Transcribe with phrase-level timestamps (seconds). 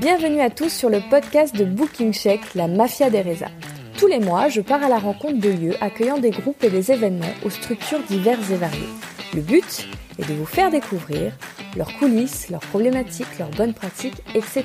[0.00, 3.50] Bienvenue à tous sur le podcast de Booking Check, la mafia des résas.
[3.98, 6.92] Tous les mois, je pars à la rencontre de lieux accueillant des groupes et des
[6.92, 8.88] événements aux structures diverses et variées.
[9.34, 9.86] Le but
[10.18, 11.36] est de vous faire découvrir
[11.76, 14.64] leurs coulisses, leurs problématiques, leurs bonnes pratiques, etc.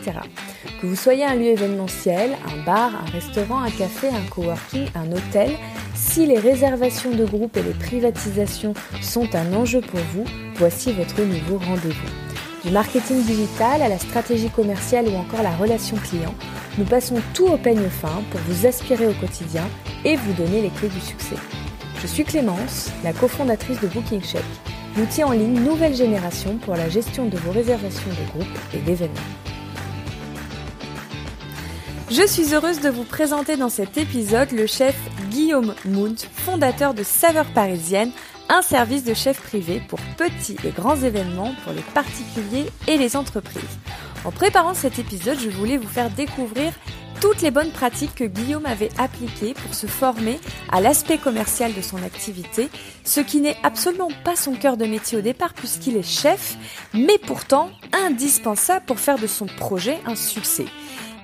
[0.81, 5.11] Que vous soyez un lieu événementiel, un bar, un restaurant, un café, un coworking, un
[5.11, 5.51] hôtel,
[5.93, 10.25] si les réservations de groupes et les privatisations sont un enjeu pour vous,
[10.55, 12.26] voici votre nouveau rendez-vous.
[12.63, 16.33] Du marketing digital à la stratégie commerciale ou encore la relation client,
[16.79, 19.63] nous passons tout au peigne fin pour vous aspirer au quotidien
[20.03, 21.35] et vous donner les clés du succès.
[22.01, 24.43] Je suis Clémence, la cofondatrice de Booking Check,
[24.97, 29.15] l'outil en ligne nouvelle génération pour la gestion de vos réservations de groupes et d'événements.
[32.09, 34.95] Je suis heureuse de vous présenter dans cet épisode le chef
[35.29, 38.11] Guillaume Mount, fondateur de Saveurs Parisiennes,
[38.49, 43.15] un service de chef privé pour petits et grands événements pour les particuliers et les
[43.15, 43.63] entreprises.
[44.25, 46.73] En préparant cet épisode, je voulais vous faire découvrir
[47.19, 50.39] toutes les bonnes pratiques que Guillaume avait appliquées pour se former
[50.71, 52.69] à l'aspect commercial de son activité,
[53.03, 56.57] ce qui n'est absolument pas son cœur de métier au départ puisqu'il est chef,
[56.93, 60.65] mais pourtant indispensable pour faire de son projet un succès.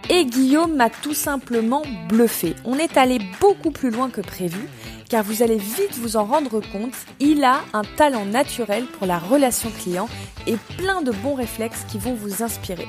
[0.10, 2.56] Et Guillaume m'a tout simplement bluffé.
[2.66, 4.68] On est allé beaucoup plus loin que prévu
[5.14, 9.20] car vous allez vite vous en rendre compte, il a un talent naturel pour la
[9.20, 10.10] relation client
[10.48, 12.88] et plein de bons réflexes qui vont vous inspirer.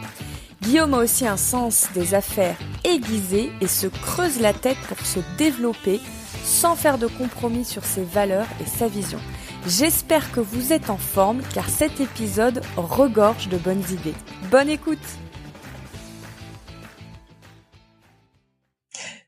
[0.63, 5.21] Guillaume a aussi un sens des affaires aiguisé et se creuse la tête pour se
[5.37, 6.01] développer
[6.43, 9.21] sans faire de compromis sur ses valeurs et sa vision.
[9.67, 14.15] J'espère que vous êtes en forme car cet épisode regorge de bonnes idées.
[14.51, 14.97] Bonne écoute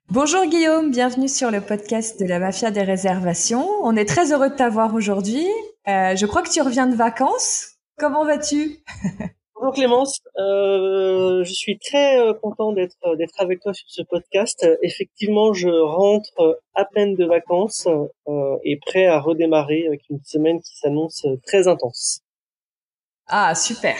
[0.08, 3.68] Bonjour Guillaume, bienvenue sur le podcast de la Mafia des réservations.
[3.82, 5.44] On est très heureux de t'avoir aujourd'hui.
[5.88, 7.74] Euh, je crois que tu reviens de vacances.
[7.98, 8.84] Comment vas-tu
[9.56, 12.96] Bonjour Clémence, euh, je suis très euh, content d'être
[13.38, 14.64] avec toi sur ce podcast.
[14.82, 17.88] Effectivement, je rentre à peine de vacances
[18.62, 22.20] et prêt à redémarrer avec une semaine qui s'annonce très intense.
[23.28, 23.96] Ah super.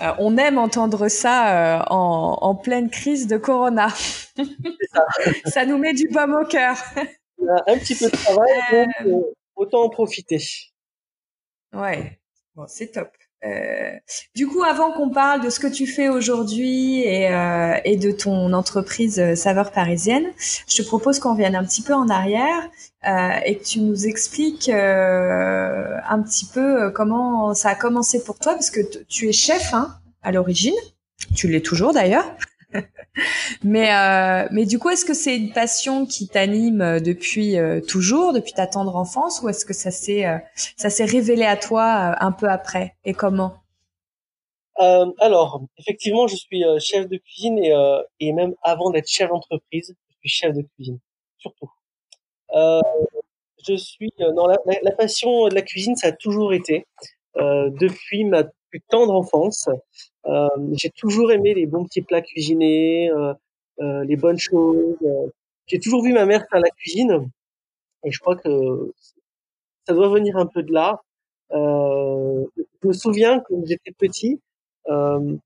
[0.00, 3.88] Euh, on aime entendre ça euh, en, en, pleine crise de Corona.
[3.90, 5.06] Ça.
[5.46, 5.66] ça.
[5.66, 6.76] nous met du baume au cœur.
[7.66, 10.42] un petit peu de travail, donc euh, autant en profiter.
[11.72, 12.18] Ouais,
[12.54, 13.08] bon, c'est top.
[13.44, 13.90] Euh,
[14.34, 18.52] du coup, avant qu'on parle de ce que tu fais aujourd'hui et, euh, de ton
[18.52, 20.26] entreprise euh, Saveur Parisienne,
[20.68, 22.70] je te propose qu'on revienne un petit peu en arrière
[23.44, 28.70] et que tu nous expliques un petit peu comment ça a commencé pour toi, parce
[28.70, 30.72] que tu es chef hein, à l'origine,
[31.34, 32.24] tu l'es toujours d'ailleurs.
[33.62, 37.56] Mais euh, mais du coup, est-ce que c'est une passion qui t'anime depuis
[37.88, 42.48] toujours, depuis ta tendre enfance, ou est-ce que ça s'est révélé à toi un peu
[42.48, 43.54] après et comment?
[44.80, 47.72] Euh, Alors, effectivement, je suis chef de cuisine et
[48.20, 50.98] et même avant d'être chef d'entreprise, je suis chef de cuisine
[51.44, 51.70] surtout.
[52.54, 52.80] Euh,
[53.66, 56.86] je suis dans la, la, passion de la cuisine, ça a toujours été
[57.36, 59.68] euh, depuis ma plus tendre enfance.
[60.26, 63.34] Euh, j'ai toujours aimé les bons petits plats cuisinés, euh,
[63.80, 64.96] euh les bonnes choses.
[65.66, 67.28] J'ai toujours vu ma mère faire la cuisine
[68.04, 68.92] et je crois que
[69.86, 71.00] ça doit venir un peu de là.
[71.52, 72.44] Euh,
[72.82, 74.40] je me souviens quand j'étais petit,
[74.88, 75.36] euh,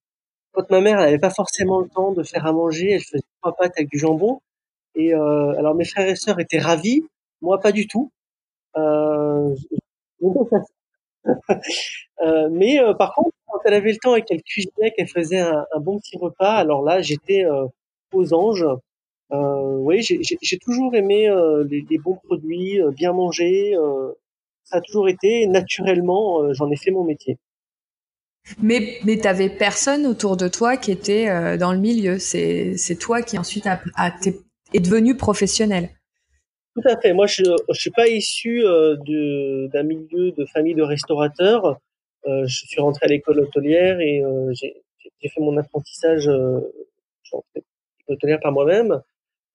[0.53, 3.55] quand ma mère n'avait pas forcément le temps de faire à manger, elle faisait trois
[3.55, 4.41] pâtes avec du jambon.
[4.95, 7.05] Et euh, alors mes frères et sœurs étaient ravis,
[7.41, 8.11] moi pas du tout.
[8.77, 9.55] Euh,
[12.23, 15.41] euh, mais euh, par contre, quand elle avait le temps et qu'elle cuisinait, qu'elle faisait
[15.41, 17.67] un, bon petit repas, alors là, j'étais euh,
[18.13, 18.67] aux anges.
[19.31, 21.29] oui, j'ai toujours aimé
[21.69, 23.75] les, bons produits, bien manger.
[24.65, 27.39] ça a toujours été naturellement, j'en ai fait mon métier.
[28.63, 32.19] Mais mais t'avais personne autour de toi qui était dans le milieu.
[32.19, 34.11] C'est toi qui ensuite a, a,
[34.73, 35.91] est devenu professionnel.
[36.81, 37.13] Tout à fait.
[37.13, 38.95] Moi, je ne suis pas issu euh,
[39.69, 41.81] d'un milieu de famille de restaurateurs.
[42.27, 46.31] Euh, je suis rentré à l'école hôtelière et euh, j'ai fait mon apprentissage
[48.07, 49.03] hôtelière par moi-même.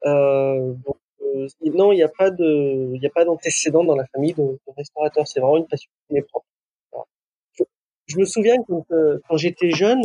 [0.03, 5.25] Non, il n'y a pas d'antécédent dans la famille de, de restaurateurs.
[5.25, 6.45] C'est vraiment une passion qui m'est propre.
[8.07, 10.03] Je, me souviens quand, j'étais jeune,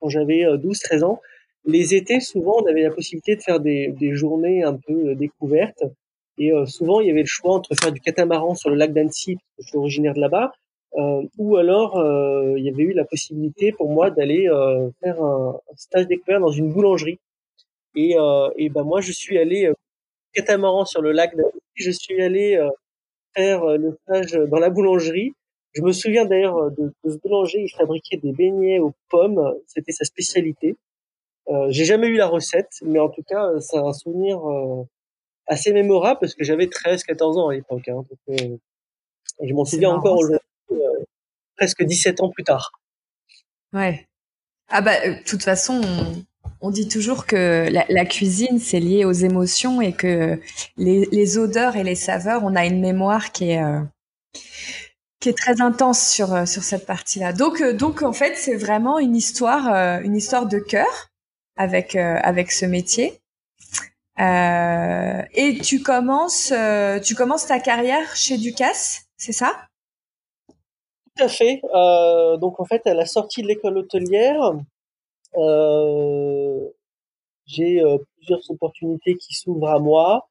[0.00, 1.20] quand j'avais 12-13 ans,
[1.66, 5.84] les étés, souvent, on avait la possibilité de faire des, journées un peu découvertes.
[6.38, 8.92] Et euh, souvent, il y avait le choix entre faire du catamaran sur le lac
[8.92, 10.52] d'Annecy, parce que je suis originaire de là-bas,
[10.98, 15.22] euh, ou alors euh, il y avait eu la possibilité pour moi d'aller euh, faire
[15.22, 17.18] un, stage découvert dans une boulangerie.
[17.94, 18.16] Et,
[18.56, 19.72] et ben moi, je suis allé
[20.34, 21.58] catamaran sur le lac d'Annecy.
[21.76, 22.62] Je suis allé
[23.34, 25.32] faire le stage dans la boulangerie.
[25.72, 29.92] Je me souviens d'ailleurs de, de, ce boulanger, il fabriquait des beignets aux pommes, c'était
[29.92, 30.76] sa spécialité.
[31.68, 34.42] j'ai jamais eu la recette, mais en tout cas, c'est un souvenir
[35.46, 37.88] assez mémorable parce que j'avais 13-14 ans à l'époque.
[37.88, 38.60] Hein, donc,
[39.42, 40.40] je m'en souviens encore aujourd'hui,
[41.56, 42.72] presque 17 ans plus tard.
[43.72, 44.06] Ouais.
[44.68, 45.80] Ah bah, de toute façon,
[46.60, 50.40] on dit toujours que la, cuisine, c'est lié aux émotions et que
[50.76, 53.80] les, odeurs et les saveurs, on a une mémoire qui est, euh,
[55.20, 57.32] qui est très intense sur, euh, sur cette partie-là.
[57.32, 61.10] Donc, euh, donc, en fait, c'est vraiment une histoire, une histoire de cœur
[61.56, 63.20] avec, avec ce métier.
[64.18, 66.52] Et tu commences,
[67.04, 69.52] tu commences ta carrière chez Ducasse, c'est ça?
[70.48, 71.60] Tout à fait.
[72.40, 74.54] donc, en fait, à la sortie de l'école hôtelière,
[75.36, 76.68] euh,
[77.46, 80.28] j'ai euh, plusieurs opportunités qui s'ouvrent à moi.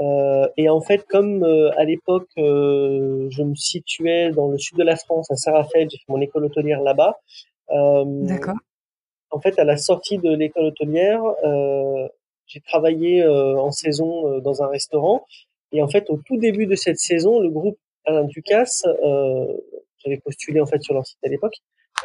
[0.00, 1.42] Euh, et en fait, comme
[1.76, 6.04] à l'époque, je me situais dans le sud de la France, à Saint-Raphaël, j'ai fait
[6.08, 7.18] mon école hôtelière là-bas.
[7.68, 8.56] D'accord.
[9.30, 11.20] En fait, à la sortie de l'école hôtelière,
[12.48, 15.24] j'ai travaillé en saison dans un restaurant.
[15.70, 18.82] Et en fait, au tout début de cette saison, le groupe Alain Ducasse,
[20.04, 21.54] j'avais postulé en fait sur leur site à l'époque,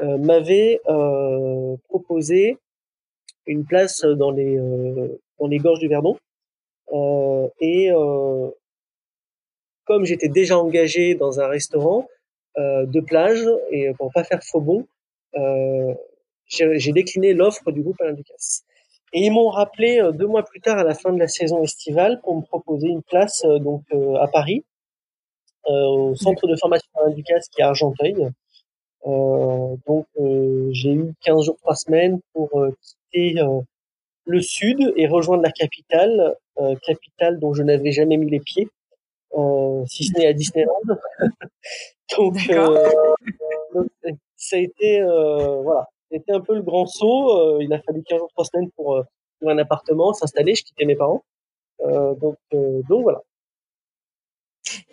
[0.02, 2.58] euh, m'avait euh, proposé
[3.46, 6.18] une place dans les euh, dans les gorges du Verdon.
[7.60, 7.90] et
[9.86, 12.08] comme j'étais déjà engagé dans un restaurant
[12.58, 14.88] de plage et pour pas faire faux bon,
[16.48, 18.64] j'ai décliné l'offre du groupe Alain Ducasse.
[19.14, 22.20] Et ils m'ont rappelé deux mois plus tard, à la fin de la saison estivale,
[22.22, 23.84] pour me proposer une place donc
[24.20, 24.64] à Paris,
[25.66, 28.28] au centre de formation Alain Ducasse qui est à Argenteuil.
[29.06, 32.76] Euh, donc euh, j'ai eu 15 jours, 3 semaines pour euh,
[33.12, 33.42] quitter
[34.26, 36.36] le sud et rejoindre la capitale,
[36.86, 38.70] capitale dont je n'avais jamais mis les pieds,
[39.88, 40.82] si ce n'est à Disneyland.
[42.18, 42.36] donc,
[43.74, 43.88] donc,
[44.38, 47.60] ça a été voilà, c'était un peu le grand saut.
[47.60, 49.02] il a fallu 15 jours, 3 semaines pour,
[49.40, 50.56] pour un appartement, s'installer.
[50.56, 51.24] Je quittais mes parents.
[51.82, 53.22] donc donc voilà.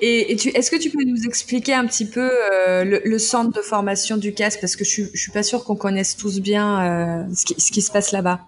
[0.01, 4.17] Et, est-ce que tu peux nous expliquer un petit peu euh, le, centre de formation
[4.17, 4.57] du CAS?
[4.61, 7.93] Parce que je, ne suis pas sûre qu'on connaisse tous bien euh, ce, qui, se
[7.93, 8.41] passe là-bas.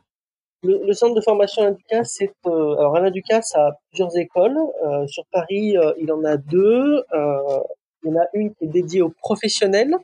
[0.63, 4.59] Le, centre de formation Alain Ducasse, c'est euh, alors Alain Ducasse a plusieurs écoles.
[5.07, 7.03] sur Paris, il en a deux.
[7.13, 9.97] il y en a une qui est dédiée aux professionnels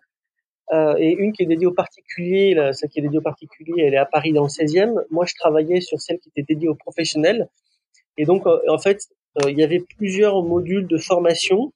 [0.72, 2.54] et une qui est dédiée aux particuliers.
[2.72, 5.02] celle qui est dédiée aux particuliers, elle est à Paris dans le 16e.
[5.10, 7.48] Moi, je travaillais sur celle qui était dédiée aux professionnels.
[8.18, 11.72] Et donc, en fait, euh, il y avait plusieurs modules de formation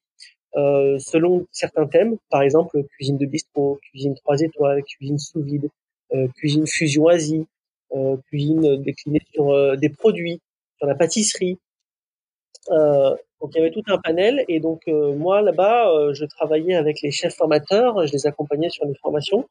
[0.56, 5.68] euh, selon certains thèmes, par exemple cuisine de bistrot, cuisine trois étoiles, cuisine sous vide,
[6.12, 7.46] euh, cuisine fusion Asie,
[8.28, 10.40] cuisine déclinée sur des produits,
[10.78, 11.58] sur la pâtisserie.
[12.68, 17.10] Donc il y avait tout un panel et donc moi là-bas je travaillais avec les
[17.10, 19.48] chefs formateurs, je les accompagnais sur les formations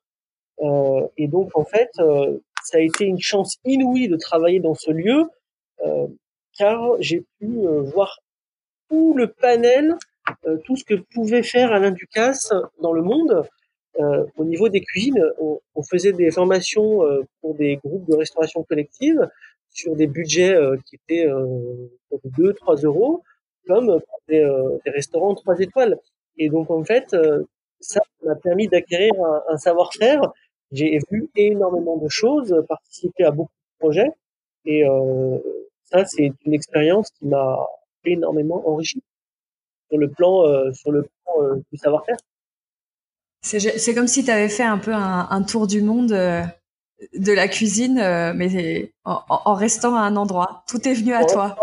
[1.18, 5.26] et donc en fait ça a été une chance inouïe de travailler dans ce lieu
[6.58, 8.20] car j'ai pu euh, voir
[8.90, 9.96] tout le panel,
[10.46, 12.52] euh, tout ce que pouvait faire Alain Ducasse
[12.82, 13.44] dans le monde.
[14.00, 17.02] Euh, au niveau des cuisines, on, faisait des formations
[17.42, 19.28] pour des groupes de restauration collective
[19.72, 21.90] sur des budgets qui étaient de
[22.38, 23.24] 2-3 euros,
[23.68, 24.46] comme pour des,
[24.86, 25.98] restaurants 3 étoiles.
[26.38, 27.16] Et donc en fait,
[27.80, 29.14] ça m'a permis d'acquérir
[29.50, 30.22] un, savoir-faire.
[30.72, 34.12] J'ai vu énormément de choses, participé à beaucoup de projets,
[34.66, 35.38] et euh,
[35.86, 37.66] ça, c'est une expérience qui m'a
[38.06, 39.04] énormément enrichi
[39.90, 42.18] sur le plan, euh, sur le plan euh, du savoir-faire.
[43.42, 46.44] C'est comme si tu avais fait un peu un, tour du monde euh,
[47.14, 47.96] de la cuisine,
[48.36, 50.64] mais en, restant à un endroit.
[50.68, 51.56] Tout est venu à toi.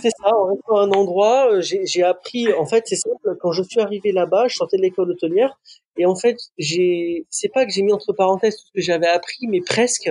[0.00, 3.62] c'est ça, en restant à un endroit, j'ai appris, en fait, c'est simple, quand je
[3.62, 5.58] suis arrivé là-bas, je sortais de l'école hôtelière,
[5.96, 9.08] et en fait, j'ai, c'est pas que j'ai mis entre parenthèses tout ce que j'avais
[9.08, 10.10] appris, mais presque,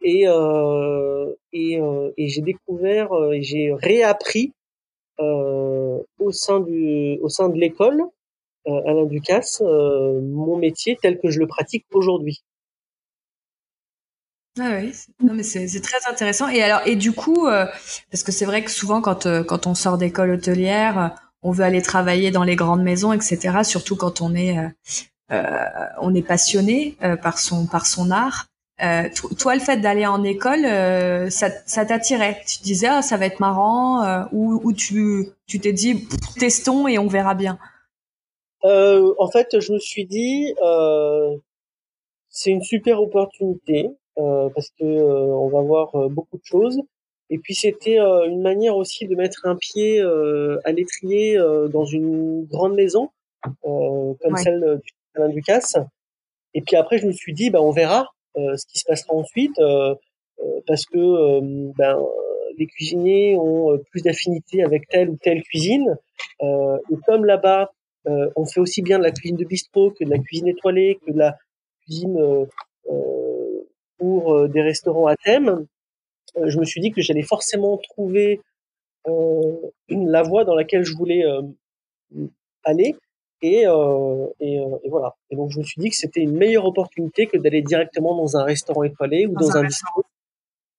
[0.00, 4.52] et euh, et, euh, et j'ai découvert euh, et j'ai réappris
[5.20, 8.02] euh, au sein du au sein de l'école
[8.66, 12.42] Alain Ducasse mon métier tel que je le pratique aujourd'hui.
[14.58, 16.48] Ah oui, non mais c'est très intéressant.
[16.48, 17.46] Et alors et du coup,
[18.10, 21.82] parce que c'est vrai que souvent quand quand on sort d'école hôtelière, on veut aller
[21.82, 23.58] travailler dans les grandes maisons, etc.
[23.62, 24.56] Surtout quand on est
[25.30, 28.48] on est passionné par son par son art.
[28.80, 31.50] Euh, toi, le fait d'aller en école, euh, ça,
[31.84, 32.40] t'attirait.
[32.46, 36.06] Tu disais, ah, ça va être marrant, euh, ou, ou tu tu t'es dit,
[36.38, 37.58] testons et on verra bien.
[38.64, 40.54] Euh, en fait, je me suis dit,
[42.28, 43.88] c'est une super opportunité
[44.54, 46.80] parce que on va voir beaucoup de choses.
[47.30, 51.38] Et puis c'était une manière aussi de mettre un pied à l'étrier
[51.72, 53.10] dans une grande maison
[53.62, 55.76] comme celle du Alain Ducasse.
[56.54, 58.08] Et puis après, je me suis dit, bah, on verra.
[58.36, 59.58] Euh, ce qui se passera ensuite.
[59.58, 59.94] Euh,
[60.66, 61.40] parce que
[61.76, 61.98] ben,
[62.58, 65.96] les cuisiniers ont plus d'affinité avec telle ou telle cuisine.
[66.40, 67.72] et comme là-bas,
[68.04, 71.10] on fait aussi bien de la cuisine de bistrot que de la cuisine étoilée, que
[71.10, 71.36] de la
[71.82, 72.46] cuisine
[73.98, 75.66] pour des restaurants à thème,
[76.44, 78.40] je me suis dit que j'allais forcément trouver
[79.88, 81.24] la voie dans laquelle je voulais
[82.64, 82.94] aller.
[83.40, 85.14] Et, euh, et, euh, et, voilà.
[85.30, 88.36] Et donc je me suis dit que c'était une meilleure opportunité que d'aller directement dans
[88.36, 90.02] un restaurant étoilé ou dans, un, bistrot.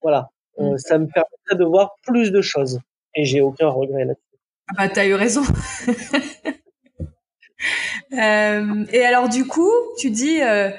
[0.01, 0.29] Voilà.
[0.59, 0.77] Euh, mm.
[0.77, 2.81] ça me permettrait de voir plus de choses.
[3.15, 4.23] Et j'ai aucun regret là-dessus.
[4.67, 5.41] Ah bah t'as eu raison.
[8.13, 10.69] Euh, et alors du coup, tu dis, euh,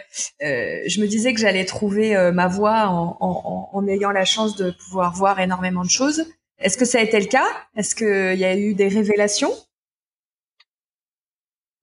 [0.43, 5.15] euh, je me disais que j'allais trouver ma voie en, ayant la chance de pouvoir
[5.15, 6.25] voir énormément de choses.
[6.59, 7.47] Est-ce que ça a été le cas?
[7.77, 9.53] Est-ce qu'il y a eu des révélations?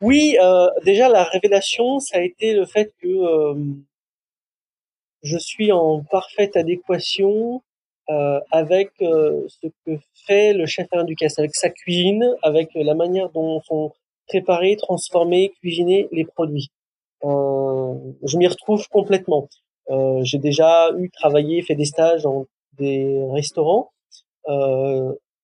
[0.02, 0.38] Oui,
[0.86, 3.56] déjà la révélation, ça a été le fait que
[5.24, 7.64] je suis en parfaite adéquation
[8.52, 13.94] avec ce que fait le chef Ducasse, avec sa cuisine, avec la manière dont sont
[14.28, 16.70] préparés, transformés, cuisinés les produits.
[17.24, 19.48] je m'y retrouve complètement.
[20.22, 22.46] J'ai déjà eu travaillé, fait des stages dans
[22.78, 23.92] des restaurants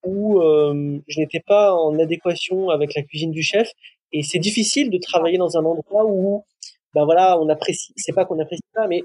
[0.05, 3.69] où je n'étais pas en adéquation avec la cuisine du chef
[4.13, 6.43] et c'est difficile de travailler dans un endroit où,
[6.93, 9.01] ben voilà, on apprécie, c'est pas qu'on apprécie pas, mais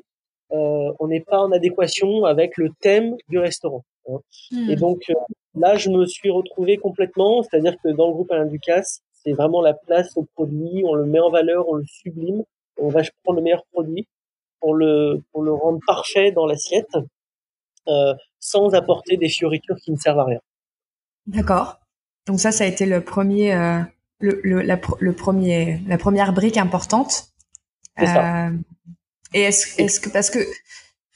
[0.53, 3.85] euh, on n'est pas en adéquation avec le thème du restaurant.
[4.09, 4.19] Hein.
[4.53, 4.79] Et hmm.
[4.79, 5.15] donc euh,
[5.55, 9.61] là, je me suis retrouvé complètement, c'est-à-dire que dans le groupe Alain Ducasse, c'est vraiment
[9.61, 12.43] la place au produit, on le met en valeur, on le sublime,
[12.79, 14.07] on va prendre le meilleur produit
[14.61, 16.97] pour le pour le rendre parfait dans l'assiette,
[17.89, 20.41] euh, sans apporter des fioritures qui ne servent à rien.
[21.27, 21.79] D'accord.
[22.27, 23.81] Donc ça, ça a été le premier euh,
[24.21, 27.29] le, le, la, le premier, la première brique importante.
[28.01, 28.51] Euh,
[29.35, 30.39] et est-ce, est-ce que parce que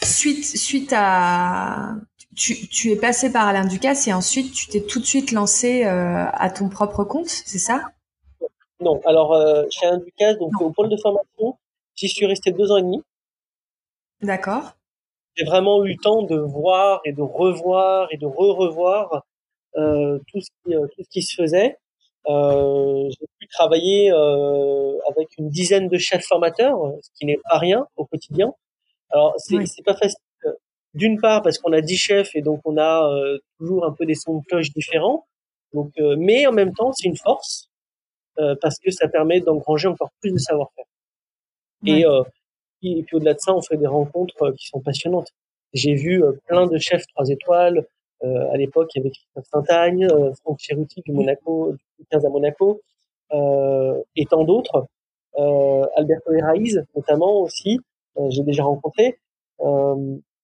[0.02, 1.94] suite suite à
[2.34, 5.84] tu, tu es passé par Alain Ducasse et ensuite tu t'es tout de suite lancé
[5.84, 7.84] euh, à ton propre compte, c'est ça?
[8.82, 11.56] Non, alors euh, chez Alain Ducasse, donc au pôle de formation,
[11.94, 13.02] j'y suis resté deux ans et demi.
[14.20, 14.72] D'accord.
[15.36, 19.24] J'ai vraiment eu le temps de voir et de revoir et de re-revoir
[19.76, 21.78] euh, tout ce qui euh, tout ce qui se faisait.
[22.28, 27.86] Euh, j'ai pu travailler avec une dizaine de chefs formateurs, ce qui n'est pas rien
[27.96, 28.52] au quotidien.
[29.10, 30.18] Alors c'est pas facile.
[30.94, 33.08] D'une part parce qu'on a dix chefs et donc on a
[33.58, 35.26] toujours un peu des sons de cloche différents.
[35.72, 37.71] Donc, mais en même temps c'est une force
[38.60, 40.84] parce que ça permet d'engranger encore plus de savoir-faire.
[41.84, 42.04] Et,
[42.82, 45.28] et, puis au-delà de ça, on fait des rencontres qui sont passionnantes.
[45.72, 47.86] J'ai vu plein de chefs trois étoiles,
[48.24, 52.24] euh, à l'époque, il y avait Christophe Saint-Agne, euh, Franck Cheruti du Monaco, du 15
[52.24, 52.80] à Monaco,
[53.32, 54.86] euh, et tant d'autres.
[55.96, 57.80] Alberto Herraiz, notamment aussi,
[58.28, 59.18] j'ai déjà rencontré.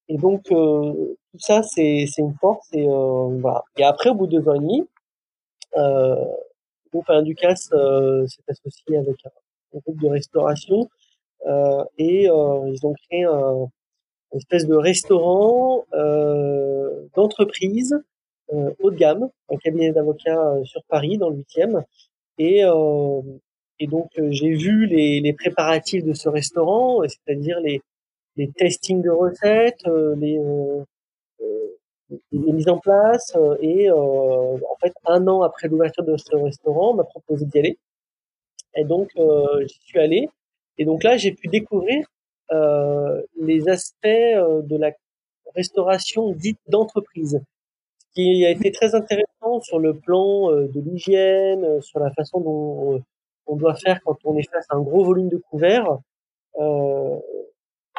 [0.07, 2.67] et donc, tout ça, c'est une force.
[2.73, 3.63] Et, voilà.
[3.77, 4.87] et après, au bout de deux ans et demi,
[5.77, 6.25] euh,
[6.91, 10.89] groupe Alain Ducasse s'est associé avec un, groupe de restauration
[11.45, 13.69] euh, et ils ont créé un,
[14.31, 17.95] une espèce de restaurant euh, d'entreprise
[18.53, 21.83] euh, haut de gamme, un cabinet d'avocats euh, sur Paris dans le 8e.
[22.37, 23.21] Et, euh,
[23.79, 27.81] et donc euh, j'ai vu les, les, préparatifs de ce restaurant, c'est-à-dire les,
[28.37, 29.83] les testings de recettes,
[30.17, 30.39] les,
[32.31, 33.35] les mises en place.
[33.61, 37.77] et en fait, un an après l'ouverture de ce restaurant, on m'a proposé d'y aller.
[38.75, 40.29] Et donc j'y suis allé.
[40.77, 42.07] Et donc là, j'ai pu découvrir
[42.51, 44.91] euh, les aspects euh, de la
[45.55, 47.39] restauration dite d'entreprise,
[47.99, 52.39] ce qui a été très intéressant sur le plan euh, de l'hygiène, sur la façon
[52.39, 53.03] dont
[53.45, 55.99] on doit faire quand on est face à un gros volume de couverts.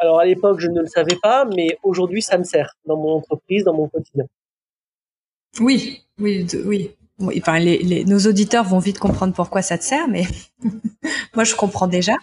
[0.00, 3.16] Alors à l'époque, je ne le savais pas, mais aujourd'hui, ça me sert dans mon
[3.16, 4.24] entreprise, dans mon quotidien.
[5.60, 6.96] Oui, oui, oui.
[7.36, 10.22] Enfin, les, les, nos auditeurs vont vite comprendre pourquoi ça te sert, mais
[11.34, 12.14] moi, je comprends déjà.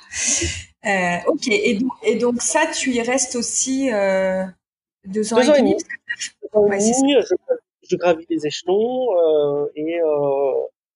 [0.85, 4.43] Euh, ok, et donc, et donc, ça, tu y restes aussi euh,
[5.05, 5.75] deux ans, et, demi.
[5.77, 7.35] je,
[7.89, 10.01] je, gravis les échelons euh, et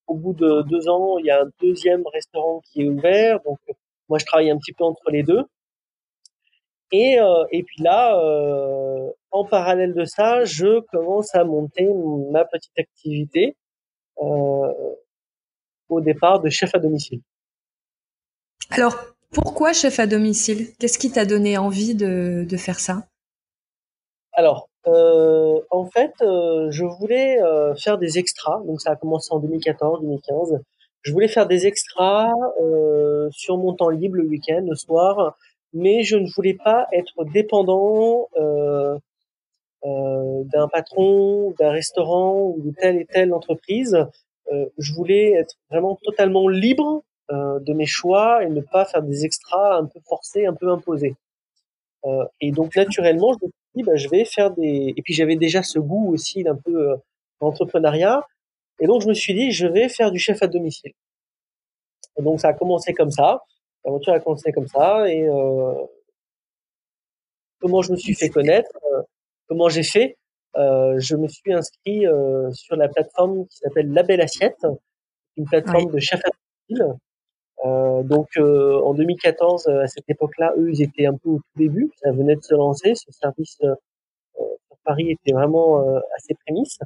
[0.08, 3.38] au bout de deux ans, il y a un deuxième restaurant qui est ouvert.
[3.44, 3.58] Donc,
[4.08, 5.44] moi, je travaille un petit peu entre les deux.
[6.92, 11.88] Et, euh, et puis là, euh, en parallèle de ça, je commence à monter
[12.30, 13.56] ma petite activité
[14.16, 17.20] au départ de chef à domicile.
[18.70, 18.96] Alors,
[19.32, 20.68] pourquoi chef à domicile?
[20.78, 23.06] Qu'est-ce qui t'a donné envie de, de faire ça?
[24.34, 28.60] Alors, euh, en fait, euh, je voulais euh, faire des extras.
[28.66, 30.58] Donc, ça a commencé en 2014-2015.
[31.02, 32.30] Je voulais faire des extras
[32.62, 35.36] euh, sur mon temps libre le week-end, le soir,
[35.72, 38.98] mais je ne voulais pas être dépendant euh,
[39.84, 43.96] d'un patron, d'un restaurant ou de telle et telle entreprise.
[44.52, 49.02] Euh, je voulais être vraiment totalement libre euh, de mes choix et ne pas faire
[49.02, 51.14] des extras un peu forcés, un peu imposés.
[52.04, 54.94] Euh, et donc naturellement, je me suis dit, bah, je vais faire des.
[54.96, 56.96] Et puis j'avais déjà ce goût aussi d'un peu
[57.40, 58.24] d'entrepreneuriat.
[58.80, 60.92] Et donc je me suis dit, je vais faire du chef à domicile.
[62.18, 63.42] Et donc ça a commencé comme ça.
[63.84, 65.08] L'aventure a commencé comme ça.
[65.08, 65.74] Et euh,
[67.60, 68.70] comment je me suis fait connaître
[69.48, 70.16] Comment j'ai fait
[70.56, 74.66] euh, Je me suis inscrit euh, sur la plateforme qui s'appelle La Belle Assiette,
[75.36, 76.30] une plateforme de chef à
[77.64, 81.58] euh, donc euh, en 2014, à cette époque-là, eux, ils étaient un peu au tout
[81.58, 81.90] début.
[82.02, 82.94] Ça venait de se lancer.
[82.94, 83.74] Ce service euh,
[84.36, 85.80] sur Paris était vraiment
[86.16, 86.78] assez prémisse.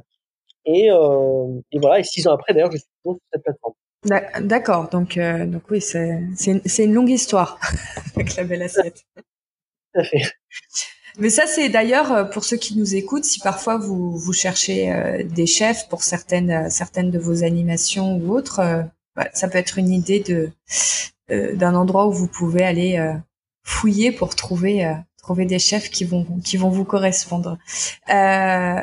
[0.65, 1.99] Et, et, voilà.
[1.99, 3.73] Et six ans après, d'ailleurs, je suis toujours sur cette plateforme.
[4.41, 4.89] D'accord.
[4.89, 7.59] Donc, donc oui, c'est une, une longue histoire
[8.15, 9.05] avec la belle assiette.
[9.15, 10.23] Tout à fait.
[11.19, 14.91] Mais ça, c'est d'ailleurs euh, pour ceux qui nous écoutent, si parfois vous, vous cherchez
[14.91, 18.61] euh, des chefs pour certaines euh, certaines de vos animations ou autres,
[19.33, 20.51] ça peut être une idée de
[21.29, 23.13] d'un endroit où vous pouvez aller
[23.63, 27.57] fouiller pour trouver trouver des chefs qui vont qui vont vous correspondre.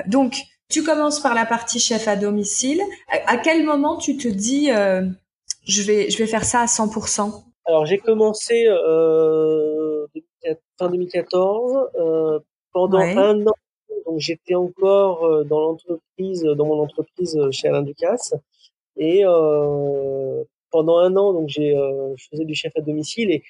[0.06, 0.42] donc,
[0.74, 2.82] tu commences par la partie chef à domicile.
[3.26, 7.86] À, quel moment tu te dis je vais je vais faire ça à 100% Alors
[7.86, 10.06] j'ai commencé euh,
[10.78, 11.90] fin 2014.
[11.96, 12.38] Euh,
[12.74, 13.54] pendant un an,
[14.04, 18.34] donc j'étais encore euh, dans l'entreprise, dans mon entreprise euh, chez Alain Ducasse.
[18.96, 21.74] Et euh, pendant un an, donc j'ai,
[22.16, 23.30] je faisais du chef à domicile.
[23.30, 23.42] Et,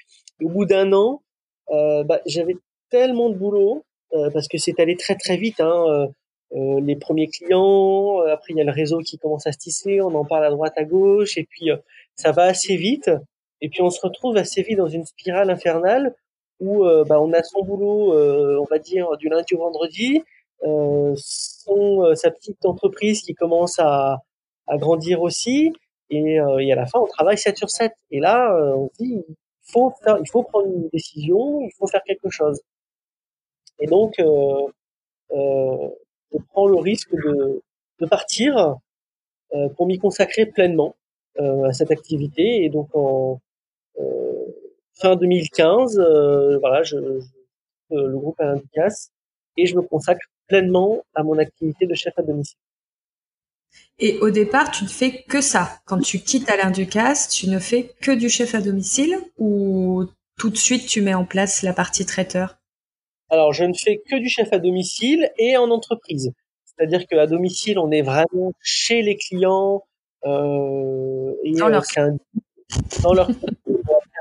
[0.43, 1.23] au bout d'un an,
[1.71, 2.57] bah, j'avais
[2.91, 3.85] tellement de boulot
[4.33, 5.61] parce que c'est allé très très vite.
[5.61, 6.09] Hein,
[6.53, 10.15] les premiers clients, après il y a le réseau qui commence à se tisser, on
[10.15, 11.71] en parle à droite à gauche, et puis
[12.15, 13.11] ça va assez vite.
[13.61, 16.15] Et puis on se retrouve assez vite dans une spirale infernale
[16.61, 20.23] où euh, bah, on a son boulot, euh, on va dire du lundi au vendredi,
[20.65, 24.19] euh, son sa petite entreprise qui commence à,
[24.67, 25.73] à grandir aussi,
[26.11, 27.93] et, et, à la fin on travaille 7 sur 7.
[28.11, 31.87] Et là on se dit il faut faire, il faut prendre une décision, il faut
[31.87, 32.61] faire quelque chose.
[33.81, 34.67] Et donc euh,
[35.33, 35.89] euh,
[36.35, 37.63] je prends le risque de,
[38.11, 38.77] partir
[39.55, 40.95] euh, pour m'y consacrer pleinement
[41.39, 42.65] à cette activité.
[42.65, 43.41] Et donc en,
[44.95, 46.97] fin 2015, euh, voilà, je,
[47.91, 49.11] je le groupe Alain Ducasse
[49.57, 52.59] et je me consacre pleinement à mon activité de chef à domicile.
[53.99, 55.81] Et au départ, tu ne fais que ça.
[55.85, 60.05] Quand tu quittes Alain Ducasse, tu ne fais que du chef à domicile ou
[60.37, 62.59] tout de suite tu mets en place la partie traiteur?
[63.31, 66.33] Alors, je ne fais que du chef à domicile et en entreprise.
[66.65, 69.83] C'est-à-dire qu'à domicile, on est vraiment chez les clients
[70.27, 72.17] euh, et dans leur, un,
[73.03, 73.29] dans leur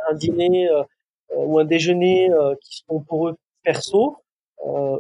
[0.10, 0.84] un dîner euh,
[1.32, 4.18] euh, ou un déjeuner euh, qui sont pour eux perso.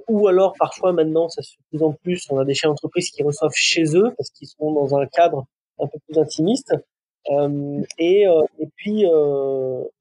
[0.07, 2.69] ou alors parfois maintenant, ça se fait de plus en plus, on a des chefs
[2.69, 5.45] d'entreprise qui reçoivent chez eux parce qu'ils sont dans un cadre
[5.79, 6.73] un peu plus intimiste.
[7.31, 8.25] Euh, et,
[8.59, 9.05] et puis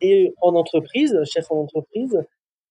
[0.01, 2.25] et en entreprise, chef en entreprise,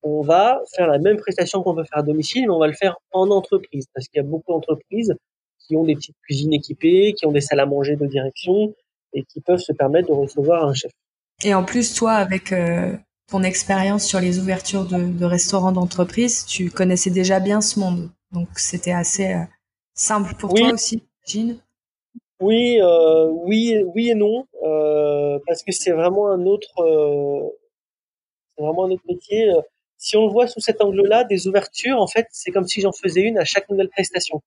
[0.04, 2.74] on va faire la même prestation qu'on peut faire à domicile, mais on va le
[2.74, 5.14] faire en entreprise parce qu'il y a beaucoup d'entreprises
[5.60, 8.74] qui ont des petites cuisines équipées, qui ont des salles à manger de direction
[9.14, 10.92] et qui peuvent se permettre de recevoir un chef.
[11.44, 12.96] Et en plus, toi, avec euh,
[13.30, 18.10] ton expérience sur les ouvertures de, de restaurants d'entreprise, tu connaissais déjà bien ce monde.
[18.32, 19.44] Donc, c'était assez euh,
[19.94, 21.56] simple pour toi aussi, Jean
[22.40, 27.50] Oui, euh, oui, oui et non, euh, parce que c'est vraiment un autre, euh,
[28.56, 29.52] c'est vraiment un autre métier.
[30.02, 32.92] Si on le voit sous cet angle-là, des ouvertures, en fait, c'est comme si j'en
[32.92, 34.42] faisais une à chaque nouvelle prestation,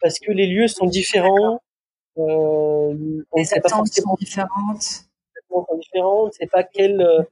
[0.00, 1.60] parce que les lieux sont différents.
[2.18, 5.04] Euh, les attentes sont différentes
[5.50, 6.34] sont différentes.
[6.38, 7.22] C'est pas quel euh,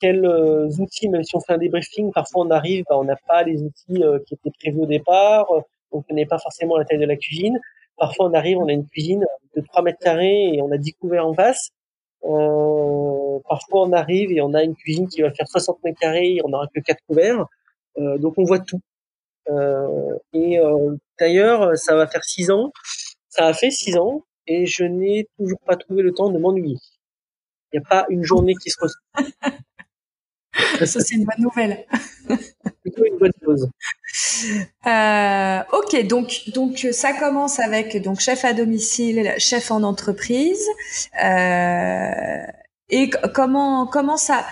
[0.00, 3.16] quels euh, outils, même si on fait un débriefing, parfois on arrive, bah, on n'a
[3.28, 5.46] pas les outils euh, qui étaient prévus au départ,
[5.92, 7.58] on connaît pas forcément la taille de la cuisine.
[7.96, 9.24] Parfois on arrive, on a une cuisine
[9.56, 11.70] de 3 mètres carrés et on a 10 couverts en face.
[12.24, 16.38] Euh, parfois on arrive et on a une cuisine qui va faire 60 mètres carrés
[16.42, 17.46] on n'aura que 4 couverts.
[17.98, 18.80] Euh, donc on voit tout.
[19.50, 20.58] Euh, et
[21.18, 22.72] d'ailleurs, ça va faire 6 ans.
[23.28, 26.76] Ça a fait 6 ans et je n'ai toujours pas trouvé le temps de m'ennuyer.
[27.72, 28.98] Il n'y a pas une journée qui se ressent.
[30.84, 31.86] Ça, c'est une bonne nouvelle.
[32.82, 33.68] plutôt une bonne chose.
[34.86, 40.64] Euh, ok, donc donc ça commence avec donc chef à domicile, chef en entreprise.
[41.22, 42.46] Euh,
[42.90, 44.44] et comment comment ça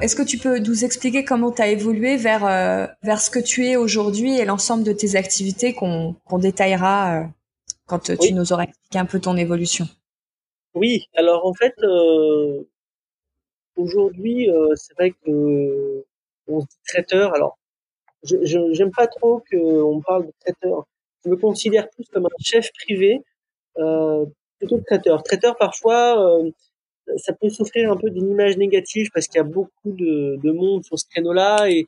[0.00, 3.38] Est-ce que tu peux nous expliquer comment tu as évolué vers euh, vers ce que
[3.38, 7.24] tu es aujourd'hui et l'ensemble de tes activités qu'on qu'on détaillera
[7.86, 9.88] quand tu nous auras expliqué un peu ton évolution?
[10.74, 11.74] Oui, alors en fait,
[13.80, 16.04] aujourd'hui, euh, c'est vrai que
[16.48, 17.34] on se dit traiteur.
[17.34, 17.58] Alors,
[18.24, 18.36] je
[18.72, 20.86] j'aime pas trop qu'on parle de traiteur.
[21.24, 23.22] Je me considère plus comme un chef privé
[23.78, 24.26] euh,
[24.58, 25.22] plutôt que traiteur.
[25.22, 26.50] Traiteur parfois euh,
[27.16, 30.52] ça peut souffrir un peu d'une image négative parce qu'il y a beaucoup de, de
[30.52, 31.86] monde sur ce créneau-là et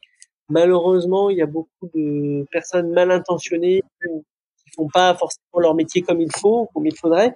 [0.48, 6.02] malheureusement il y a beaucoup de personnes mal intentionnées qui font pas forcément leur métier
[6.02, 7.34] comme il faut, comme il faudrait.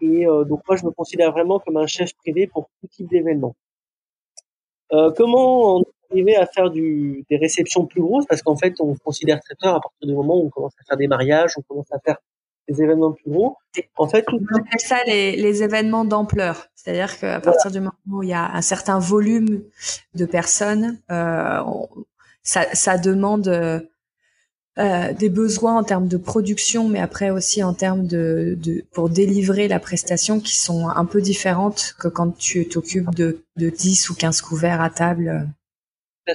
[0.00, 3.08] Et euh, donc moi je me considère vraiment comme un chef privé pour tout type
[3.08, 3.54] d'événement.
[4.92, 8.24] Euh, comment on arriver à faire du, des réceptions plus grosses?
[8.26, 10.96] Parce qu'en fait on considère traiteur à partir du moment où on commence à faire
[10.96, 12.16] des mariages, on commence à faire
[12.68, 13.56] des événements plus gros.
[13.96, 18.22] En fait, on appelle ça les, les événements d'ampleur, c'est-à-dire qu'à partir du moment où
[18.22, 19.62] il y a un certain volume
[20.14, 21.62] de personnes, euh,
[22.42, 23.48] ça, ça, demande
[24.78, 29.08] euh, des besoins en termes de production, mais après aussi en termes de, de, pour
[29.08, 34.10] délivrer la prestation qui sont un peu différentes que quand tu t'occupes de, de 10
[34.10, 35.48] ou 15 couverts à table.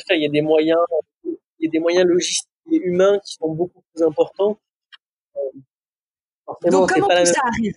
[0.10, 0.82] Il y a des moyens,
[1.24, 4.60] il y a des moyens logistiques et humains qui sont beaucoup plus importants.
[5.38, 7.76] Euh, Donc comment tout, ça arrive?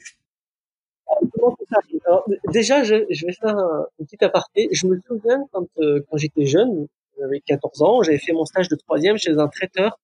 [1.33, 2.01] Comment ça arrive?
[2.07, 4.69] Alors, Déjà, je, je, vais faire un, petit aparté.
[4.73, 6.89] Je me souviens quand, euh, quand j'étais jeune,
[7.21, 9.99] j'avais 14 ans, j'avais fait mon stage de troisième chez un traiteur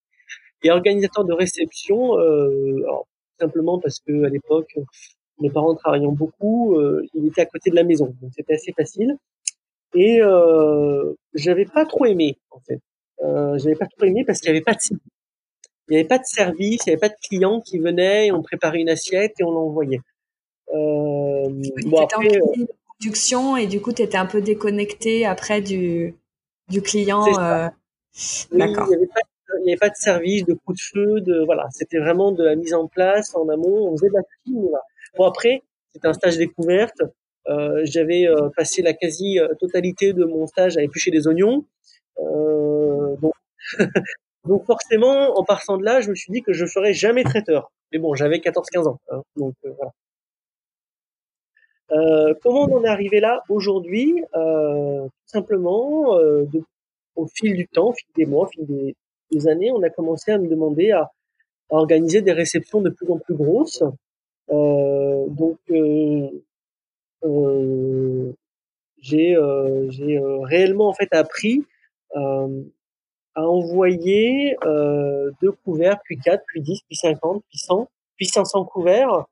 [0.63, 3.07] et organisateur de réception, euh, alors,
[3.39, 4.79] simplement parce que à l'époque,
[5.41, 8.73] mes parents travaillant beaucoup, euh, il était à côté de la maison, donc c'était assez
[8.73, 9.17] facile.
[9.95, 12.81] Et euh, j'avais pas trop aimé en fait.
[13.23, 14.79] Euh, j'avais pas trop aimé parce qu'il y avait pas de
[15.89, 18.41] il y avait pas de service, il y avait pas de clients qui venaient, on
[18.41, 20.01] préparait une assiette et on l'envoyait.
[20.73, 21.49] Euh,
[21.85, 26.15] bon, après, en production et du coup tu étais un peu déconnecté après du
[26.69, 27.27] du client.
[27.39, 27.69] Euh...
[28.53, 28.87] D'accord.
[28.89, 29.21] il y avait pas
[29.63, 32.45] il n'y avait pas de service, de coup de feu, de voilà, c'était vraiment de
[32.45, 33.89] la mise en place en amont.
[33.89, 34.63] On faisait de la cuisine.
[34.63, 34.85] Voilà.
[35.17, 37.03] Bon après, c'était un stage découverte.
[37.49, 41.65] Euh, J'avais euh, passé la quasi totalité de mon stage à éplucher des oignons.
[42.19, 43.35] Euh, donc,
[44.45, 47.71] donc forcément, en partant de là, je me suis dit que je ferais jamais traiteur.
[47.93, 49.93] Mais bon, j'avais 14-15 ans, hein, donc euh, voilà.
[51.91, 54.23] Euh, comment on en est arrivé là aujourd'hui?
[54.35, 56.17] Euh, Tout simplement,
[57.17, 58.97] au fil du temps, au fil des mois, au fil des,
[59.47, 61.11] années, on a commencé à me demander à,
[61.71, 63.83] organiser des réceptions de plus en plus grosses.
[64.51, 66.29] Euh, donc, euh,
[67.25, 68.33] euh,
[68.99, 69.37] j'ai
[70.45, 71.65] réellement en fait appris
[72.15, 74.57] à envoyer
[75.41, 79.25] deux couverts, puis quatre, puis dix, puis cinquante, puis cent, puis cinq cents couverts.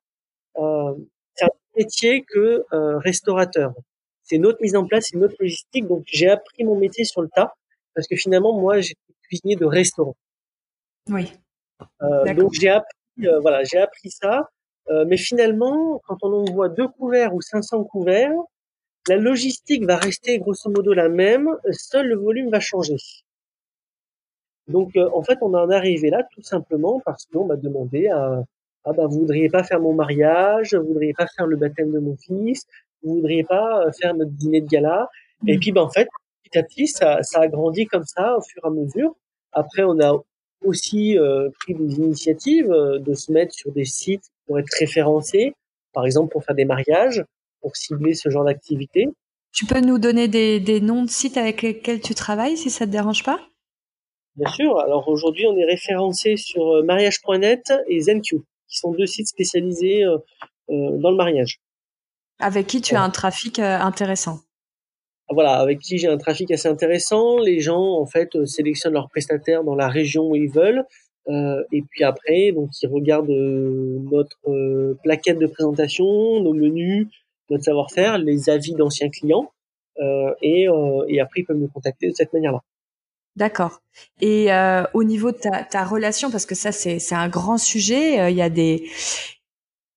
[0.56, 2.64] c'est un métier que
[3.00, 3.74] restaurateur.
[4.22, 5.86] C'est une autre mise en place, une autre logistique.
[5.86, 7.52] Donc j'ai appris mon métier sur le tas
[7.94, 8.94] parce que finalement moi j'ai
[9.30, 10.16] cuisinier de restaurant.
[11.08, 11.32] Oui.
[12.02, 14.48] Euh, donc j'ai appris, euh, voilà, j'ai appris ça.
[14.88, 18.34] Euh, mais finalement, quand on envoie deux couverts ou 500 couverts,
[19.08, 22.96] la logistique va rester grosso modo la même, seul le volume va changer.
[24.68, 28.44] Donc en fait, on en est arrivé là tout simplement parce qu'on m'a demandé à
[28.84, 31.98] ah bah vous voudriez pas faire mon mariage, vous voudriez pas faire le baptême de
[31.98, 32.66] mon fils,
[33.02, 35.08] vous voudriez pas faire notre dîner de gala.
[35.46, 35.60] Et mmh.
[35.60, 36.08] puis ben en fait,
[36.50, 39.14] petit à petit, ça, ça a grandi comme ça au fur et à mesure.
[39.52, 40.12] Après, on a
[40.64, 45.54] aussi euh, pris des initiatives euh, de se mettre sur des sites pour être référencés,
[45.92, 47.24] par exemple pour faire des mariages,
[47.60, 49.08] pour cibler ce genre d'activité.
[49.52, 52.86] Tu peux nous donner des, des noms de sites avec lesquels tu travailles, si ça
[52.86, 53.40] te dérange pas?
[54.36, 54.78] Bien sûr.
[54.78, 60.04] Alors aujourd'hui, on est référencé sur euh, mariage.net et ZenQ, qui sont deux sites spécialisés
[60.68, 61.58] dans le mariage.
[62.38, 64.38] Avec qui tu as un trafic intéressant
[65.32, 67.38] voilà, avec qui j'ai un trafic assez intéressant.
[67.38, 70.84] Les gens, en fait, euh, sélectionnent leurs prestataires dans la région où ils veulent.
[71.28, 76.04] Euh, et puis après, donc, ils regardent euh, notre euh, plaquette de présentation,
[76.42, 77.06] nos menus,
[77.50, 79.50] notre savoir-faire, les avis d'anciens clients.
[80.42, 80.66] et,
[81.08, 82.60] et après, ils peuvent nous contacter de cette manière-là.
[83.36, 83.80] D'accord.
[84.20, 84.48] Et
[84.94, 88.42] au niveau de ta, ta relation, parce que ça c'est un grand sujet, il y
[88.42, 88.84] a des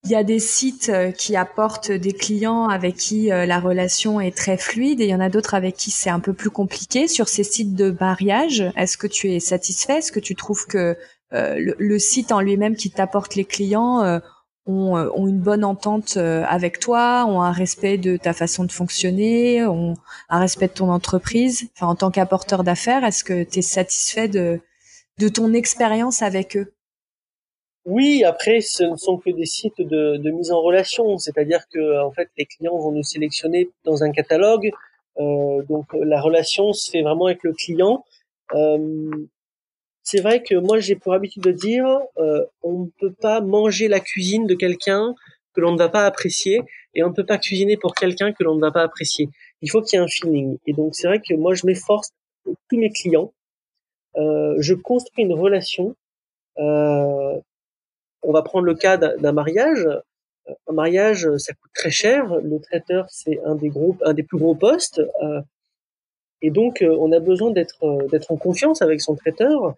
[0.06, 4.20] il y a des sites euh, qui apportent des clients avec qui euh, la relation
[4.20, 6.50] est très fluide et il y en a d'autres avec qui c'est un peu plus
[6.50, 7.08] compliqué.
[7.08, 10.00] Sur ces sites de mariage, est-ce que tu es satisfait?
[10.00, 10.98] Est-ce que tu trouves que
[11.34, 14.20] euh, le, site en lui-même qui t'apporte les clients
[14.66, 19.96] ont, une bonne entente avec toi, ont un respect de ta façon de fonctionner, ont
[20.30, 21.70] un respect de ton entreprise?
[21.76, 24.60] Enfin, en tant qu'apporteur d'affaires, est-ce que tu es satisfait de
[25.34, 26.73] ton expérience avec eux?
[27.86, 32.12] Oui, après, ce ne sont que des sites de, mise en relation, c'est-à-dire que en
[32.12, 34.72] fait, les clients vont nous sélectionner dans un catalogue.
[35.20, 38.06] Euh, donc, la relation se fait vraiment avec le client.
[38.54, 39.10] Euh,
[40.02, 41.86] c'est vrai que moi, j'ai pour habitude de dire,
[42.18, 45.14] euh, on ne peut pas manger la cuisine de quelqu'un
[45.54, 46.62] que l'on ne va pas apprécier,
[46.96, 49.30] et on ne peut pas cuisiner pour quelqu'un que l'on ne va pas apprécier.
[49.62, 50.58] Il faut qu'il y ait un feeling.
[50.68, 52.12] Et donc, c'est vrai que moi, je m'efforce
[52.46, 53.34] tous mes clients.
[54.18, 55.96] Euh, je construis une relation.
[58.24, 59.88] On va prendre le cas d'un mariage.
[60.68, 62.36] Un mariage, ça coûte très cher.
[62.44, 65.02] Le traiteur, c'est un des plus gros postes.
[65.22, 65.42] Euh,
[66.42, 69.76] et donc, euh, on a besoin d'être euh, d'être en confiance avec son traiteur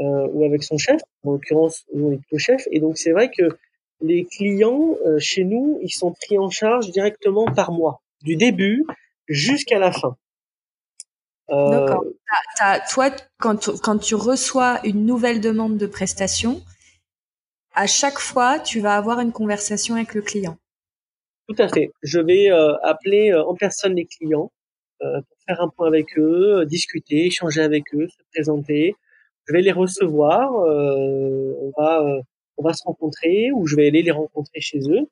[0.00, 1.00] ou avec son chef.
[1.24, 2.68] En l'occurrence, nous, on est chef.
[2.70, 3.58] Et donc, c'est vrai que
[4.00, 8.86] les clients chez nous, ils sont pris en charge directement par moi, du début
[9.26, 10.16] jusqu'à la fin.
[11.48, 12.04] D'accord.
[12.92, 16.62] Toi, quand tu reçois une nouvelle demande de prestation,
[17.78, 20.56] à chaque fois, tu vas avoir une conversation avec le client.
[21.48, 21.92] Tout à fait.
[22.02, 24.50] Je vais euh, appeler euh, en personne les clients
[25.00, 28.96] euh, pour faire un point avec eux, discuter, échanger avec eux, se présenter.
[29.46, 30.52] Je vais les recevoir.
[30.54, 32.04] on va
[32.56, 35.06] on va se rencontrer ou je vais aller les rencontrer chez eux.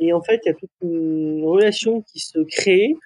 [0.00, 2.96] et en fait, il y a toute une relation qui se crée.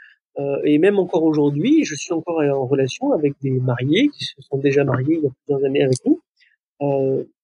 [0.64, 4.56] et même encore aujourd'hui, je suis encore en relation avec des mariés qui se sont
[4.56, 6.18] déjà mariés il y a plusieurs années avec nous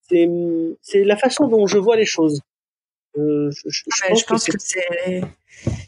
[0.08, 0.28] c'est
[0.82, 2.40] c'est la façon dont je vois les choses.
[3.18, 3.82] Euh, je, je,
[4.14, 5.22] je, pense que, c'est.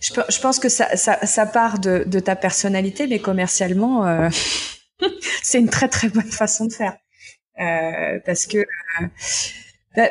[0.01, 4.29] Je, pense que ça, ça, ça part de, de, ta personnalité, mais commercialement, euh,
[5.43, 6.97] c'est une très très bonne façon de faire.
[7.61, 8.65] Euh, parce que
[9.97, 10.09] bah,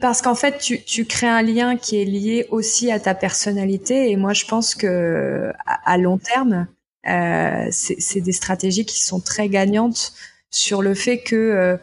[0.00, 4.10] parce qu'en fait, tu, tu crées un lien qui est lié aussi à ta personnalité,
[4.10, 6.68] et moi, je pense que à, à long terme,
[7.72, 10.12] c'est des stratégies qui sont très gagnantes
[10.50, 11.78] sur le fait que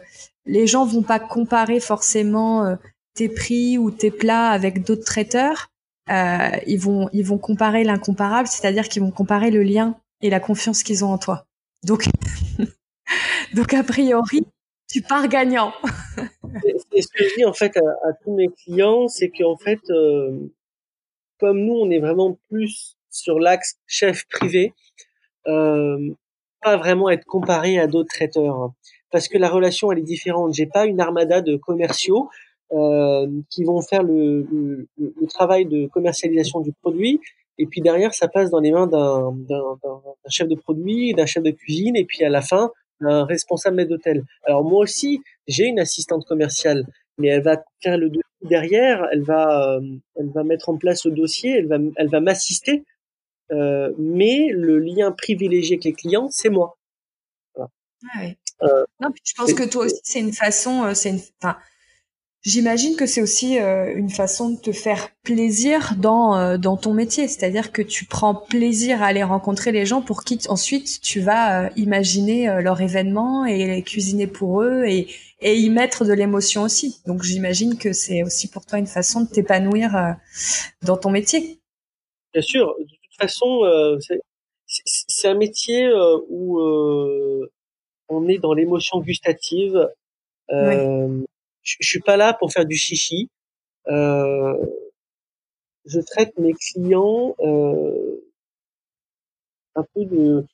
[0.48, 2.76] les gens vont pas comparer forcément euh,
[3.14, 5.68] tes prix ou tes plats avec d'autres traiteurs.
[6.10, 10.40] Euh, ils vont ils vont comparer l'incomparable, c'est-à-dire qu'ils vont comparer le lien et la
[10.40, 11.44] confiance qu'ils ont en toi.
[11.84, 12.06] Donc
[13.54, 14.46] donc a priori,
[14.90, 15.72] tu pars gagnant.
[16.92, 20.50] c'est ce que je dis en fait à, tous mes clients, c'est qu'en fait, euh,
[21.38, 24.72] comme nous, on est vraiment plus sur l'axe chef privé,
[25.46, 26.14] euh,
[26.62, 28.72] pas vraiment être comparé à d'autres traiteurs
[29.10, 30.54] parce que la relation elle est différente.
[30.54, 32.28] J'ai pas une armada de commerciaux
[32.72, 37.20] euh, qui vont faire le, le, le, travail de commercialisation du produit.
[37.56, 39.34] Et puis derrière, ça passe dans les mains d'un
[40.28, 43.90] chef de produit, d'un chef de cuisine, et puis à la fin, un responsable maître
[43.90, 44.22] d'hôtel.
[44.44, 49.22] Alors moi aussi, j'ai une assistante commerciale, mais elle va faire le dossier derrière, elle
[49.22, 49.80] va, euh,
[50.16, 52.84] elle va mettre en place le dossier, elle va, elle va m'assister.
[53.50, 56.76] Euh, mais le lien privilégié avec les clients, c'est moi.
[57.54, 57.70] Voilà.
[58.14, 58.26] Ah.
[58.62, 61.56] Euh, non, je pense que toi aussi, c'est une façon, euh, c'est une, enfin,
[62.42, 67.28] j'imagine que c'est aussi euh, une façon de te faire plaisir dans dans ton métier,
[67.28, 71.70] c'est-à-dire que tu prends plaisir à aller rencontrer les gens pour qui ensuite tu vas
[71.76, 75.08] imaginer leur événement et les cuisiner pour eux et
[75.40, 77.00] et y mettre de l'émotion aussi.
[77.06, 80.16] Donc j'imagine que c'est aussi pour toi une façon de t'épanouir
[80.82, 81.60] dans ton métier.
[82.32, 83.60] Bien sûr, de toute façon,
[84.66, 85.88] c'est un métier
[86.28, 86.58] où
[88.08, 89.88] on est dans l'émotion gustative.
[90.50, 91.24] Euh,
[91.62, 93.28] je, suis pas là pour faire du chichi.
[93.88, 94.54] Euh,
[95.88, 98.20] je traite mes clients euh,
[99.74, 100.44] un peu de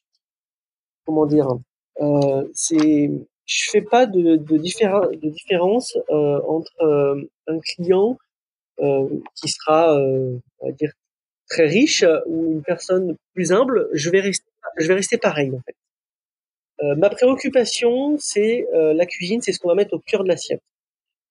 [1.04, 1.48] comment dire.
[2.00, 3.10] Euh, c'est
[3.46, 8.16] je fais pas de, de, différence euh, entre un client
[8.78, 9.96] qui sera,
[10.78, 10.92] dire,
[11.48, 13.88] très riche ou une personne plus humble.
[13.92, 15.76] Je vais rester, je vais rester pareil en fait.
[16.82, 20.28] Euh, ma préoccupation, c'est euh, la cuisine, c'est ce qu'on va mettre au cœur de
[20.28, 20.62] l'assiette.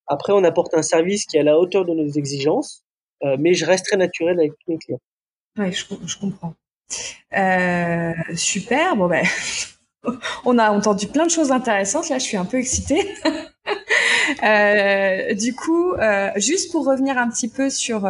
[0.08, 2.84] Après, on apporte un service qui est à la hauteur de nos exigences,
[3.24, 5.02] euh, mais je reste très naturel avec tous mes clients.
[5.58, 6.56] Oui, je, je comprends.
[8.36, 8.96] Super.
[8.96, 9.26] Bon ben,
[10.46, 12.10] on a entendu plein de choses intéressantes.
[12.10, 13.02] Là, je suis un peu excitée.
[15.36, 15.94] du coup,
[16.38, 18.08] juste pour revenir un petit peu sur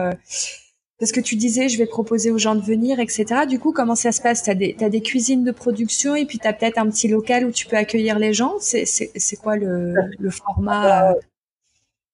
[0.99, 3.45] parce que tu disais, je vais proposer aux gens de venir, etc.
[3.47, 4.43] Du coup, comment ça se passe?
[4.43, 7.45] Tu as, as, des cuisines de production et puis tu as peut-être un petit local
[7.45, 8.56] où tu peux accueillir les gens?
[8.60, 11.12] C'est quoi le, le format?
[11.12, 11.13] Euh?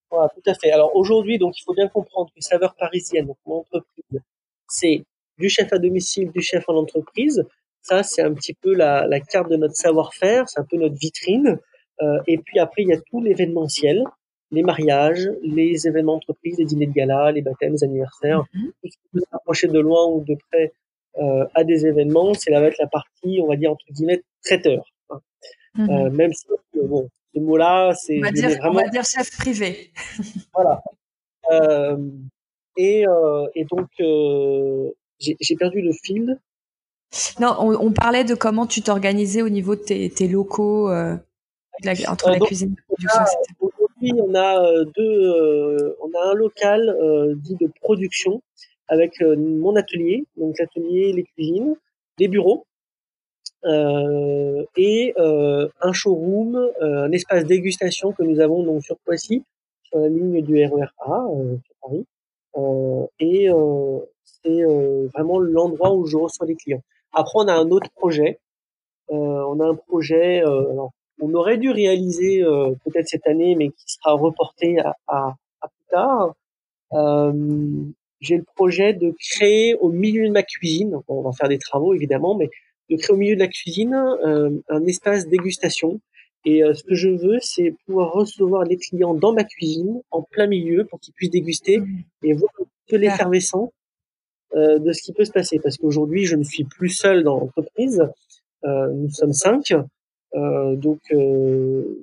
[0.09, 0.71] voilà, Tout à fait.
[0.71, 4.21] Alors aujourd'hui, donc il faut bien comprendre que Saveur Parisienne, donc mon entreprise,
[4.67, 5.03] c'est
[5.37, 7.45] du chef à domicile, du chef en entreprise.
[7.81, 10.95] Ça, c'est un petit peu la, la carte de notre savoir-faire, c'est un peu notre
[10.95, 11.59] vitrine.
[12.01, 14.03] Euh, et puis après, il y a tout l'événementiel
[14.51, 18.97] les mariages, les événements d'entreprise, les dîners de gala, les baptêmes, les anniversaires, tout ce
[18.97, 20.73] qui peut s'approcher de loin ou de près
[21.17, 24.85] euh, à des événements, c'est la, la partie, on va dire entre guillemets, traiteur.
[25.09, 25.19] Hein.
[25.75, 26.07] Mm-hmm.
[26.07, 28.79] Euh, même si euh, bon, ce mot-là, c'est on, va dire, vraiment...
[28.79, 29.91] on va dire chef privé.
[30.53, 30.81] voilà.
[32.77, 33.05] Et,
[33.55, 33.87] et donc
[35.19, 36.39] j'ai perdu le fil.
[37.39, 42.29] Non, on, on, parlait de comment tu t'organisais au niveau de tes, tes locaux entre
[42.29, 43.69] la cuisine et la production,
[44.01, 48.41] on a euh, deux, euh, on a un local euh, dit de production
[48.87, 51.75] avec mon atelier, donc l'atelier, les cuisines,
[52.17, 52.65] les bureaux.
[53.63, 59.43] et un showroom, un espace dégustation que nous avons donc sur Poissy,
[59.83, 61.27] sur la ligne du RER A
[61.63, 62.05] sur Paris.
[63.19, 63.47] et
[64.23, 64.63] c'est
[65.13, 66.81] vraiment l'endroit où je reçois les clients.
[67.13, 68.39] Après, on a un autre projet.
[69.09, 70.39] on a un projet.
[70.39, 72.43] alors, on aurait dû réaliser
[72.85, 76.33] peut-être cette année, mais qui sera reporté à, à, à plus tard.
[78.21, 81.93] j'ai le projet de créer au milieu de ma cuisine, on va faire des travaux
[81.93, 82.49] évidemment, mais
[82.89, 85.99] de créer au milieu de la cuisine euh, un espace dégustation.
[86.45, 90.21] Et euh, ce que je veux, c'est pouvoir recevoir les clients dans ma cuisine, en
[90.21, 92.03] plein milieu, pour qu'ils puissent déguster mmh.
[92.23, 92.51] et voir
[92.87, 93.71] que l'effervescence
[94.55, 95.59] euh, de ce qui peut se passer.
[95.59, 98.01] Parce qu'aujourd'hui, je ne suis plus seul dans l'entreprise.
[98.63, 99.73] nous sommes cinq.
[100.33, 101.95] Donc, il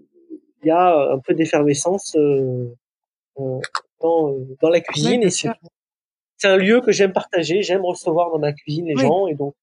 [0.65, 2.17] y a un peu d'effervescence
[3.37, 5.23] dans, dans la cuisine.
[5.23, 5.49] et c'est
[6.49, 7.63] un lieu que j'aime partager.
[7.63, 9.27] J'aime recevoir dans ma cuisine les gens.
[9.27, 9.55] Et donc,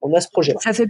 [0.00, 0.54] on a ce projet.
[0.60, 0.88] Ça fait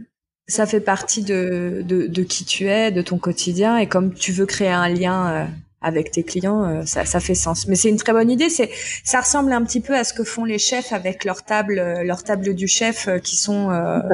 [0.49, 4.47] ça fait partie de, de, qui tu es, de ton quotidien, et comme tu veux
[4.47, 5.47] créer un lien euh,
[5.81, 7.67] avec tes clients, euh, ça, ça fait sens.
[7.67, 8.49] Mais c'est une très bonne idée.
[8.49, 8.71] C'est
[9.03, 12.05] ça ressemble un petit peu à ce que font les chefs avec leur table, euh,
[12.05, 13.71] leur table du chef qui sont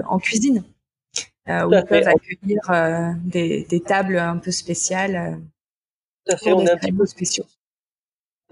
[0.09, 0.65] en cuisine,
[1.47, 5.41] où ils peuvent accueillir des, des tables un peu spéciales.
[6.27, 6.53] Tout à fait.
[6.53, 7.45] On est un petit peu spéciaux.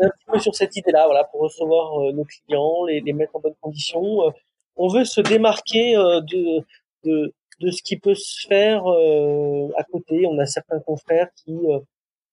[0.01, 3.41] un petit peu sur cette idée-là, voilà, pour recevoir nos clients, les, les mettre en
[3.41, 4.33] bonne condition
[4.81, 6.65] on veut se démarquer euh, de,
[7.05, 10.27] de, de ce qui peut se faire euh, à côté.
[10.27, 11.79] On a certains confrères qui euh,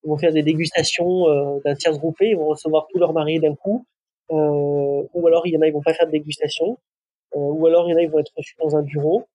[0.04, 3.86] vont faire des dégustations d'un tiers groupé, ils vont recevoir tous leurs mariés d'un coup,
[4.30, 6.78] ou alors il y en a ils vont pas faire de dégustation,
[7.34, 9.28] ou alors il y en a ils vont être reçus dans un bureau.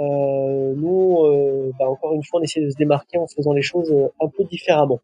[0.00, 4.28] Nous, bah, encore une fois, on essaie de se démarquer en faisant les choses un
[4.28, 5.00] peu différemment.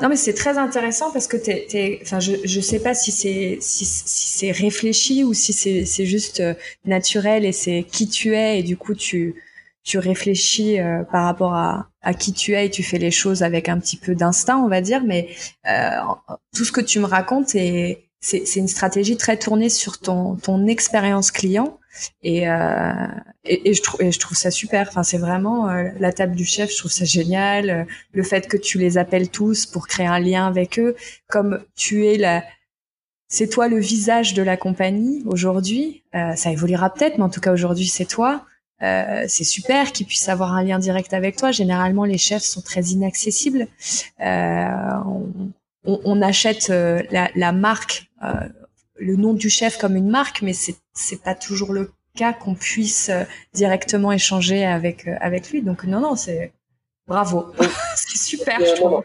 [0.00, 3.58] Non, mais c'est très intéressant parce que t'es, enfin, je, je sais pas si c'est,
[3.60, 8.62] si, c'est réfléchi ou si c'est, juste euh, naturel et c'est qui tu es et
[8.62, 9.42] du coup tu,
[9.82, 13.42] tu réfléchis euh, par rapport à, à qui tu es et tu fais les choses
[13.42, 15.02] avec un petit peu d'instinct, on va dire.
[15.04, 15.28] Mais
[15.68, 15.90] euh,
[16.54, 20.36] tout ce que tu me racontes est, c'est, c'est une stratégie très tournée sur ton,
[20.36, 21.78] ton expérience client
[22.22, 22.92] et, euh,
[23.44, 24.88] et, et, je trouve, je trouve ça super.
[24.88, 26.70] Enfin, c'est vraiment euh, la table du chef.
[26.70, 27.70] Je trouve ça génial.
[27.70, 30.96] Euh, le fait que tu les appelles tous pour créer un lien avec eux,
[31.28, 32.42] comme tu es la,
[33.28, 36.02] c'est toi le visage de la compagnie aujourd'hui.
[36.12, 38.44] Ça évoluera peut-être, mais en tout cas aujourd'hui c'est toi.
[38.80, 41.50] C'est super qu'ils puissent avoir un lien direct avec toi.
[41.50, 43.66] Généralement, les chefs sont très inaccessibles.
[44.20, 48.08] On, achète la marque
[48.96, 52.54] le nom du chef comme une marque, mais c'est c'est pas toujours le cas qu'on
[52.54, 55.62] puisse euh, directement échanger avec euh, avec lui.
[55.62, 56.52] Donc non non, c'est
[57.06, 57.46] bravo,
[57.96, 58.60] c'est super.
[58.60, 59.04] je trouve.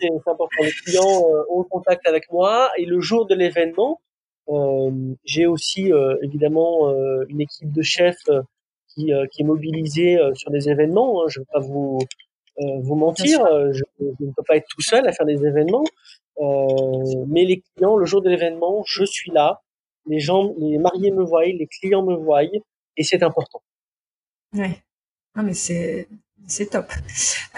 [0.00, 0.62] C'est important.
[0.62, 4.00] Les clients euh, ont contact avec moi et le jour de l'événement,
[4.48, 4.90] euh,
[5.24, 6.92] j'ai aussi évidemment
[7.28, 8.28] une équipe de chefs
[8.88, 11.22] qui, qui est mobilisée sur des événements.
[11.22, 11.26] Hein.
[11.28, 12.00] Je ne vais pas vous
[12.58, 13.40] vous mentir,
[13.72, 15.84] je, je, ne peux pas être tout seul à faire des événements.
[16.38, 19.62] Euh, mais les clients, le jour de l'événement, je suis là.
[20.06, 23.62] Les gens, les mariés me voient, les clients me voient, et c'est important.
[24.54, 24.78] Ouais.
[25.36, 26.08] Non mais c'est
[26.46, 26.92] c'est top.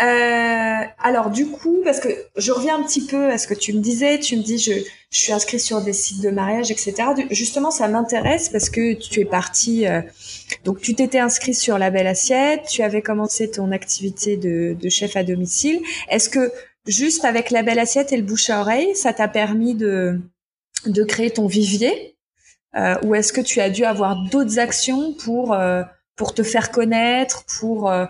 [0.00, 3.72] Euh, alors du coup, parce que je reviens un petit peu à ce que tu
[3.72, 4.72] me disais, tu me dis je,
[5.10, 6.94] je suis inscrit sur des sites de mariage, etc.
[7.30, 10.02] Justement, ça m'intéresse parce que tu es parti, euh,
[10.64, 15.16] donc tu t'étais inscrit sur la Belle Assiette, tu avais commencé ton activité de chef
[15.16, 15.80] à domicile.
[16.08, 16.52] Est-ce que
[16.86, 20.20] juste avec la belle assiette et le bouche à oreille, ça t'a permis de,
[20.86, 22.16] de créer ton vivier.
[22.76, 25.82] Euh, Ou est-ce que tu as dû avoir d'autres actions pour, euh,
[26.14, 28.06] pour te faire connaître, pour, euh,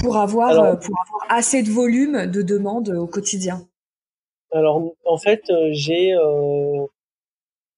[0.00, 3.66] pour, avoir, pour avoir assez de volume de demandes au quotidien?
[4.52, 6.14] Alors, en fait, j'ai...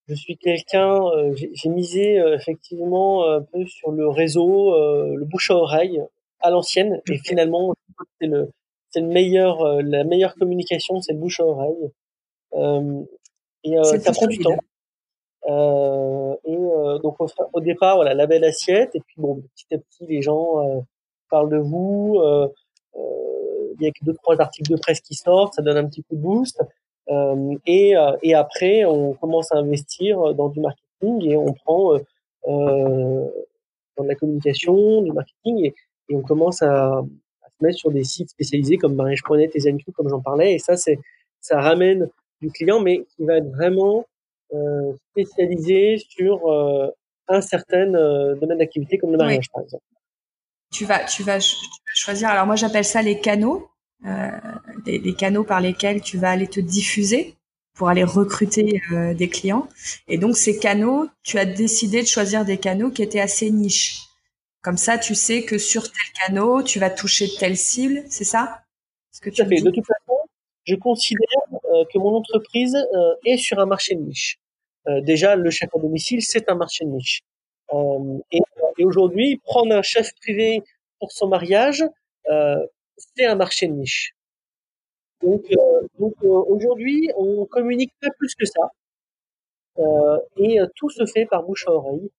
[0.06, 1.00] je suis quelqu'un,
[1.34, 4.76] j'ai misé effectivement un peu sur le réseau,
[5.16, 6.00] le bouche à oreille
[6.38, 7.74] à l'ancienne, et finalement,
[8.20, 8.50] c'est le,
[8.90, 11.90] c'est le meilleur, euh, la meilleure communication, c'est le bouche à oreille.
[12.54, 13.02] Euh,
[13.64, 14.58] et euh, ça prend du temps.
[16.44, 16.56] Et
[17.02, 20.84] donc au, départ, voilà, la belle assiette, et puis bon, petit à petit, les gens
[21.30, 22.20] parlent de vous.
[22.94, 26.02] Il y a que deux trois articles de presse qui sortent, ça donne un petit
[26.02, 26.60] coup de boost.
[27.66, 31.96] et, et après, on commence à investir dans du marketing et on prend
[32.46, 35.74] dans de la communication, du marketing, et,
[36.08, 37.02] et on commence à,
[37.62, 40.54] mettre sur des sites spécialisés comme mariage.net et Zenq, comme j'en parlais.
[40.54, 40.98] Et ça, c'est,
[41.40, 42.08] ça ramène
[42.40, 44.06] du client, mais qui va être vraiment
[44.52, 46.88] euh, spécialisé sur euh,
[47.28, 49.84] un certain euh, domaine d'activité comme le mariage, par exemple.
[50.72, 51.38] Tu vas, tu vas,
[51.94, 52.28] choisir.
[52.28, 53.68] Alors moi, j'appelle ça les canaux,
[54.86, 57.34] les, canaux par lesquels tu vas aller te diffuser
[57.74, 58.80] pour aller recruter
[59.16, 59.68] des clients.
[60.06, 64.09] Et donc ces canaux, tu as décidé de choisir des canaux qui étaient assez niches.
[64.62, 68.62] Comme ça, tu sais que sur tel canot, tu vas toucher telle cible, c'est ça?
[69.10, 69.62] Ce que tu fait.
[69.62, 70.18] De toute façon,
[70.64, 74.38] je considère euh, que mon entreprise euh, est sur un marché de niche.
[74.86, 77.22] Euh, déjà, le chef à domicile, c'est un marché de niche.
[78.32, 78.40] et,
[78.78, 80.62] et aujourd'hui, prendre un chef privé
[80.98, 81.84] pour son mariage,
[82.96, 84.14] c'est un marché de niche.
[85.22, 85.44] Donc,
[85.98, 88.70] donc aujourd'hui, on communique pas plus que ça.
[90.36, 92.10] et tout se fait par bouche à oreille.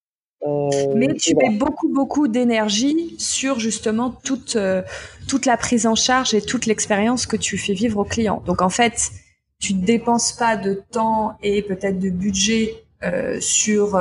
[0.44, 4.82] Euh, Mais tu mets beaucoup, beaucoup d'énergie sur justement toute, euh,
[5.28, 8.42] toute la prise en charge et toute l'expérience que tu fais vivre aux clients.
[8.46, 9.12] Donc en fait,
[9.60, 13.92] tu ne dépenses pas de temps et peut-être de budget euh, sur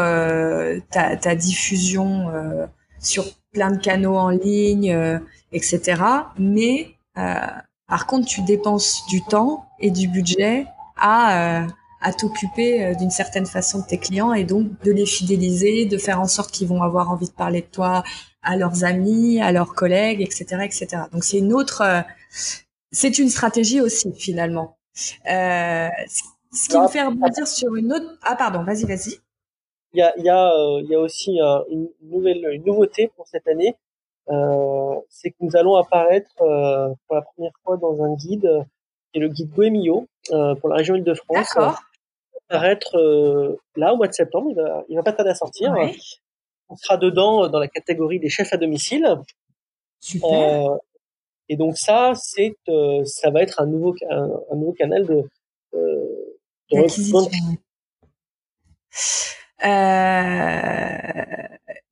[0.91, 2.29] ta, ta, diffusion
[2.99, 5.21] sur plein de canaux en ligne,
[5.53, 6.03] etc.
[6.39, 10.67] Mais par contre, tu dépenses du temps et du budget
[10.97, 11.67] à
[12.01, 15.99] à t'occuper euh, d'une certaine façon de tes clients et donc de les fidéliser, de
[15.99, 18.03] faire en sorte qu'ils vont avoir envie de parler de toi
[18.43, 21.03] à leurs amis, à leurs collègues, etc., etc.
[21.13, 22.01] Donc c'est une autre, euh,
[22.91, 24.79] c'est une stratégie aussi finalement.
[25.31, 25.89] Euh,
[26.53, 28.19] ce qui me fait rebondir sur une autre.
[28.23, 29.19] Ah pardon, vas-y, vas-y.
[29.93, 31.39] Il y a, il y a, euh, il y a aussi
[31.71, 33.77] une nouvelle, une nouveauté pour cette année.
[35.09, 38.65] C'est que nous allons apparaître pour la première fois dans un guide
[39.13, 41.49] qui est le guide Goemio pour la région Île-de-France.
[41.55, 41.81] D'accord
[42.51, 44.49] apparaître euh, là au mois de septembre.
[44.51, 45.73] Il va, il va pas tarder à sortir.
[46.69, 49.07] On sera dedans euh, dans la catégorie des chefs à domicile.
[50.01, 50.31] Super.
[50.31, 50.77] Euh,
[51.49, 52.55] et donc ça, c'est,
[53.05, 55.29] ça va être un nouveau, un, nouveau canal de,
[55.73, 56.79] de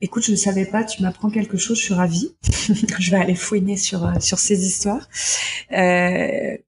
[0.00, 2.36] écoute, je ne savais pas, tu m'apprends quelque chose, je suis ravie.
[2.42, 5.08] je vais aller fouiner sur sur ces histoires.
[5.70, 6.58] je,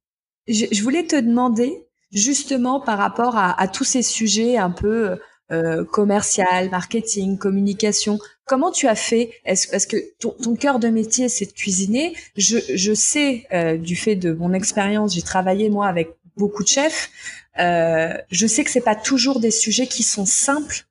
[0.48, 5.18] je, voulais te demander, justement par rapport à, tous ces sujets un peu
[5.52, 8.18] euh, commercial, marketing, communication.
[8.46, 9.32] Comment tu as fait?
[9.44, 12.14] Est-ce parce que ton, ton cœur de métier c'est de cuisiner?
[12.36, 16.68] Je, je sais euh, du fait de mon expérience, j'ai travaillé moi avec beaucoup de
[16.68, 17.10] chefs.
[17.58, 20.86] Euh, je sais que c'est pas toujours des sujets qui sont simples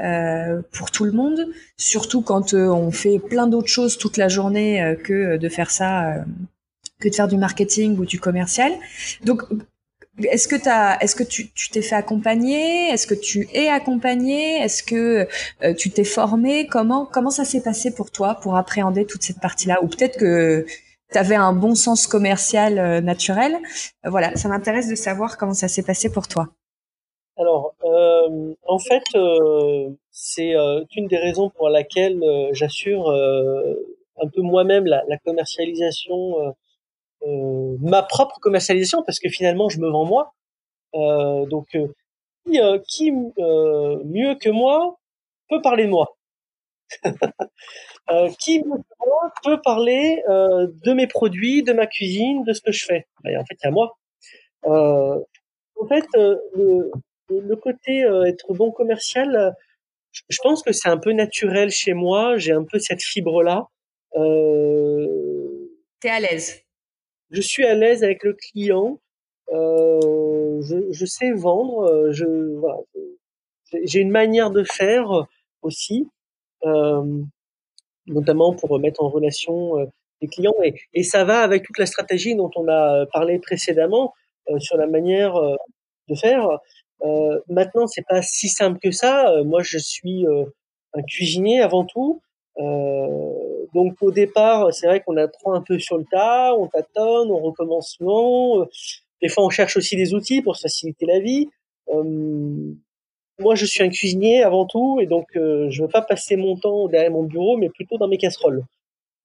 [0.00, 1.46] euh, pour tout le monde,
[1.76, 5.70] surtout quand euh, on fait plein d'autres choses toute la journée euh, que de faire
[5.70, 6.24] ça,
[6.98, 8.72] que de faire du marketing ou du commercial.
[9.24, 9.42] Donc
[10.18, 12.90] est-ce que t'as, est-ce que tu, t'es fait accompagner?
[12.90, 14.58] Est-ce que tu es accompagné?
[14.58, 15.26] Est-ce que
[15.62, 16.66] euh, tu t'es formé?
[16.66, 19.82] Comment comment ça s'est passé pour toi pour appréhender toute cette partie-là?
[19.82, 20.66] Ou peut-être que
[21.10, 23.56] tu avais un bon sens commercial euh, naturel.
[24.04, 26.48] Euh, voilà, ça m'intéresse de savoir comment ça s'est passé pour toi.
[27.38, 29.04] Alors, en fait,
[30.10, 30.52] c'est
[30.94, 32.20] une des raisons pour laquelle
[32.52, 36.54] j'assure un peu moi-même la, la commercialisation
[37.26, 40.34] euh, ma propre commercialisation parce que finalement je me vends moi.
[40.94, 44.98] Euh, donc euh, qui, mieux que moi
[45.48, 46.16] peut parler de moi?
[48.38, 52.72] Qui mieux que moi peut parler de mes produits, de ma cuisine, de ce que
[52.72, 53.06] je fais?
[53.22, 53.96] Ben, En fait, il y a moi.
[54.64, 56.90] en fait, le,
[57.30, 59.54] le côté être bon commercial,
[60.28, 62.36] je pense que c'est un peu naturel chez moi.
[62.36, 63.68] J'ai un peu cette fibre-là.
[64.16, 65.06] Euh...
[66.00, 66.62] T'es à l'aise?
[67.32, 69.00] Je suis à l'aise avec le client.
[69.52, 71.82] Euh, je, je, sais vendre.
[71.82, 72.26] Euh, je
[72.56, 72.78] voilà,
[73.84, 75.26] j'ai une manière de faire
[75.62, 76.08] aussi,
[76.64, 77.22] euh,
[78.06, 79.86] notamment pour mettre en relation euh,
[80.20, 80.54] les clients.
[80.62, 84.12] Et, et, ça va avec toute la stratégie dont on a parlé précédemment
[84.50, 85.34] euh, sur la manière
[86.08, 86.58] de faire.
[87.48, 89.42] maintenant, c'est pas si simple que ça.
[89.44, 90.24] moi, je suis
[90.94, 92.22] un cuisinier avant tout.
[92.58, 97.30] Euh, donc au départ, c'est vrai qu'on apprend un peu sur le tas, on tâtonne,
[97.30, 98.66] on recommence souvent.
[99.22, 101.48] Des fois, on cherche aussi des outils pour se faciliter la vie.
[101.88, 102.74] Euh,
[103.38, 106.56] moi, je suis un cuisinier avant tout, et donc euh, je veux pas passer mon
[106.56, 108.64] temps derrière mon bureau, mais plutôt dans mes casseroles.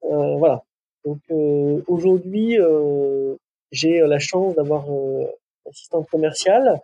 [0.04, 0.64] Euh, voilà.
[1.06, 2.58] Donc euh, aujourd'hui,
[3.72, 5.28] j'ai la chance d'avoir une
[5.70, 6.82] assistante commerciale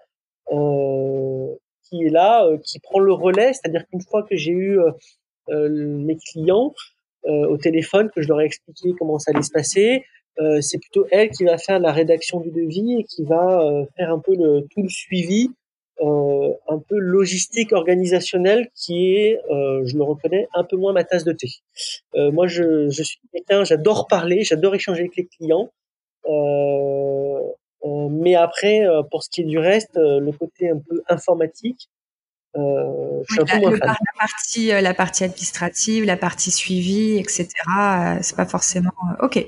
[0.49, 4.79] qui est là, qui prend le relais, c'est-à-dire qu'une fois que j'ai eu
[5.49, 6.73] mes clients,
[7.25, 10.03] euh, au téléphone, que je leur ai expliqué comment ça allait se passer.
[10.41, 13.85] Euh, c'est plutôt elle qui va faire la rédaction du devis et qui va euh,
[13.95, 15.49] faire un peu le, tout le suivi,
[16.01, 21.31] un peu logistique organisationnel, qui est, je le reconnais, un peu moins ma tasse de
[21.31, 21.47] thé.
[22.13, 25.71] moi, je, je suis quelqu'un, j'adore parler, j'adore échanger avec les clients.
[27.85, 31.87] mais après, pour ce qui est du reste, le côté un peu informatique,
[32.55, 33.45] euh, la,
[34.19, 37.47] partie, euh, la partie administrative, la partie suivi, etc.
[37.79, 39.43] Euh, c'est pas forcément ok.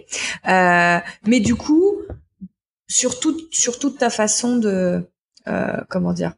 [0.48, 1.98] Euh, mais du coup,
[2.88, 5.04] sur toute, sur toute ta façon de,
[5.90, 6.34] comment dire,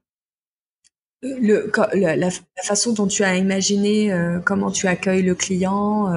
[1.21, 2.29] le, la,
[2.63, 4.13] façon dont tu as imaginé
[4.45, 6.11] comment tu accueilles le client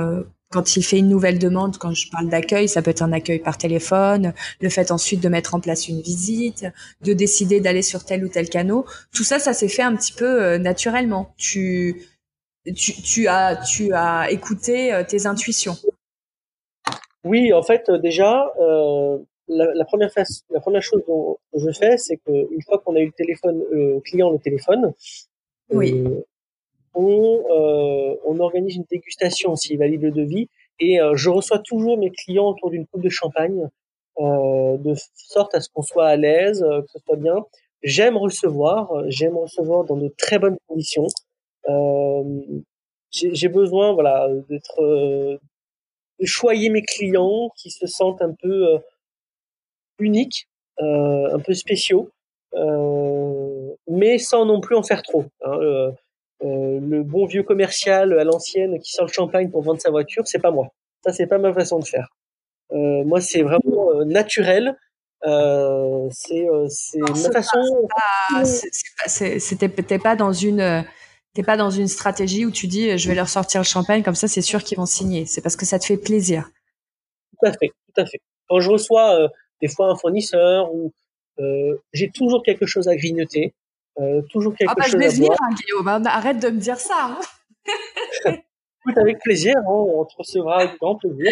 [0.51, 3.39] quand il fait une nouvelle demande, quand je parle d'accueil, ça peut être un accueil
[3.39, 6.67] par téléphone, le fait ensuite de mettre en place une visite,
[7.03, 8.85] de décider d'aller sur tel ou tel canot.
[9.15, 11.33] Tout ça, ça s'est fait un petit peu naturellement.
[11.37, 12.03] Tu,
[12.65, 15.77] tu, tu, as, tu as écouté tes intuitions.
[17.25, 21.97] Oui, en fait, déjà, euh, la, la, première face, la première chose dont je fais,
[21.97, 23.63] c'est qu'une fois qu'on a eu le téléphone,
[24.05, 24.95] client le téléphone,
[25.73, 26.05] oui.
[26.97, 30.49] Euh, on, organise une dégustation s'il valide le devis,
[30.81, 33.69] et euh, je reçois toujours mes clients autour d'une coupe de champagne,
[34.19, 37.45] euh, de sorte à ce qu'on soit à l'aise, que ce soit bien.
[37.83, 41.07] J'aime recevoir, j'aime recevoir dans de très bonnes conditions.
[43.13, 45.39] j'ai besoin, voilà, d'être
[46.25, 48.79] choyer mes clients qui se sentent un peu
[49.99, 52.11] uniques, un peu spéciaux,
[53.87, 55.25] mais sans non plus en faire trop.
[55.43, 55.93] Hein,
[56.43, 60.39] le bon vieux commercial à l'ancienne qui sort le champagne pour vendre sa voiture, c'est
[60.39, 60.69] pas moi.
[61.05, 62.09] Ça, c'est pas ma façon de faire.
[62.71, 64.77] moi, c'est vraiment naturel.
[65.23, 66.47] c'est
[66.97, 67.89] ma façon.
[69.07, 70.85] C'était peut-être pas dans une
[71.33, 74.17] T'es pas dans une stratégie où tu dis je vais leur sortir le champagne comme
[74.17, 75.27] ça c'est sûr qu'ils vont signer.
[75.27, 76.51] C'est parce que ça te fait plaisir.
[77.39, 78.21] Tout à fait, tout à fait.
[78.49, 79.29] Quand je reçois euh,
[79.63, 80.93] des fois un fournisseur ou
[81.39, 83.55] euh, j'ai toujours quelque chose à grignoter,
[84.01, 85.89] euh, toujours quelque ah bah, chose je vais venir, hein, Guillaume.
[85.89, 86.03] Hein.
[86.07, 87.19] Arrête de me dire ça.
[88.27, 88.33] Hein.
[88.97, 89.55] avec plaisir.
[89.57, 91.31] Hein, on te recevra avec grand plaisir.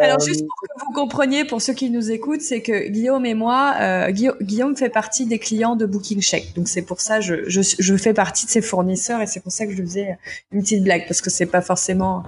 [0.00, 3.34] Alors juste pour que vous compreniez, pour ceux qui nous écoutent, c'est que Guillaume et
[3.34, 6.54] moi, euh, Guillaume fait partie des clients de Booking Check.
[6.54, 9.52] Donc c'est pour ça je, je, je fais partie de ses fournisseurs et c'est pour
[9.52, 10.18] ça que je faisais
[10.52, 12.22] une petite blague parce que c'est pas forcément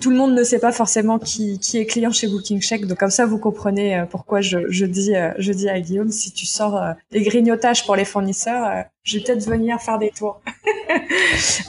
[0.00, 2.86] tout le monde ne sait pas forcément qui, qui est client chez Booking Check.
[2.86, 6.10] Donc comme ça vous comprenez euh, pourquoi je, je dis euh, je dis à Guillaume
[6.10, 6.80] si tu sors
[7.10, 10.40] les grignotages pour les fournisseurs, je vais peut-être venir faire des tours.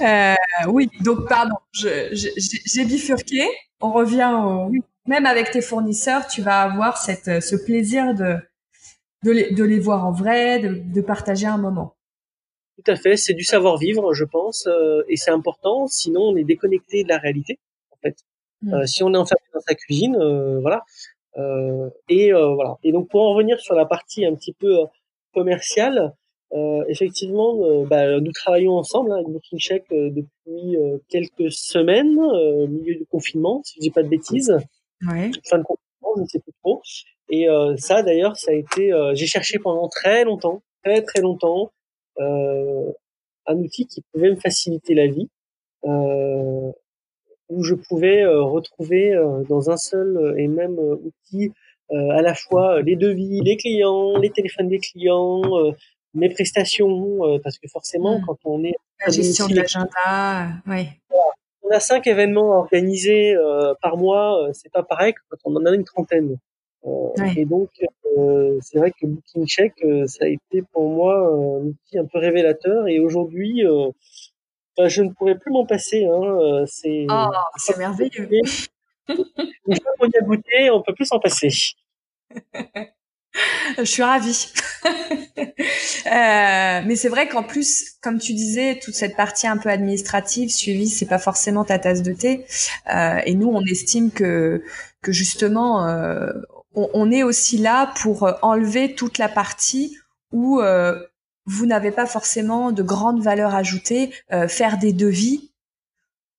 [0.67, 3.47] oui, donc pardon, j'ai bifurqué.
[3.81, 4.71] On revient au,
[5.11, 8.37] même avec tes fournisseurs, tu vas avoir cette, euh, ce plaisir de,
[9.23, 11.95] de, les, de les voir en vrai, de, de partager un moment.
[12.77, 15.87] Tout à fait, c'est du savoir-vivre, je pense, euh, et c'est important.
[15.87, 17.59] Sinon, on est déconnecté de la réalité,
[17.91, 18.15] en fait.
[18.61, 18.73] Mm.
[18.73, 20.81] Euh, si on est enfermé dans sa cuisine, euh, voilà.
[22.07, 22.77] et voilà.
[22.83, 24.73] Et donc, pour en revenir sur la partie un petit peu
[25.33, 26.13] commerciale,
[26.87, 33.05] effectivement, bah, nous travaillons ensemble hein, avec Booking Check depuis quelques semaines, au milieu du
[33.05, 34.53] confinement, si je dis pas de bêtises
[35.09, 35.31] ouais.
[35.49, 36.81] fin de confinement, je ne sais plus trop.
[37.29, 41.21] Et euh, ça, d'ailleurs, ça a été, euh, j'ai cherché pendant très longtemps, très très
[41.21, 41.71] longtemps,
[42.19, 42.91] euh,
[43.47, 45.29] un outil qui pouvait me faciliter la vie,
[45.85, 46.71] euh,
[47.49, 49.15] où je pouvais euh, retrouver
[49.49, 51.51] dans un seul et même outil
[51.89, 55.41] à la fois les devis, les clients, les téléphones des clients,
[56.13, 58.25] mes prestations, parce que forcément, mmh.
[58.25, 58.75] quand on est
[59.05, 60.87] la gestion de l'agenda, ouais
[61.71, 65.55] on a cinq événements organisés euh, par mois, euh, c'est pas pareil que quand on
[65.55, 66.37] en a une trentaine.
[66.85, 67.69] Euh, et donc,
[68.61, 69.73] c'est vrai que Booking Check,
[70.07, 72.87] ça a été pour moi un outil un peu révélateur.
[72.87, 73.63] Et aujourd'hui,
[74.77, 76.05] bah, je ne pourrais plus m'en passer.
[76.05, 78.27] Hein, c'est oh, c'est merveilleux.
[79.07, 81.49] Une fois qu'on y a goûté, on peut plus s'en passer.
[83.77, 84.51] Je suis ravie.
[84.85, 85.41] euh,
[86.05, 90.89] mais c'est vrai qu'en plus, comme tu disais, toute cette partie un peu administrative, suivie,
[90.89, 92.45] c'est pas forcément ta tasse de thé.
[92.93, 94.63] Euh, et nous, on estime que
[95.01, 96.31] que justement, euh,
[96.75, 99.97] on, on, est aussi là pour enlever toute la partie
[100.31, 100.99] où euh,
[101.45, 105.50] vous n'avez pas forcément de grande valeur ajoutée, euh, faire des devis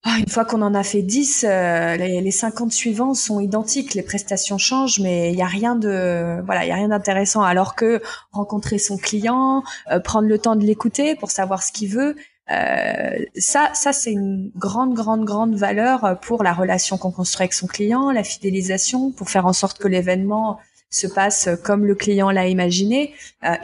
[0.04, 3.94] ah, une fois qu'on en a fait 10, euh, les, les 50 suivants sont identiques.
[3.94, 7.42] Les prestations changent, mais il n'y a rien de, voilà, il y a rien d'intéressant.
[7.42, 11.88] Alors que rencontrer son client, euh, prendre le temps de l'écouter pour savoir ce qu'il
[11.90, 12.16] veut,
[12.50, 17.54] euh, ça, ça c'est une grande, grande, grande valeur pour la relation qu'on construit avec
[17.54, 20.58] son client, la fidélisation, pour faire en sorte que l'événement
[20.90, 23.14] se passe comme le client l'a imaginé.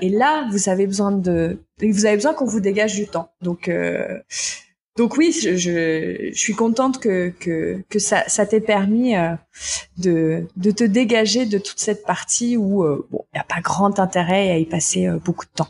[0.01, 3.29] et là, vous avez besoin de, vous avez besoin qu'on vous dégage du temps.
[3.43, 3.69] Donc
[4.99, 9.35] donc oui, je, je, suis contente que, que, que ça, ça t'ait permis euh,
[9.97, 13.61] de, de te dégager de toute cette partie où euh, bon, il n'y a pas
[13.61, 15.69] grand intérêt à y passer euh, beaucoup de temps.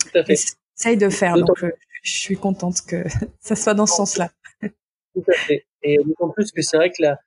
[0.00, 0.36] Tout à fait.
[0.78, 1.64] Essaye de faire, donc
[2.02, 3.04] je suis contente que
[3.40, 4.30] ça soit dans ce sens-là.
[4.60, 5.64] Tout à fait.
[5.82, 7.18] Et d'autant plus que c'est vrai que là,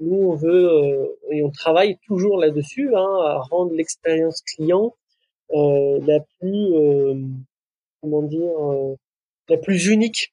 [0.00, 4.94] nous, on veut, et on travaille toujours là-dessus, hein, à rendre l'expérience client
[5.50, 6.74] la plus,
[8.02, 8.50] comment dire,
[9.48, 10.32] la plus unique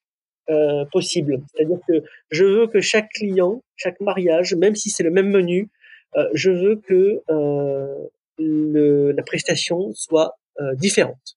[0.50, 1.40] euh, possible.
[1.52, 5.68] C'est-à-dire que je veux que chaque client, chaque mariage, même si c'est le même menu,
[6.16, 8.06] euh, je veux que euh,
[8.38, 11.36] le, la prestation soit euh, différente.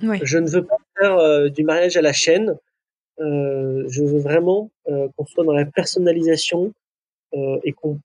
[0.00, 2.58] Je ne veux pas faire du mariage à la chaîne.
[3.18, 6.74] je veux vraiment qu'on soit dans la personnalisation
[7.32, 8.00] et qu'on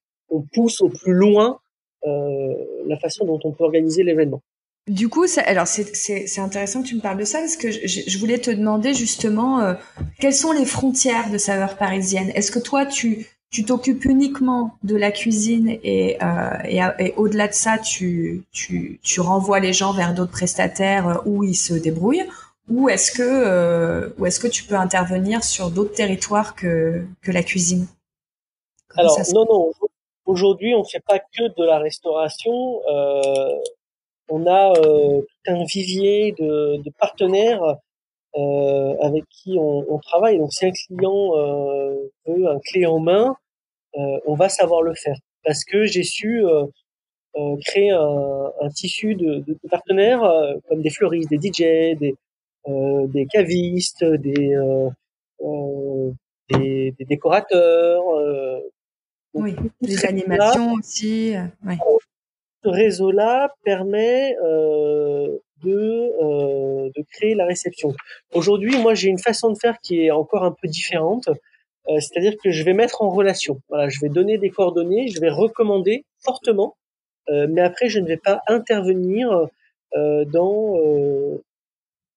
[0.54, 1.60] pousse au plus loin
[2.06, 4.42] la façon dont on peut organiser l'événement.
[4.88, 8.18] Du coup, alors c'est intéressant que tu me parles de ça parce que je, je
[8.18, 9.76] voulais te demander justement euh,
[10.20, 12.32] quelles sont les frontières de saveur parisienne?
[12.34, 17.48] Est-ce que toi tu tu t'occupes uniquement de la cuisine et, euh, et, et au-delà
[17.48, 21.74] de ça, tu, tu, tu renvoies les gens vers d'autres prestataires euh, où ils se
[21.74, 22.28] débrouillent?
[22.70, 27.32] Ou est-ce que euh, ou est-ce que tu peux intervenir sur d'autres territoires que que
[27.32, 27.88] la cuisine?
[28.96, 29.72] Alors non non
[30.26, 32.82] aujourd'hui on fait pas que de la restauration.
[34.30, 37.64] On a euh, tout un vivier de, de partenaires
[38.36, 40.38] euh, avec qui on, on, travaille.
[40.38, 41.96] Donc, si un client euh,
[42.28, 43.36] veut un clé en main,
[43.96, 46.44] on va savoir le faire parce que j'ai su
[47.66, 50.22] créer un, un, tissu de, de, partenaires
[50.68, 52.16] comme des fleuristes, des DJ, des,
[52.68, 54.56] des cavistes, des,
[56.50, 58.04] des, des, décorateurs.
[59.34, 61.34] oui, des animations aussi.
[61.66, 61.78] Ouais
[62.64, 67.94] ce réseau-là permet euh, de, euh, de créer la réception.
[68.34, 71.30] Aujourd'hui, moi, j'ai une façon de faire qui est encore un peu différente.
[71.90, 73.62] Euh, c'est-à-dire que je vais mettre en relation.
[73.70, 76.78] Voilà, je vais donner des coordonnées, je vais recommander fortement,
[77.30, 79.48] euh, mais après, je ne vais pas intervenir
[79.96, 80.76] euh, dans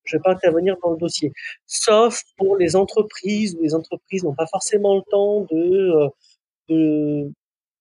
[0.04, 1.32] je vais pas intervenir dans le dossier,
[1.66, 6.08] sauf pour les entreprises où les entreprises n'ont pas forcément le temps de,
[6.68, 7.30] de,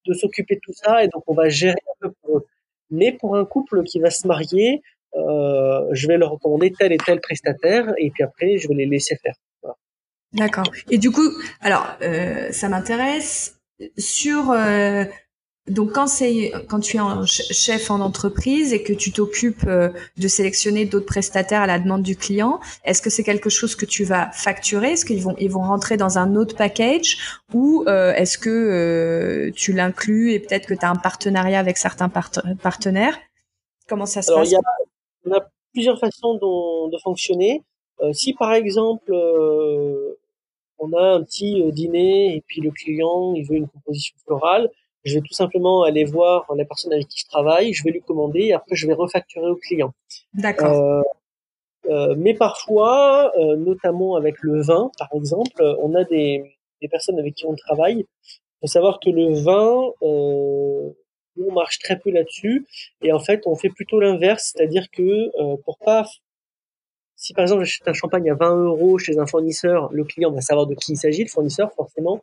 [0.06, 2.46] de s'occuper de tout ça et donc on va gérer un peu pour eux.
[2.90, 4.82] Mais pour un couple qui va se marier,
[5.16, 8.86] euh, je vais leur recommander tel et tel prestataire et puis après je vais les
[8.86, 9.36] laisser faire.
[10.34, 10.64] D'accord.
[10.90, 11.30] Et du coup,
[11.60, 13.60] alors euh, ça m'intéresse
[13.98, 15.04] sur euh,
[15.68, 19.90] donc quand c'est quand tu es en chef en entreprise et que tu t'occupes euh,
[20.18, 23.86] de sélectionner d'autres prestataires à la demande du client, est-ce que c'est quelque chose que
[23.86, 24.94] tu vas facturer?
[24.94, 27.42] Est-ce qu'ils vont ils vont rentrer dans un autre package?
[27.54, 31.78] Ou euh, est-ce que euh, tu l'inclus et peut-être que tu as un partenariat avec
[31.78, 33.20] certains partenaires?
[33.88, 34.50] Comment ça se passe?
[34.50, 34.62] il y, a,
[35.28, 37.64] y, a, plusieurs façons dont, de fonctionner.
[38.14, 39.14] si par exemple
[40.80, 44.72] on a un petit dîner et puis le client il veut une composition florale,
[45.04, 48.02] je vais tout simplement aller voir la personne avec qui je travaille, je vais lui
[48.02, 49.94] commander et après je vais refacturer au client.
[50.34, 50.72] D'accord.
[50.72, 51.02] Euh,
[51.90, 56.44] euh, mais parfois, euh, notamment avec le vin, par exemple, on a des,
[56.82, 58.00] des personnes avec qui on travaille.
[58.00, 60.90] Il faut savoir que le vin, euh,
[61.40, 62.68] on marche très peu là-dessus
[63.02, 65.30] et en fait, on fait plutôt l'inverse, c'est-à-dire que
[65.64, 66.06] pour pas
[67.16, 70.42] si par exemple j'achète un champagne à 20 euros chez un fournisseur, le client va
[70.42, 72.22] savoir de qui il s'agit, le fournisseur forcément.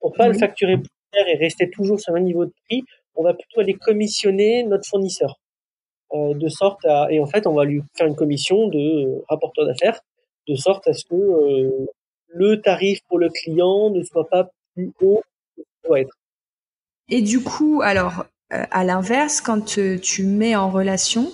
[0.00, 2.84] Pour pas le facturer plus et rester toujours sur un niveau de prix,
[3.14, 5.38] on va plutôt aller commissionner notre fournisseur.
[6.14, 9.24] Euh, de sorte à et en fait on va lui faire une commission de euh,
[9.28, 10.00] rapporteur d'affaires
[10.46, 11.86] de sorte à ce que euh,
[12.28, 15.20] le tarif pour le client ne soit pas plus haut
[15.54, 16.16] que doit être.
[17.10, 21.30] Et du coup, alors à l'inverse, quand tu mets en relation,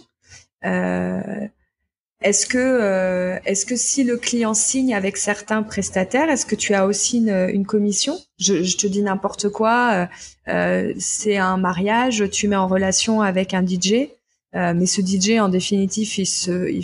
[2.24, 6.72] est-ce que, euh, est-ce que si le client signe avec certains prestataires, est-ce que tu
[6.72, 8.16] as aussi une, commission?
[8.38, 9.92] Je, te dis n'importe quoi.
[9.92, 10.06] Euh,
[10.48, 14.08] euh c'est un mariage, tu mets en relation avec un DJ,
[14.54, 16.26] mais ce DJ en définitive, il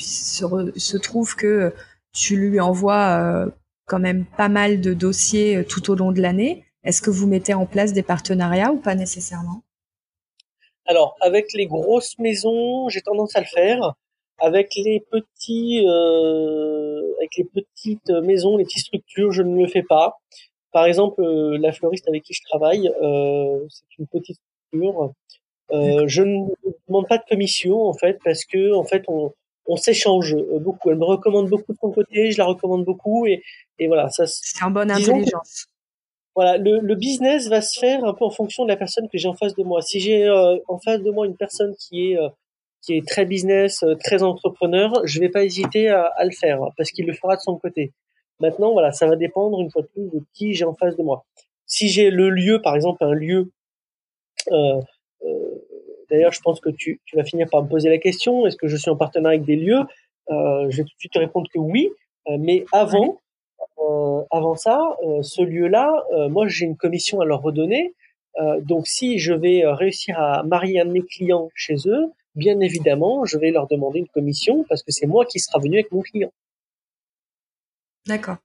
[0.02, 1.72] se, trouve que
[2.12, 3.50] tu lui envoies
[3.86, 6.66] quand même pas mal de dossiers tout au long de l'année.
[6.84, 9.62] Est-ce que vous mettez en place des partenariats ou pas nécessairement?
[10.84, 13.94] Alors, avec les grosses maisons, j'ai tendance à le faire
[14.40, 19.82] avec les petits, euh, avec les petites maisons, les petites structures, je ne le fais
[19.82, 20.16] pas.
[20.72, 24.38] Par exemple, euh, la fleuriste avec qui je travaille, euh, c'est une petite
[24.68, 25.12] structure.
[25.72, 26.46] Euh, je ne
[26.88, 29.32] demande pas de commission en fait parce que en fait on,
[29.66, 30.90] on s'échange beaucoup.
[30.90, 33.42] Elle me recommande beaucoup de son côté, je la recommande beaucoup et,
[33.78, 34.08] et voilà.
[34.10, 35.66] Ça, c'est en bonne intelligence.
[36.34, 39.18] voilà, le, le, business va se faire un peu en fonction de la personne que
[39.18, 39.80] j'ai en face de moi.
[39.82, 42.18] Si j'ai euh, en face de moi une personne qui est
[42.82, 46.60] qui est très business, euh, très entrepreneur, je vais pas hésiter à, à le faire
[46.76, 47.92] parce qu'il le fera de son côté.
[48.40, 51.02] Maintenant, voilà, ça va dépendre une fois de plus de qui j'ai en face de
[51.02, 51.24] moi.
[51.66, 53.52] Si j'ai le lieu, par exemple, un lieu,
[54.50, 54.80] euh,
[55.24, 55.66] euh,
[56.10, 58.66] d'ailleurs, je pense que tu, tu, vas finir par me poser la question, est-ce que
[58.66, 59.82] je suis en partenariat avec des lieux?
[60.30, 61.90] Euh, Je vais tout de suite te répondre que oui,
[62.28, 63.18] euh, mais avant,
[63.78, 67.94] euh, avant ça, ce lieu-là, moi, j'ai une commission à leur redonner.
[68.62, 73.24] donc, si je vais réussir à marier un de mes clients chez eux, bien évidemment,
[73.24, 76.00] je vais leur demander une commission parce que c'est moi qui sera venu avec mon
[76.00, 76.32] client.
[78.06, 78.36] D'accord.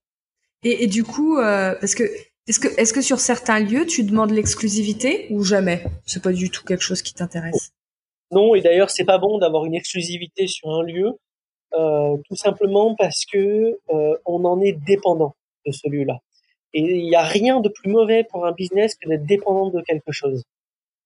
[0.64, 2.04] Et, et, du coup, euh, parce que
[2.48, 5.84] est-ce que est-ce que sur certains lieux tu demandes l'exclusivité ou jamais?
[6.06, 7.72] C'est pas du tout quelque chose qui t'intéresse?
[8.32, 11.12] Non, et d'ailleurs c'est pas bon d'avoir une exclusivité sur un lieu
[11.74, 13.80] tout simplement parce que
[14.26, 16.20] on en est dépendant de ce lieu-là.
[16.74, 19.82] Et il n'y a rien de plus mauvais pour un business que d'être dépendant de
[19.82, 20.44] quelque chose.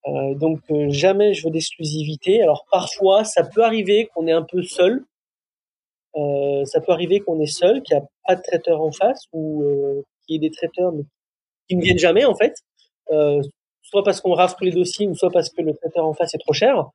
[0.07, 2.41] Euh, donc jamais je veux d'exclusivité.
[2.41, 5.03] Alors parfois, ça peut arriver qu'on est un peu seul.
[6.15, 9.25] Euh, ça peut arriver qu'on est seul, qu'il n'y a pas de traiteur en face
[9.31, 11.03] ou euh, qu'il y ait des traiteurs mais
[11.67, 12.55] qui ne viennent jamais en fait.
[13.11, 13.41] Euh,
[13.81, 16.33] soit parce qu'on rafle tous les dossiers ou soit parce que le traiteur en face
[16.33, 16.85] est trop cher.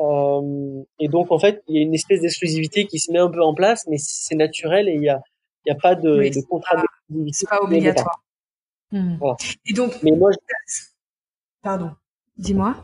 [0.00, 3.30] Euh, et donc en fait, il y a une espèce d'exclusivité qui se met un
[3.30, 5.20] peu en place, mais c'est naturel et il y a,
[5.66, 7.32] il y a pas de, de contrat d'exclusivité.
[7.32, 8.22] C'est pas obligatoire.
[8.92, 9.18] Hmm.
[9.66, 10.38] Et donc, mais moi, je...
[11.62, 11.90] pardon,
[12.40, 12.76] dis-moi.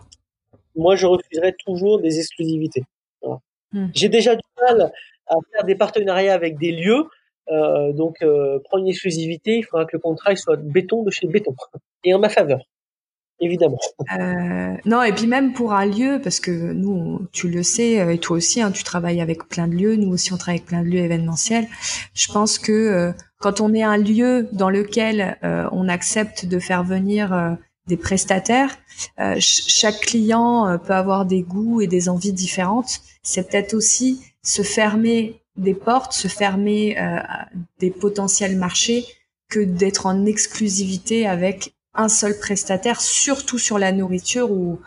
[0.77, 2.85] Moi, je refuserais toujours des exclusivités.
[3.23, 3.41] Voilà.
[3.73, 3.89] Hmm.
[3.95, 4.93] J'ai déjà du mal
[5.27, 7.05] à faire des partenariats avec des lieux.
[7.51, 11.27] Euh, donc, euh, prendre une exclusivité, il faudra que le contrat soit béton de chez
[11.27, 11.55] béton
[12.05, 12.61] et en ma faveur
[13.39, 13.79] évidemment.
[14.19, 18.15] Euh, non, et puis même pour un lieu, parce que nous, tu le sais, euh,
[18.15, 20.69] et toi aussi, hein, tu travailles avec plein de lieux, nous aussi on travaille avec
[20.69, 21.67] plein de lieux événementiels.
[22.15, 27.59] Je pense que quand on est un lieu dans lequel on accepte de faire venir
[27.87, 28.77] des prestataires,
[29.39, 33.01] chaque client peut avoir des goûts et des envies différentes.
[33.23, 36.97] C'est peut-être aussi se fermer des portes, se fermer
[37.79, 39.05] des potentiels marchés
[39.49, 44.79] que d'être en exclusivité avec un seul prestataire, surtout sur la nourriture où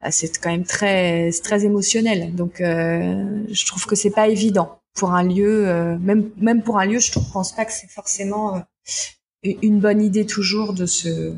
[0.00, 2.34] bah, c'est quand même très très émotionnel.
[2.34, 6.78] Donc euh, je trouve que c'est pas évident pour un lieu, euh, même même pour
[6.78, 10.86] un lieu, je ne pense pas que c'est forcément euh, une bonne idée toujours de
[10.86, 11.34] se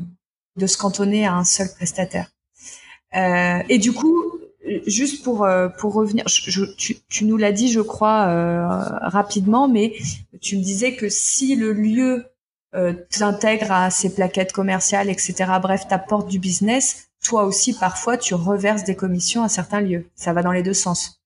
[0.57, 2.29] de se cantonner à un seul prestataire.
[3.13, 4.39] et du coup,
[4.85, 5.47] juste pour
[5.79, 8.25] pour revenir, je, tu, tu, nous l'as dit, je crois
[9.01, 9.93] rapidement, mais
[10.41, 12.25] tu me disais que si le lieu
[12.75, 15.45] euh, t'intègres à ces plaquettes commerciales, etc.
[15.61, 17.09] Bref, t'apportes du business.
[17.25, 20.05] Toi aussi, parfois, tu reverses des commissions à certains lieux.
[20.15, 21.21] Ça va dans les deux sens.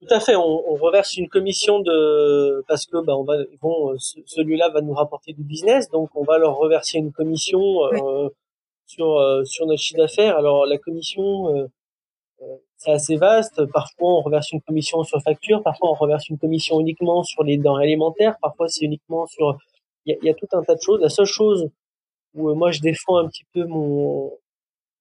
[0.00, 0.36] Tout à fait.
[0.36, 4.94] On, on reverse une commission de parce que bah, on va bon celui-là va nous
[4.94, 7.60] rapporter du business, donc on va leur reverser une commission
[7.92, 8.28] euh,
[8.88, 10.36] sur euh, sur notre chiffre d'affaires.
[10.36, 11.66] Alors la commission euh,
[12.42, 13.64] euh, c'est assez vaste.
[13.72, 15.62] Parfois, on reverse une commission sur facture.
[15.62, 18.36] Parfois, on reverse une commission uniquement sur les denrées alimentaires.
[18.40, 19.58] Parfois, c'est uniquement sur
[20.06, 21.00] il y, a, tout un tas de choses.
[21.00, 21.68] La seule chose
[22.34, 24.32] où moi je défends un petit peu mon,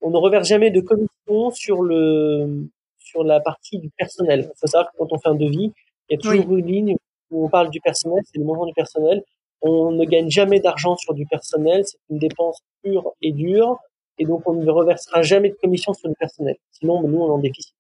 [0.02, 2.68] on ne reverse jamais de commission sur le
[3.00, 4.50] sur la partie du personnel.
[4.52, 5.72] Il faut savoir que quand on fait un devis,
[6.10, 6.96] il y a toujours une ligne
[7.32, 9.24] où on parle du personnel, c'est le montant du personnel.
[9.62, 13.78] On ne gagne jamais d'argent sur du personnel, c'est une dépense pure et dure,
[14.18, 16.56] et donc on ne reversera jamais de commission sur le personnel.
[16.72, 17.76] Sinon, nous, on en déficit.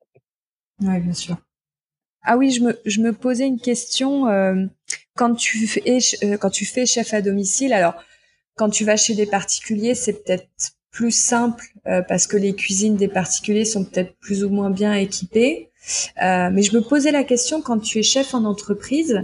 [0.81, 1.37] Oui, bien sûr.
[2.23, 2.61] Ah oui, je
[3.01, 4.65] me, posais une question euh,
[5.15, 5.81] quand tu fais
[6.23, 7.73] euh, quand tu fais chef à domicile.
[7.73, 7.95] Alors,
[8.55, 10.47] quand tu vas chez des particuliers, c'est peut-être
[10.91, 14.93] plus simple euh, parce que les cuisines des particuliers sont peut-être plus ou moins bien
[14.93, 15.69] équipées.
[16.17, 19.23] Mais je me posais la question quand tu es chef en entreprise,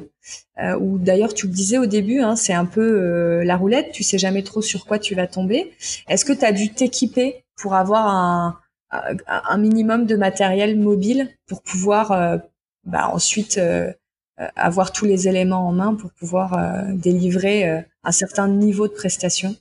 [0.80, 4.18] ou d'ailleurs tu le disais au début, hein, c'est un peu la roulette, tu sais
[4.18, 5.74] jamais trop sur quoi tu vas tomber.
[6.08, 8.08] Est-ce que tu as dû t'équiper pour avoir
[8.91, 12.41] un, minimum de matériel mobile pour pouvoir
[12.84, 13.91] bah, ensuite euh,
[14.39, 18.93] euh, avoir tous les éléments en main pour pouvoir euh, délivrer un certain niveau de
[18.93, 19.56] prestation?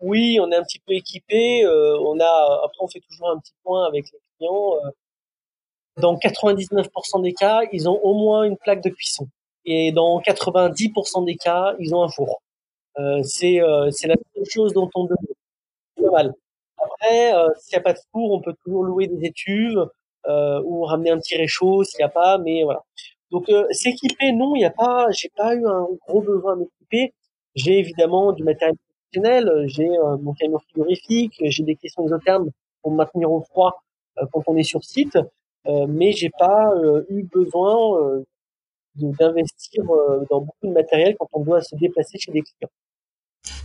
[0.00, 1.66] Oui, on est un petit peu équipé.
[1.66, 4.74] on a après on fait toujours un petit point avec les clients.
[6.00, 9.28] Dans 99% des cas, ils ont au moins une plaque de cuisson.
[9.64, 12.40] Et dans 90% des cas, ils ont un four.
[12.98, 16.12] Euh, c'est c'est la seule chose dont on demande.
[16.12, 16.32] Mal.
[16.78, 19.84] Après, s'il n'y a pas de four, on peut toujours louer des étuves
[20.26, 22.82] euh, ou ramener un petit réchaud s'il n'y a pas, mais voilà.
[23.30, 26.62] Donc euh, s'équiper, non, il n'y a pas, j'ai pas eu un gros besoin de
[26.62, 27.14] m'équiper.
[27.54, 32.50] J'ai évidemment du matériel professionnel, j'ai euh, mon camion frigorifique, j'ai des caissons isothermes
[32.82, 33.80] pour me maintenir au froid
[34.32, 35.16] quand on est sur site,
[35.66, 36.72] mais j'ai pas
[37.08, 38.22] eu besoin
[38.94, 39.84] d'investir
[40.30, 42.70] dans beaucoup de matériel quand on doit se déplacer chez des clients.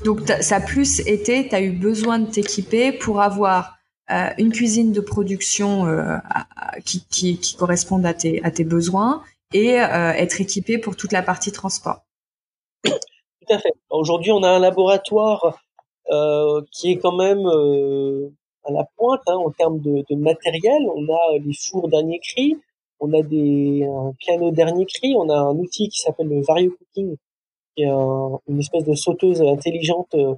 [0.05, 3.77] Donc ça a plus été, tu as eu besoin de t'équiper pour avoir
[4.11, 6.17] euh, une cuisine de production euh,
[6.85, 9.23] qui, qui, qui corresponde à tes, à tes besoins
[9.53, 12.01] et euh, être équipé pour toute la partie transport.
[12.83, 12.91] Tout
[13.49, 13.71] à fait.
[13.89, 15.57] Aujourd'hui, on a un laboratoire
[16.11, 18.29] euh, qui est quand même euh,
[18.65, 20.83] à la pointe hein, en termes de, matériel.
[20.95, 22.57] On a les fours dernier cri,
[22.99, 26.71] on a des un piano dernier cri, on a un outil qui s'appelle le Vario
[26.71, 27.15] Cooking,
[27.75, 30.35] qui est une espèce de sauteuse intelligente euh,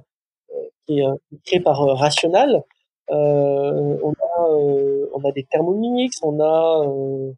[0.86, 1.06] qui est
[1.44, 2.62] créée par Rational.
[3.10, 7.32] Euh, on a euh, on a des Thermomix, on a euh,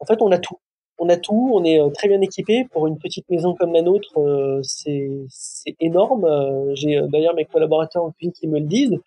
[0.00, 0.58] en fait on a tout.
[1.00, 4.18] On a tout, on est très bien équipé pour une petite maison comme la nôtre.
[4.64, 6.74] c'est énorme.
[6.74, 8.98] J'ai d'ailleurs mes collaborateurs en cuisine qui me le disent.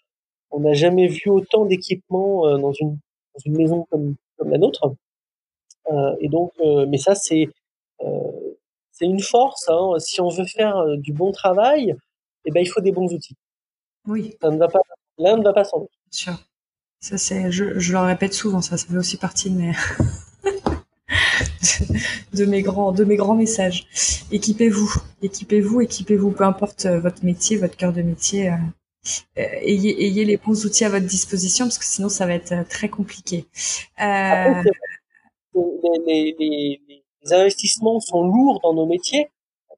[0.51, 2.97] On n'a jamais vu autant d'équipement dans une
[3.33, 4.93] dans une maison comme comme la nôtre.
[6.19, 6.53] et donc,
[6.87, 7.49] mais ça c'est
[8.91, 9.69] c'est une force.
[9.69, 9.99] Hein.
[9.99, 11.95] Si on veut faire du bon travail,
[12.45, 13.35] eh ben il faut des bons outils.
[14.07, 14.35] Oui.
[14.41, 14.81] Ça ne va pas,
[15.17, 15.93] l'un ne va pas sans l'autre.
[16.09, 16.37] Sûr.
[16.99, 19.71] Ça c'est, je, je le répète souvent, ça, ça fait aussi partie de mes
[22.33, 23.87] de, mes grands de mes grands messages.
[24.31, 28.51] Équipez-vous, équipez-vous, équipez-vous, peu importe votre métier, votre cœur de métier.
[29.37, 32.51] Euh, ayez, ayez les bons outils à votre disposition parce que sinon ça va être
[32.51, 33.45] euh, très compliqué.
[33.99, 34.63] Euh...
[36.05, 39.31] les, les, les, investissements sont lourds dans nos métiers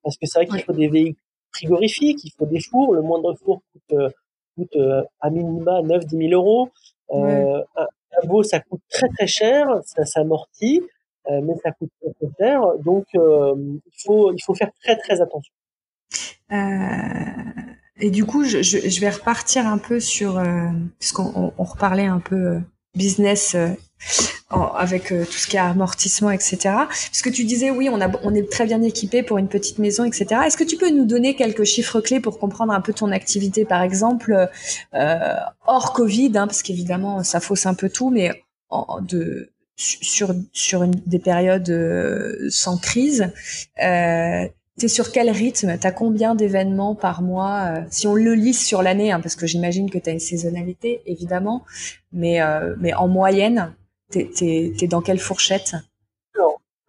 [0.04, 1.16] parce que c'est vrai qu'il faut des véhicules
[1.54, 2.94] frigorifiques, il faut des fours.
[2.94, 3.98] Le moindre four coûte,
[4.58, 4.78] coûte
[5.22, 6.70] à minima 9-10 000 euros.
[7.12, 7.88] Euh, un
[8.22, 10.82] labo, ça coûte très très cher, ça s'amortit,
[11.30, 12.62] mais ça coûte très très cher.
[12.80, 15.54] Donc il faut il faut faire très très attention.
[16.52, 17.63] Euh
[18.04, 20.68] et du coup, je, je, je, vais repartir un peu sur, euh,
[21.00, 22.60] puisqu'on on, reparlait un peu euh,
[22.96, 23.70] business euh,
[24.76, 26.58] avec euh, tout ce qui est amortissement, etc.
[26.64, 29.80] Parce que tu disais, oui, on, a, on est très bien équipé pour une petite
[29.80, 30.42] maison, etc.
[30.46, 33.64] Est-ce que tu peux nous donner quelques chiffres clés pour comprendre un peu ton activité,
[33.64, 34.50] par exemple,
[34.94, 35.36] euh,
[35.66, 40.84] hors Covid, hein, parce qu'évidemment, ça fausse un peu tout, mais en, de, sur, sur
[40.84, 43.32] une, des périodes sans crise.
[44.80, 45.78] T'es sur quel rythme?
[45.80, 49.46] T'as combien d'événements par mois euh, Si on le lisse sur l'année, hein, parce que
[49.46, 51.64] j'imagine que t'as une saisonnalité, évidemment,
[52.12, 53.76] mais euh, en moyenne,
[54.10, 55.76] t'es es, dans quelle fourchette?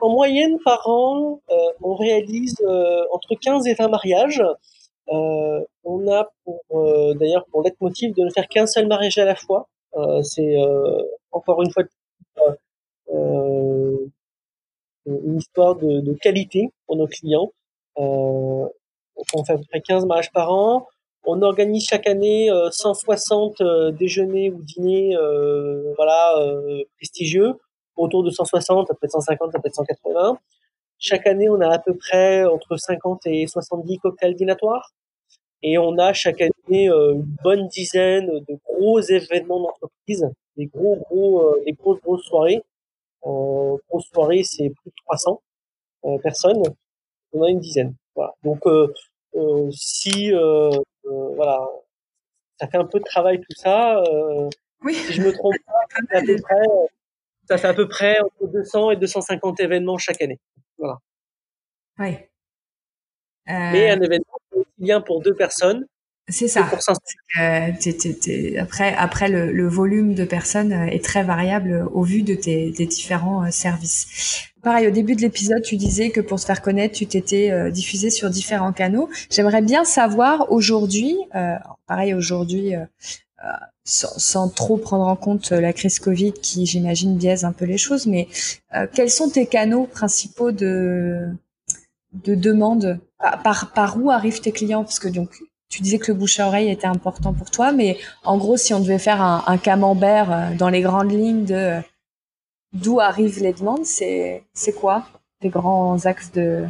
[0.01, 2.57] En moyenne, par an, euh, on réalise
[3.11, 4.43] entre 15 et 20 mariages.
[5.09, 6.61] on a pour
[7.17, 9.69] d'ailleurs pour motif de ne faire qu'un seul mariage à la fois.
[10.23, 10.57] C'est
[11.33, 11.85] encore une fois
[15.07, 17.53] une histoire de, qualité pour nos clients.
[17.99, 18.67] Euh,
[19.35, 20.89] on fait à peu près 15 mariages par an.
[21.25, 25.17] On organise chaque année 160 euh, euh, déjeuners ou dîners,
[25.97, 26.35] voilà,
[26.97, 27.55] prestigieux,
[27.97, 30.39] autour de 160, ça peut être 150, ça peut être 180.
[30.99, 34.91] Chaque année, on a à peu près entre 50 et 70 cocktails dînatoires.
[35.63, 40.29] Et on a chaque année une bonne dizaine de gros événements d'entreprise,
[40.59, 42.63] des gros gros, des grosses grosses soirées.
[43.27, 45.41] Euh, grosse soirée, c'est plus de 300
[46.23, 46.63] personnes
[47.35, 47.95] on a une dizaine.
[48.15, 48.33] Voilà.
[48.43, 48.93] Donc euh,
[49.35, 50.71] euh, si euh,
[51.03, 51.61] voilà,
[52.59, 54.03] ça fait un peu de travail tout ça.
[54.83, 54.95] oui.
[54.95, 56.67] Si je me trompe pas, ça fait à peu près,
[57.49, 60.39] ça fait à peu près entre 200 et 250 événements chaque année.
[60.79, 60.99] Voilà.
[61.99, 62.17] Oui.
[63.47, 64.39] Mais un événement
[64.79, 65.87] bien pour deux personnes
[66.29, 66.71] c'est ça.
[67.39, 67.73] Euh,
[68.59, 72.87] après, après le, le, volume de personnes est très variable au vu de tes, des
[72.87, 74.54] différents services.
[74.65, 77.71] Pareil, au début de l'épisode, tu disais que pour se faire connaître, tu t'étais euh,
[77.71, 79.11] diffusé sur différents canaux.
[79.29, 81.57] J'aimerais bien savoir aujourd'hui, euh,
[81.87, 82.85] pareil aujourd'hui, euh,
[83.85, 88.07] sans, trop prendre en compte la crise Covid qui, j'imagine, biaise un peu les choses,
[88.07, 88.27] mais
[88.95, 91.29] quels sont tes canaux principaux de
[92.15, 92.99] de demande?
[93.43, 94.85] Par, par où arrivent tes clients?
[94.85, 95.29] Parce que donc
[95.69, 98.73] tu disais que le bouche à oreille était important pour toi, mais en gros, si
[98.73, 101.83] on devait faire un camembert dans les grandes lignes de
[102.75, 104.45] d'où arrivent les demandes, c'est
[104.79, 105.07] quoi
[105.41, 106.67] les grands axes de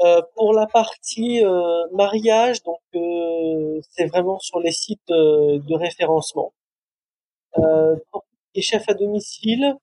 [0.00, 6.52] euh, pour la partie euh, mariage, donc euh, c'est vraiment sur les sites de référencement.
[7.54, 9.74] pour les chefs à domicile,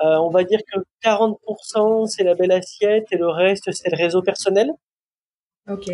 [0.00, 4.22] on va dire que 40% c'est la belle assiette et le reste c'est le réseau
[4.22, 4.70] personnel.
[5.68, 5.90] Ok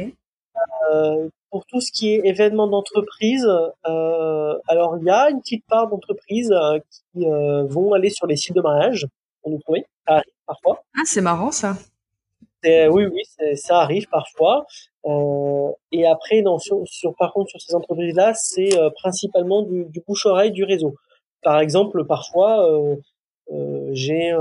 [1.55, 3.47] pour tout ce qui est événements d'entreprise,
[3.87, 8.27] euh, alors il y a une petite part d'entreprises euh, qui euh, vont aller sur
[8.27, 9.07] les sites de mariage
[9.41, 9.87] pour nous trouver.
[10.05, 10.83] Ça arrive parfois.
[10.97, 11.77] Ah, c'est marrant ça.
[12.65, 13.23] Oui, oui,
[13.55, 14.67] ça arrive parfois.
[15.93, 20.65] et après, non, sur, par contre, sur ces entreprises-là, c'est principalement du, du bouche-oreille du
[20.65, 20.97] réseau.
[21.45, 22.69] Par exemple, parfois,
[23.93, 24.35] j'ai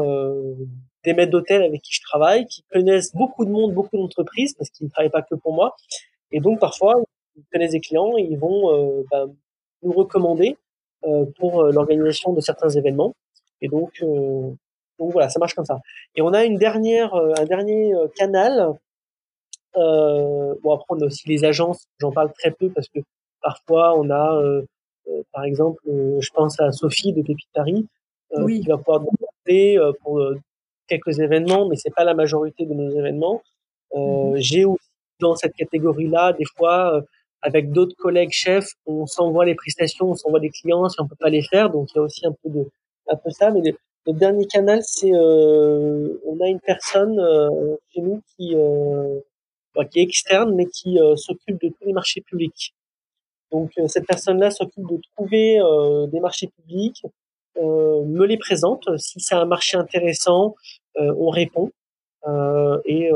[1.03, 4.71] des maîtres d'hôtel avec qui je travaille, qui connaissent beaucoup de monde, beaucoup d'entreprises, parce
[4.71, 5.75] qu'ils ne travaillent pas que pour moi,
[6.33, 6.95] et donc parfois,
[7.35, 9.25] ils connaissent des clients et ils vont euh, bah,
[9.83, 10.57] nous recommander
[11.05, 13.13] euh, pour euh, l'organisation de certains événements.
[13.61, 14.03] Et donc,
[14.99, 15.79] donc voilà, ça marche comme ça.
[16.15, 18.73] Et on a une dernière, un dernier canal.
[19.73, 21.85] bon après on a aussi les agences.
[21.99, 22.99] J'en parle très peu parce que
[23.41, 24.37] parfois on a,
[25.31, 27.87] par exemple, je pense à Sophie de Pépitari
[28.35, 28.59] oui.
[28.59, 30.21] qui va pouvoir nous appeler pour
[30.87, 33.41] quelques événements, mais c'est pas la majorité de nos événements.
[33.95, 34.89] Euh, J'ai aussi
[35.19, 37.01] dans cette catégorie-là, des fois, euh,
[37.41, 41.15] avec d'autres collègues chefs, on s'envoie les prestations, on s'envoie des clients si on peut
[41.19, 41.69] pas les faire.
[41.69, 42.69] Donc il y a aussi un peu de
[43.09, 43.51] un peu ça.
[43.51, 48.55] Mais le, dernier canal, c'est euh, on a une personne euh, chez nous qui
[49.75, 52.73] bah, qui est externe, mais qui s'occupe de tous les marchés publics.
[53.51, 55.59] Donc cette personne-là s'occupe de trouver
[56.11, 57.03] des marchés publics,
[57.57, 58.87] me les présente.
[58.97, 60.55] Si c'est un marché intéressant,
[60.95, 61.71] on répond.
[62.85, 63.11] et,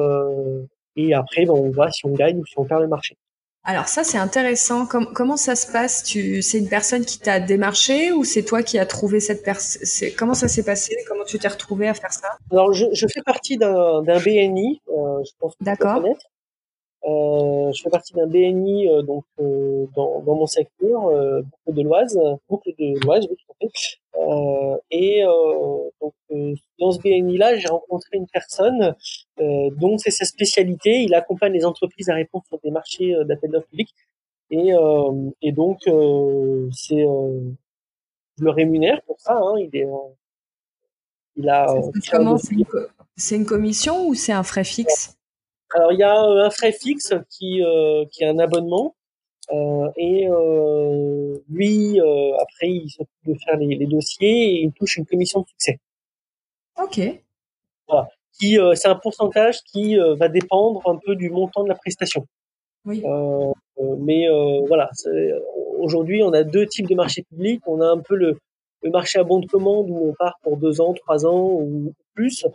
[0.98, 3.16] et après, ben, on voit si on gagne ou si on perd le marché.
[3.64, 4.86] Alors ça, c'est intéressant.
[4.86, 6.04] comment ça se passe?
[6.04, 10.10] Tu, c'est une personne qui t'a démarché ou c'est toi qui as trouvé cette personne
[10.18, 10.96] Comment ça s'est passé?
[11.08, 12.30] Comment tu t'es retrouvé à faire ça?
[12.50, 14.82] Alors, je, fais partie d'un, BNI.
[14.88, 16.02] je pense que D'accord.
[17.08, 21.82] Euh, je fais partie d'un BNI euh, donc euh, dans, dans, mon secteur, boucle de
[21.82, 24.82] l'Oise, boucle de l'Oise, oui, tout à fait.
[24.92, 25.24] Et
[26.02, 26.14] donc
[26.80, 28.96] dans ce BNI-là, j'ai rencontré une personne
[29.38, 31.02] dont c'est sa spécialité.
[31.04, 33.94] Il accompagne les entreprises à répondre sur des marchés d'appel d'offres publics.
[34.50, 34.72] Et,
[35.42, 35.80] et donc
[36.72, 37.06] c'est
[38.38, 39.38] je le rémunère pour ça.
[39.38, 39.88] Hein, il est
[41.38, 41.68] il a.
[43.16, 45.17] C'est une commission ou c'est un frais fixe?
[45.76, 48.96] Alors il y a euh, un frais fixe qui euh, qui est un abonnement
[49.52, 50.28] euh, et
[51.50, 52.00] lui
[52.40, 55.80] après il s'occupe de faire les, les, dossiers et il touche une commission de succès.
[56.82, 57.00] Ok.
[57.88, 58.10] Voilà.
[58.40, 62.28] Qui c'est un pourcentage qui va dépendre un peu du montant de la prestation.
[62.86, 63.04] Oui.
[64.00, 64.28] mais
[64.68, 64.90] voilà,
[65.80, 67.62] aujourd'hui on a deux types de marchés publics.
[67.68, 68.38] On a un peu le,
[68.84, 71.94] le marché à bon de commande où on part pour deux ans, trois ans ou
[72.14, 72.46] plus,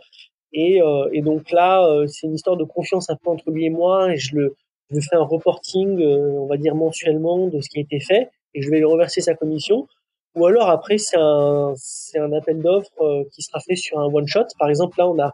[0.53, 3.65] et, euh, et donc là, euh, c'est une histoire de confiance un peu entre lui
[3.65, 4.13] et moi.
[4.13, 4.55] Et je le,
[4.91, 8.29] je fais un reporting, euh, on va dire mensuellement, de ce qui a été fait,
[8.53, 9.87] et je vais lui reverser sa commission.
[10.35, 11.73] Ou alors après, c'est un,
[12.15, 14.45] un appel d'offres qui sera fait sur un one shot.
[14.57, 15.31] Par exemple, là, on a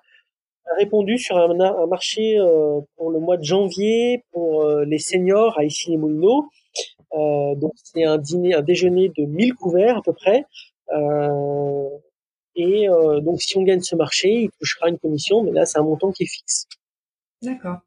[0.77, 2.37] répondu sur un, un marché
[2.97, 6.49] pour le mois de janvier pour les seniors à Issy-les-Moulineaux.
[7.13, 10.45] Euh, donc c'est un dîner, un déjeuner de 1000 couverts à peu près.
[12.61, 15.79] Et euh, donc, si on gagne ce marché, il touchera une commission, mais là, c'est
[15.79, 16.67] un montant qui est fixe.
[17.41, 17.77] D'accord.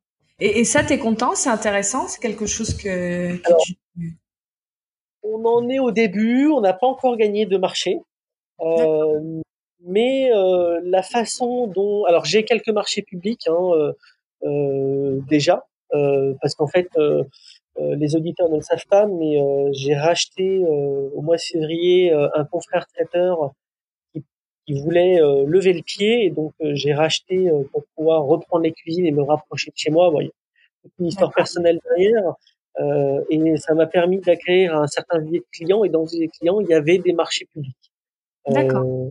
[0.40, 1.34] Et, et ça, t'es content?
[1.34, 2.08] C'est intéressant?
[2.08, 3.36] C'est quelque chose que,
[5.22, 8.00] On en est au début, on n'a pas encore gagné de marché.
[8.60, 9.42] Euh,
[9.84, 12.06] mais euh, la façon dont...
[12.06, 13.92] Alors, j'ai quelques marchés publics hein,
[14.44, 16.88] euh déjà, parce qu'en fait...
[17.78, 19.36] les auditeurs ne le savent pas, mais
[19.72, 20.64] j'ai racheté
[21.16, 23.52] au mois de février un confrère traiteur
[24.66, 28.64] qui voulait euh, lever le pied et donc euh, j'ai racheté euh, pour pouvoir reprendre
[28.64, 30.10] les cuisines et me rapprocher de chez moi.
[30.10, 30.20] Bon,
[30.98, 32.34] une histoire personnelle derrière.
[32.80, 36.58] Euh, et ça m'a permis d'acquérir un certain vivier de clients et dans ces clients
[36.60, 37.76] il y avait des marchés publics.
[38.48, 39.10] D'accord.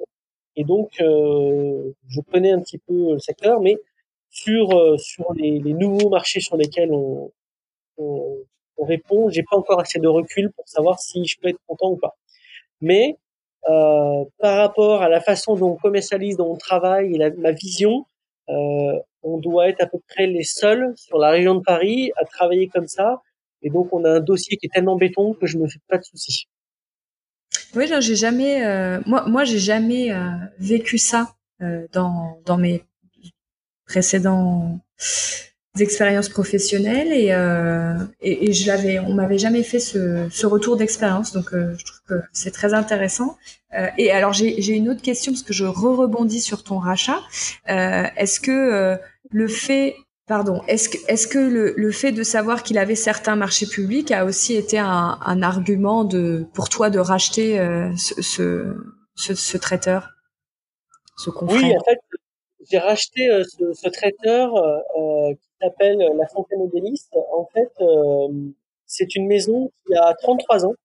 [0.57, 3.77] et donc je connais un petit peu le secteur, mais
[4.31, 4.67] sur
[4.99, 7.31] sur les, les nouveaux marchés sur lesquels on,
[7.97, 8.37] on,
[8.77, 11.91] on répond, j'ai pas encore assez de recul pour savoir si je peux être content
[11.91, 12.17] ou pas.
[12.81, 13.17] Mais
[13.69, 17.51] euh, par rapport à la façon dont on commercialise, dont on travaille et la, ma
[17.51, 18.05] vision,
[18.49, 22.25] euh, on doit être à peu près les seuls sur la région de Paris à
[22.25, 23.21] travailler comme ça.
[23.61, 25.97] Et donc, on a un dossier qui est tellement béton que je me fais pas
[25.97, 26.47] de soucis.
[27.75, 32.83] Oui, j'ai jamais, euh, moi, moi, j'ai jamais euh, vécu ça euh, dans dans mes
[33.85, 34.79] précédents
[35.79, 40.75] expériences professionnelles et, euh, et, et, je l'avais, on m'avait jamais fait ce, ce retour
[40.75, 43.37] d'expérience, donc euh, je trouve que c'est très intéressant.
[43.73, 47.19] Euh, et alors j'ai, j'ai une autre question parce que je re-rebondis sur ton rachat.
[47.69, 48.97] Euh, est-ce que euh,
[49.29, 49.95] le fait,
[50.27, 54.11] pardon, est-ce que, est-ce que le, le fait de savoir qu'il avait certains marchés publics
[54.11, 58.75] a aussi été un, un argument de pour toi de racheter euh, ce, ce,
[59.15, 60.09] ce, ce, traiteur,
[61.17, 61.99] ce confrère Oui, en fait,
[62.69, 64.51] j'ai racheté ce, ce, traiteur
[65.61, 66.81] s'appelle la Fontaine des.
[67.33, 68.27] En fait, euh,
[68.85, 70.75] c'est une maison qui a 33 ans.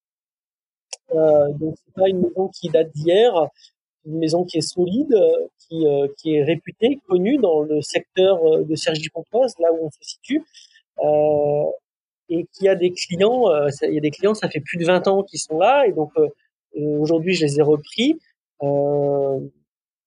[1.15, 3.49] Euh, donc c'est pas une maison qui date d'hier,
[4.07, 5.15] une maison qui est solide,
[5.59, 9.99] qui, euh, est réputée, connue dans le secteur euh, de Cergy-Pontoise, là où on se
[10.01, 10.43] situe,
[11.05, 11.65] euh,
[12.29, 13.49] et qui a des clients.
[13.51, 15.87] Euh, il y a des clients, ça fait plus de 20 ans qu'ils sont là,
[15.87, 16.13] et donc
[16.75, 18.19] aujourd'hui je les ai repris.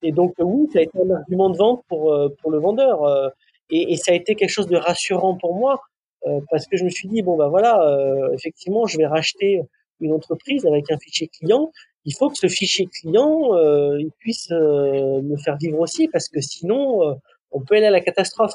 [0.02, 3.34] et donc oui, ça a été un argument de vente pour le vendeur.
[3.70, 5.82] Et, ça a été quelque chose de rassurant pour moi
[6.28, 9.62] euh, parce que je me suis dit bon ben voilà, euh, effectivement, je vais racheter
[10.00, 11.72] une entreprise avec un fichier client.
[12.06, 16.42] Il faut que ce fichier client euh, il puisse me faire vivre aussi parce que
[16.42, 17.18] sinon
[17.52, 18.54] on peut aller à la catastrophe.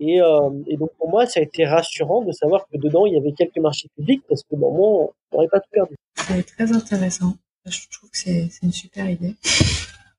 [0.00, 3.32] Et, donc pour moi, ça a été rassurant de savoir que dedans il y avait
[3.32, 5.94] quelques marchés publics parce que bon, on n'aurait pas tout perdu.
[6.16, 7.36] C'est très intéressant.
[7.66, 9.34] Je trouve que c'est une super idée.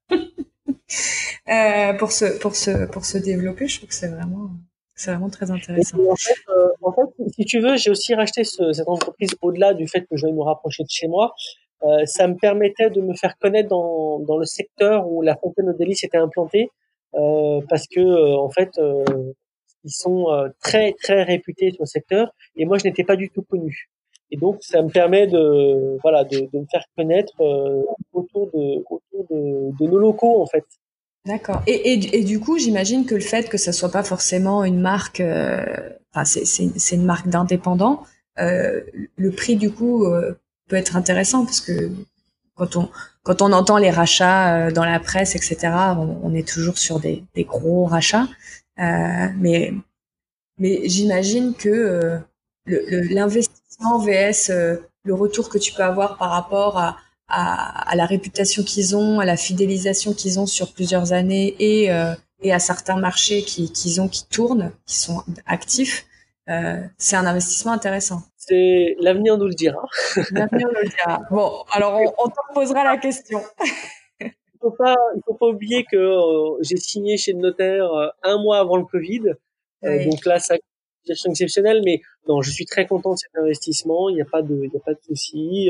[1.48, 3.68] Euh, pour se pour se pour se développer.
[3.68, 4.50] Je trouve que c'est vraiment
[4.96, 5.98] c'est vraiment très intéressant.
[6.10, 9.74] En fait, euh, en fait, si tu veux, j'ai aussi racheté ce, cette entreprise au-delà
[9.74, 11.36] du fait que je vais me rapprocher de chez moi.
[11.84, 15.68] Euh, ça me permettait de me faire connaître dans, dans le secteur où la fontaine
[15.68, 16.70] de délices était implantée,
[17.16, 18.72] euh, parce que euh, en fait,
[19.84, 20.28] ils sont
[20.62, 23.89] très très réputés sur le secteur, et moi je n'étais pas du tout connu.
[24.32, 27.34] et donc ça me permet de voilà de, de me faire connaître
[28.14, 30.66] autour de autour de, de, nos locaux en fait.
[31.26, 31.63] D'accord.
[31.65, 35.21] Et, et, du coup, j'imagine que le fait que ça soit pas forcément une marque,
[36.13, 38.03] enfin c'est une marque d'indépendant,
[38.39, 38.82] euh,
[39.15, 40.05] le prix du coup
[40.67, 41.89] peut être intéressant parce que
[42.53, 42.89] quand on
[43.23, 47.43] quand on entend les rachats dans la presse, etc., on, est toujours sur des, des
[47.43, 48.28] gros rachats.
[48.80, 49.73] Euh, mais
[50.57, 52.19] mais j'imagine que euh,
[52.67, 56.97] l'investissement VS euh, le retour que tu peux avoir par rapport à,
[57.28, 61.91] à, à la réputation qu'ils ont, à la fidélisation qu'ils ont sur plusieurs années et,
[61.91, 66.05] euh, et à certains marchés qu'ils qui ont qui tournent, qui sont actifs,
[66.49, 68.21] euh, c'est un investissement intéressant.
[68.38, 69.84] C'est l'avenir nous le dira.
[70.32, 71.21] L'avenir nous le dira.
[71.32, 73.41] Bon, alors on, on te posera la question.
[74.19, 77.88] il faut pas, il faut pas oublier que euh, j'ai signé chez le notaire
[78.21, 79.34] un mois avant le Covid.
[79.82, 80.55] Donc là, ça
[81.01, 84.09] situation exceptionnelle, mais non, je suis très content de cet investissement.
[84.09, 85.69] Il n'y a pas de, il y a pas de souci.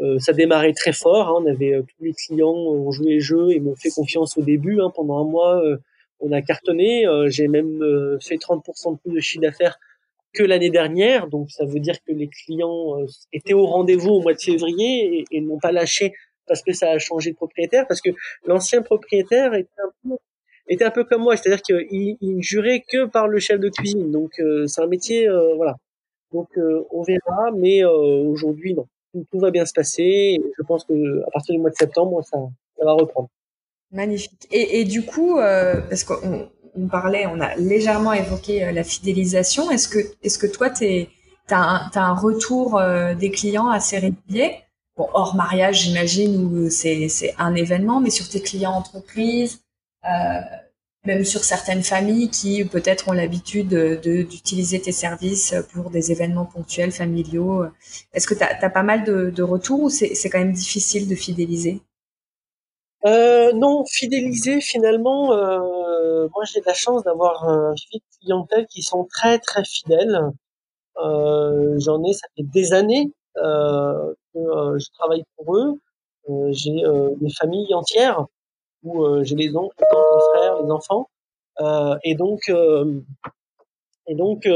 [0.00, 1.28] Euh, euh, ça démarrait très fort.
[1.28, 1.42] Hein.
[1.44, 4.80] On avait tous les clients ont joué le jeu et m'ont fait confiance au début.
[4.80, 4.90] Hein.
[4.94, 5.62] Pendant un mois,
[6.20, 7.06] on a cartonné.
[7.26, 7.80] J'ai même
[8.20, 9.78] fait 30% de plus de chiffre d'affaires
[10.32, 11.28] que l'année dernière.
[11.28, 12.96] Donc ça veut dire que les clients
[13.32, 16.12] étaient au rendez-vous au mois de février et, et n'ont pas lâché
[16.46, 18.10] parce que ça a changé de propriétaire, parce que
[18.46, 20.16] l'ancien propriétaire était un peu
[20.68, 24.10] était un peu comme moi, c'est-à-dire qu'il il jurait que par le chef de cuisine.
[24.10, 25.76] Donc euh, c'est un métier, euh, voilà.
[26.32, 28.86] Donc euh, on verra, mais aujourd'hui non,
[29.30, 30.40] tout, va bien se passer.
[30.56, 32.38] je pense que à partir du mois de septembre, ça,
[32.82, 33.28] va reprendre.
[33.90, 34.46] Magnifique.
[34.50, 39.70] Et, du coup, parce qu'on on parlait, on a légèrement évoqué la fidélisation.
[39.70, 41.06] Est-ce que, est-ce que toi, tu
[41.50, 42.82] as un, retour
[43.18, 44.56] des clients assez régulier?
[44.96, 49.64] Bon, hors mariage, j'imagine, où c'est, c'est un événement, mais sur tes clients entreprises,
[50.04, 50.40] euh,
[51.04, 56.92] même sur certaines familles qui peut-être ont l'habitude d'utiliser tes services pour des événements ponctuels,
[56.92, 57.66] familiaux.
[58.12, 61.14] Est-ce que tu as, pas mal de, de retours ou c'est quand même difficile de
[61.14, 61.82] fidéliser?
[63.06, 69.04] Euh, non, fidéliser finalement, euh, moi j'ai la chance d'avoir un de clientèle qui sont
[69.04, 70.20] très très fidèles.
[71.04, 75.74] Euh, J'en ai, ça fait des années euh, que euh, je travaille pour eux.
[76.30, 76.82] Euh, j'ai
[77.20, 78.26] des familles entières
[78.84, 81.08] où euh, j'ai les oncles, les frères, les enfants.
[81.60, 83.00] Euh, et donc, euh,
[84.06, 84.46] et donc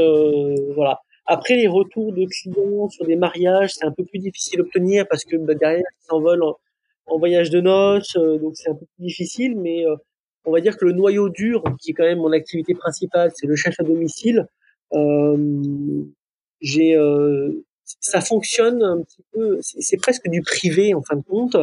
[0.75, 0.99] voilà.
[1.25, 5.25] Après, les retours de clients sur des mariages, c'est un peu plus difficile d'obtenir parce
[5.25, 9.57] que bah, derrière, ils s'envolent en, voyage de noces, donc c'est un peu plus difficile.
[9.57, 9.83] Mais
[10.45, 13.47] on va dire que le noyau dur, qui est quand même mon activité principale, c'est
[13.47, 14.47] le chef à domicile.
[16.61, 16.97] J'ai,
[17.99, 21.57] ça fonctionne un petit peu, c'est presque du privé en fin de compte,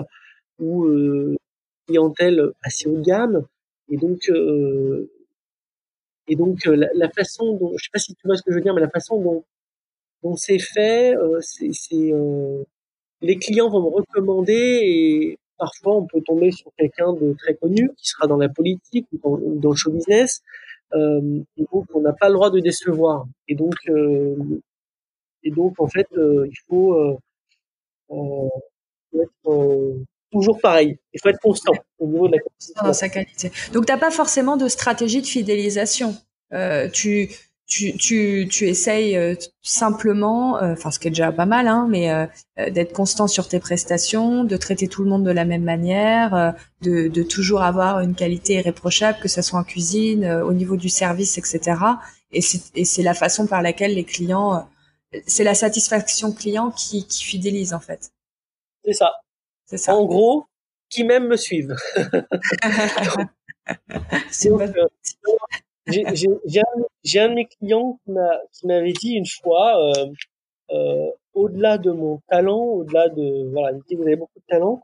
[1.87, 3.47] clientèle assez haut de gamme.
[3.91, 5.11] Et donc, euh,
[6.28, 8.57] et donc euh, la, façon dont, je sais pas si tu vois ce que je
[8.57, 9.45] veux dire, mais la façon dont,
[10.22, 11.70] dont c'est fait, euh, c'est,
[13.22, 17.91] les clients vont me recommander et parfois on peut tomber sur quelqu'un de très connu
[17.97, 20.43] qui sera dans la politique ou dans, le show business.
[20.95, 23.26] Et donc on n'a pas le droit de décevoir.
[23.49, 23.74] Et donc,
[25.43, 27.18] et donc en fait, il faut,
[29.14, 30.99] être toujours pareil.
[31.12, 32.72] Il faut être constant au niveau de la qualité.
[32.83, 33.53] Dans sa qualité.
[33.72, 36.16] Donc, t'as pas forcément de stratégie de fidélisation.
[36.53, 37.31] Euh, tu,
[37.66, 41.87] tu, tu, tu essayes euh, simplement, euh, enfin ce qui est déjà pas mal, hein,
[41.91, 42.27] mais euh,
[42.70, 47.09] d'être constant sur tes prestations, de traiter tout le monde de la même manière, de,
[47.09, 51.39] de toujours avoir une qualité irréprochable, que ce soit en cuisine, au niveau du service,
[51.39, 51.81] etc.
[52.31, 54.69] Et c'est la façon par laquelle les clients,
[55.27, 58.12] c'est la satisfaction client qui, qui fidélise en fait.
[58.85, 59.12] C'est ça.
[59.66, 59.94] C'est ça.
[59.97, 60.47] En gros,
[60.88, 61.74] qui même me suivent.
[65.88, 67.98] Euh, j'ai un, de mes clients
[68.52, 70.06] qui m'avait dit une fois, euh,
[70.72, 74.82] euh, au-delà de mon talent, au-delà de voilà, il dit vous avez beaucoup de talent,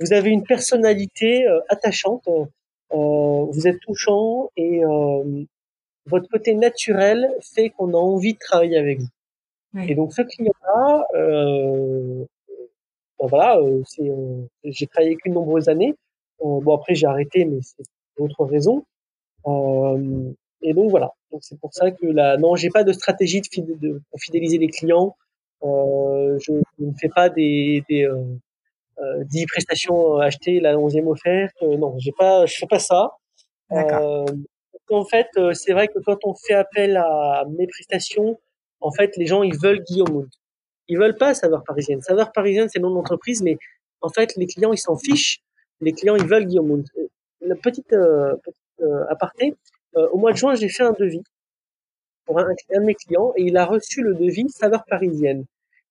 [0.00, 2.44] vous avez une personnalité euh, attachante, euh,
[2.90, 4.80] vous êtes touchant et
[6.06, 9.80] votre côté naturel fait qu'on a envie de travailler avec vous.
[9.86, 11.06] Et donc ce client-là,
[13.28, 15.94] voilà, euh, c'est, euh, j'ai travaillé qu'une nombreuses années.
[16.42, 17.84] Euh, bon après j'ai arrêté, mais c'est
[18.18, 18.84] autre raison.
[20.62, 21.12] et donc voilà.
[21.30, 24.58] Donc c'est pour ça que là, non, j'ai pas de stratégie de, de pour fidéliser
[24.58, 25.16] les clients.
[25.62, 31.62] Euh, je, ne fais pas des, des euh, 10 prestations achetées, la 11e offerte.
[31.62, 33.12] non, j'ai pas, je fais pas ça.
[34.92, 38.38] En fait, c'est vrai que quand on fait appel à mes prestations,
[38.80, 40.26] en fait, les gens ils veulent Guillaume
[40.90, 42.02] ils veulent pas saveur parisienne.
[42.02, 43.58] Saveur parisienne, c'est le nom d'entreprise, mais
[44.00, 45.40] en fait, les clients, ils s'en fichent.
[45.80, 46.82] Les clients, ils veulent Guillaume
[47.40, 48.34] La petite, euh,
[48.82, 49.54] euh, aparté,
[49.96, 51.22] euh, au mois de juin, j'ai fait un devis
[52.26, 55.44] pour un, de mes clients et il a reçu le devis saveur parisienne.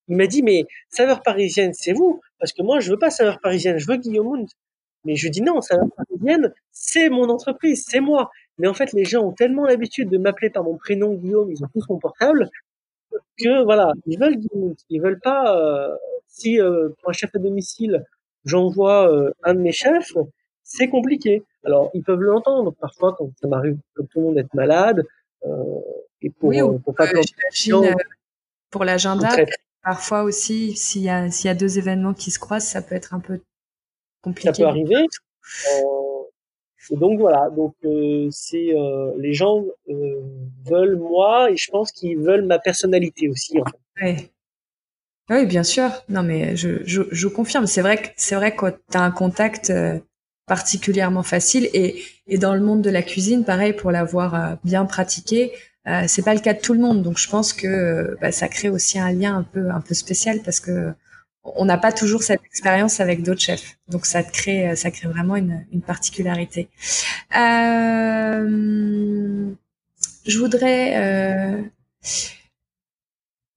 [0.10, 3.40] il m'a dit, mais saveur parisienne, c'est vous, parce que moi, je veux pas saveur
[3.40, 4.46] parisienne, je veux Guillaume
[5.06, 8.32] Mais je dis non, saveur parisienne, c'est mon entreprise, c'est moi.
[8.58, 11.64] Mais en fait, les gens ont tellement l'habitude de m'appeler par mon prénom Guillaume, ils
[11.64, 12.50] ont tous mon portable,
[13.38, 15.96] que voilà, ils veulent Guillaume Ils veulent pas, euh,
[16.28, 18.06] si euh, pour un chef à domicile,
[18.46, 20.14] j'envoie euh, un de mes chefs,
[20.64, 21.44] c'est compliqué.
[21.64, 25.06] Alors, ils peuvent l'entendre parfois quand ça m'arrive, comme tout le monde, être malade,
[26.22, 27.08] et pour, oui, pour pas
[28.70, 29.30] pour l'agenda,
[29.82, 32.96] parfois aussi, s'il y a s'il y a deux événements qui se croisent, ça peut
[32.96, 33.40] être un peu
[34.22, 34.54] compliqué.
[34.54, 35.06] Ça peut arriver.
[36.92, 40.22] Donc voilà, donc euh, c'est euh, les gens euh,
[40.66, 43.60] veulent moi et je pense qu'ils veulent ma personnalité aussi.
[45.30, 45.92] Oui, bien sûr.
[46.08, 47.68] Non, mais je, je, confirme.
[47.68, 49.72] C'est vrai que c'est vrai que tu as un contact
[50.48, 55.52] particulièrement facile et, et dans le monde de la cuisine, pareil, pour l'avoir bien pratiqué,
[56.08, 58.70] c'est pas le cas de tout le monde, donc je pense que bah, ça crée
[58.70, 60.94] aussi un lien un peu un peu spécial parce que
[61.44, 65.08] on n'a pas toujours cette expérience avec d'autres chefs, donc ça te crée ça crée
[65.08, 66.70] vraiment une, particularité.
[67.36, 68.46] Euh,
[70.26, 71.62] je voudrais euh,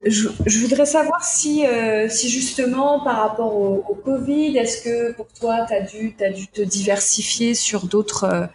[0.05, 5.75] je, voudrais savoir si, euh, justement par rapport au, Covid, est-ce que pour toi, tu
[5.75, 8.47] as dû, te diversifier sur d'autres euh,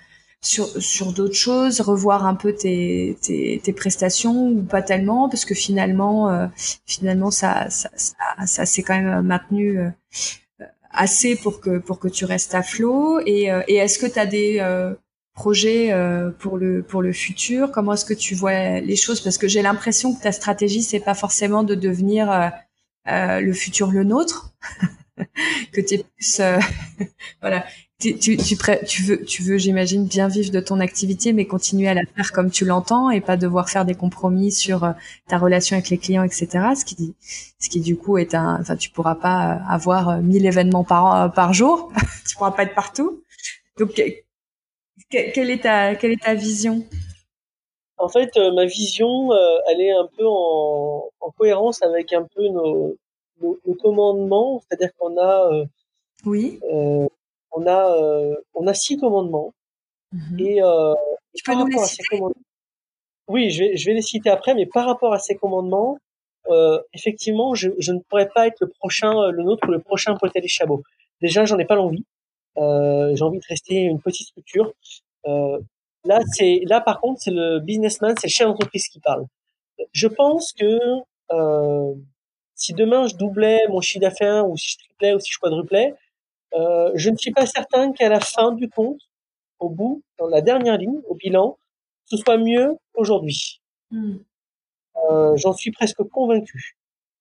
[0.42, 5.46] sur, sur d'autres choses, revoir un peu tes, tes, tes, prestations ou pas tellement, parce
[5.46, 6.48] que finalement, euh,
[6.86, 8.16] finalement ça, ça, ça,
[8.46, 9.90] ça s'est quand même maintenu euh,
[10.92, 13.20] assez pour que, pour que tu restes à flot.
[13.26, 14.64] Et, euh, et est-ce que tu as des
[15.34, 15.94] projets
[16.40, 17.72] pour, le, pour le futur?
[17.72, 19.22] Comment est-ce que tu vois les choses?
[19.22, 22.52] Parce que j'ai l'impression que ta stratégie, c'est pas forcément de devenir
[23.06, 24.54] le futur le nôtre.
[25.74, 26.42] que tu es plus
[27.42, 27.66] voilà
[28.00, 31.96] tu, tu, tu, veux, tu veux j'imagine, bien vivre de ton activité, mais continuer à
[31.96, 34.92] la faire comme tu l'entends et pas devoir faire des compromis sur euh,
[35.28, 36.48] ta relation avec les clients, etc.
[36.76, 37.16] Ce qui,
[37.60, 40.84] ce qui du coup est un, enfin, tu pourras pas euh, avoir 1000 euh, événements
[40.84, 41.92] par, par jour,
[42.30, 43.24] tu pourras pas être partout.
[43.80, 43.94] Donc,
[45.10, 46.86] quelle est ta, quelle est ta vision?
[47.98, 49.32] En fait, ma vision,
[49.68, 52.96] elle est un peu en, en cohérence avec un peu nos,
[53.42, 55.50] nos, commandements, c'est-à-dire qu'on a
[56.26, 56.60] oui.
[56.72, 57.08] Euh,
[57.52, 59.54] on a euh, on a six commandements
[60.12, 60.40] mhm.
[60.40, 60.94] et euh,
[61.46, 62.42] par rapport à ces commandements,
[63.28, 65.98] oui, je vais je vais les citer après, mais par rapport à ces commandements,
[66.50, 70.16] euh, effectivement, je, je ne pourrais pas être le prochain, le nôtre ou le prochain
[70.16, 70.84] Potel et Chabot.
[71.22, 72.06] Déjà, j'en ai pas l'envie.
[72.58, 74.74] Euh, j'ai envie de rester une petite structure.
[75.28, 75.60] Euh,
[76.06, 79.26] là, c'est là par contre, c'est le businessman, c'est le chef d'entreprise qui parle.
[79.92, 80.80] Je pense que
[81.32, 81.94] euh,
[82.56, 85.94] si demain je doublais mon chiffre d'affaires ou si je triplais ou si je quadruplais,
[86.54, 89.02] euh, je ne suis pas certain qu'à la fin du compte,
[89.60, 91.58] au bout, dans la dernière ligne, au bilan,
[92.06, 93.62] ce soit mieux qu'aujourd'hui.
[93.92, 94.18] Hmm.
[95.10, 96.78] Euh, J'en suis presque convaincu.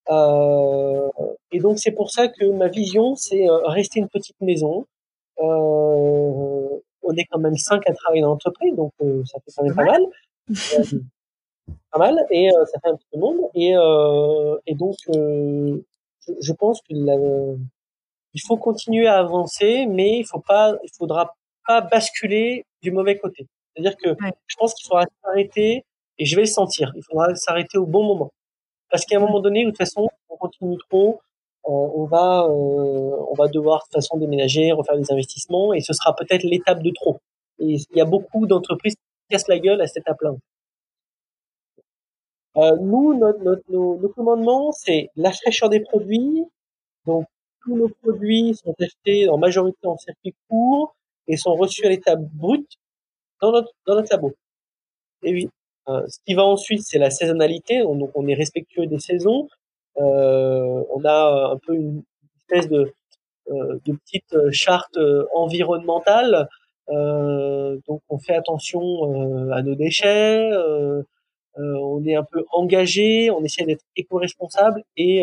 [0.08, 1.08] Euh,
[1.50, 4.86] et donc c'est pour ça que ma vision, c'est euh, rester une petite maison.
[5.40, 6.68] Euh,
[7.02, 8.92] on est quand même cinq à travailler dans l'entreprise, donc
[9.26, 10.02] ça fait quand même pas mal.
[11.92, 13.40] pas mal, et ça fait un petit peu de monde.
[13.54, 13.74] Et,
[14.66, 15.80] et donc je,
[16.40, 17.16] je, pense que la,
[18.36, 21.34] il faut continuer à avancer, mais il faut pas, il faudra
[21.66, 23.46] pas basculer du mauvais côté.
[23.72, 24.14] C'est-à-dire que
[24.46, 25.84] je pense qu'il faudra s'arrêter,
[26.18, 28.30] et je vais le sentir, il faudra s'arrêter au bon moment.
[28.90, 31.18] Parce qu'à un moment donné, de toute façon, on continue trop,
[31.64, 35.94] on va, euh, on va devoir de toute façon déménager, refaire des investissements, et ce
[35.94, 37.18] sera peut-être l'étape de trop.
[37.58, 39.00] Et il y a beaucoup d'entreprises qui
[39.30, 40.32] cassent la gueule à cette étape-là.
[42.58, 46.44] Euh, nous, notre, notre, nos, nos commandements, c'est la fraîcheur des produits,
[47.06, 47.26] donc
[47.66, 50.94] tous nos produits sont achetés en majorité en circuit court
[51.26, 52.66] et sont reçus à l'état brut
[53.42, 54.32] dans notre, dans notre labo.
[55.22, 55.48] Et oui.
[55.88, 57.80] Euh, ce qui va ensuite, c'est la saisonnalité.
[57.80, 59.48] donc, on est respectueux des saisons.
[59.98, 62.02] Euh, on a un peu une
[62.40, 62.92] espèce de,
[63.50, 64.98] euh, petite charte
[65.34, 66.48] environnementale.
[66.88, 70.50] donc, on fait attention à nos déchets.
[71.56, 73.30] on est un peu engagé.
[73.30, 75.22] On essaie d'être éco-responsable et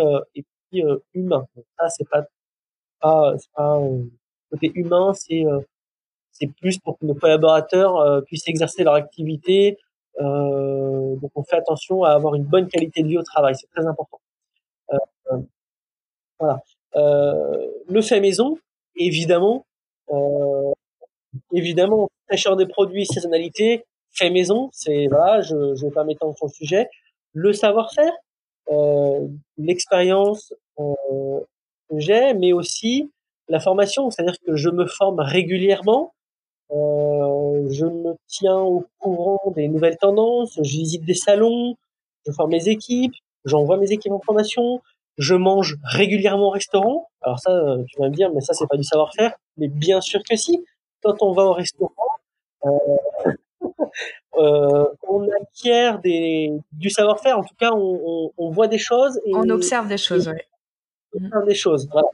[0.82, 1.46] euh, humain.
[1.78, 2.24] ça, c'est pas,
[3.00, 4.04] pas, euh,
[4.52, 5.60] côté humain, c'est euh,
[6.32, 9.78] c'est plus pour que nos collaborateurs puissent exercer leur activité.
[10.20, 13.86] donc, on fait attention à avoir une bonne qualité de vie au travail, c'est très
[13.86, 14.20] important.
[16.40, 16.60] voilà.
[16.96, 18.58] le fait maison,
[18.96, 19.68] évidemment,
[21.52, 26.48] évidemment, fraîcheur des produits, saisonnalité, fait maison, c'est voilà, je ne vais pas m'étendre sur
[26.48, 26.90] le sujet.
[27.34, 28.14] Le savoir-faire,
[29.58, 31.40] l'expérience euh,
[31.90, 33.12] que j'ai, mais aussi
[33.50, 36.14] la formation, c'est-à-dire que je me forme régulièrement,
[36.72, 41.76] euh, je me tiens au courant des nouvelles tendances, je visite des salons,
[42.26, 43.14] je forme mes équipes,
[43.46, 44.82] j'envoie mes équipes en formation,
[45.18, 47.10] je mange régulièrement au restaurant.
[47.22, 49.36] Alors ça, euh, tu vas me dire, mais ça c'est pas du savoir-faire.
[49.58, 50.64] Mais bien sûr que si.
[51.04, 51.92] Quand on va au restaurant,
[52.66, 52.70] euh,
[54.38, 57.38] euh, on acquiert des, du savoir-faire.
[57.40, 59.20] En tout cas, on, on, on voit des choses.
[59.26, 60.32] Et, on observe des choses.
[61.14, 61.90] On observe des choses.
[61.92, 62.08] Voilà.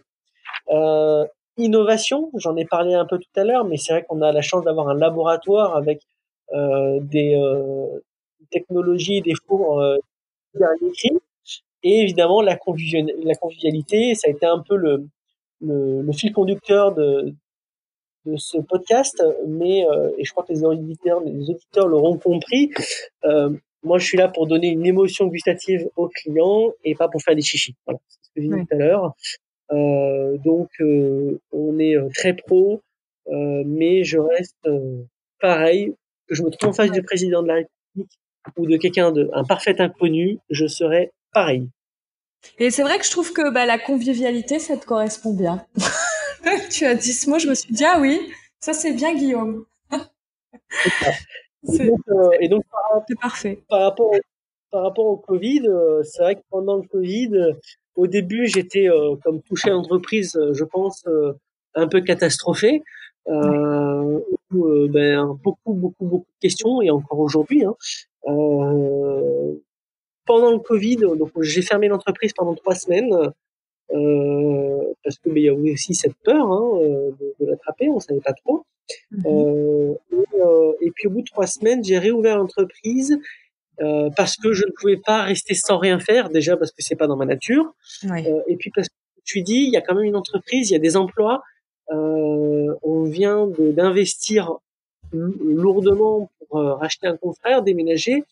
[0.71, 1.25] Euh,
[1.57, 4.41] innovation, j'en ai parlé un peu tout à l'heure, mais c'est vrai qu'on a la
[4.41, 6.01] chance d'avoir un laboratoire avec
[6.53, 7.39] euh, des
[8.51, 9.83] technologies, des fours
[10.81, 11.17] écrits.
[11.83, 12.57] Et évidemment, la,
[13.23, 15.07] la convivialité, ça a été un peu le,
[15.61, 17.33] le, le fil conducteur de,
[18.29, 22.71] de ce podcast, mais euh, et je crois que les auditeurs, les auditeurs l'auront compris.
[23.25, 23.49] Euh,
[23.83, 27.35] moi, je suis là pour donner une émotion gustative aux clients et pas pour faire
[27.35, 27.75] des chichis.
[27.85, 29.13] Voilà, c'est ce que j'ai dit tout à l'heure.
[29.71, 30.69] Euh, donc,
[31.51, 32.81] on est très pro,
[33.27, 34.67] mais je reste
[35.39, 35.93] pareil.
[36.27, 38.19] Que je me trouve en face du président de la République
[38.57, 41.67] ou de quelqu'un de un parfait inconnu, je serai pareil.
[42.57, 45.65] Et c'est vrai que je trouve que bah, la convivialité, ça te correspond bien.
[46.71, 48.19] tu as dit ce mot, je me suis dit ah oui,
[48.59, 49.65] ça c'est bien Guillaume.
[49.91, 53.59] et donc, euh, et donc par, parfait.
[53.69, 54.11] Par rapport,
[54.71, 57.53] par rapport au Covid, euh, c'est vrai que pendant le Covid, euh,
[57.95, 58.87] au début j'étais
[59.23, 61.05] comme touché l'entreprise, je pense
[61.75, 62.81] un peu catastrophé.
[63.27, 64.19] Euh,
[64.51, 67.63] où, ben, beaucoup, beaucoup, beaucoup de questions et encore aujourd'hui.
[67.63, 67.75] Hein.
[70.25, 73.13] Pendant le Covid, donc j'ai fermé l'entreprise pendant trois semaines
[73.91, 77.89] euh, parce que mais il y a aussi cette peur hein, euh, de, de l'attraper,
[77.89, 78.65] on savait pas trop.
[79.11, 79.23] Mhm.
[79.27, 83.17] euh, et, euh, et, puis au bout de trois semaines, j'ai réouvert l'entreprise
[83.81, 86.29] euh, parce que je ne pouvais pas rester sans rien faire.
[86.29, 87.73] Déjà parce que c'est pas dans ma nature,
[88.05, 88.93] euh, et puis parce que
[89.25, 91.41] tu dis, il y a quand même une entreprise, il y a des emplois.
[91.91, 94.57] on vient d'investir
[95.11, 98.23] lourdement pour racheter un confrère, déménager.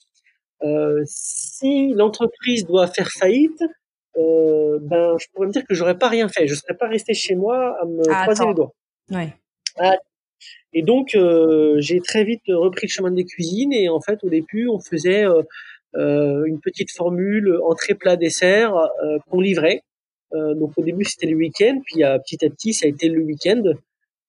[0.63, 3.63] Euh, si l'entreprise doit faire faillite,
[4.17, 6.47] euh, ben je pourrais me dire que j'aurais pas rien fait.
[6.47, 8.73] Je serais pas resté chez moi à me ah, croiser les doigts.
[9.11, 9.33] Ouais.
[9.77, 9.97] Ah,
[10.73, 14.29] et donc euh, j'ai très vite repris le chemin des cuisines et en fait au
[14.29, 18.73] début on faisait euh, une petite formule entrée plat dessert
[19.29, 19.81] qu'on livrait.
[20.33, 23.63] Donc au début c'était le week-end, puis petit à petit ça a été le week-end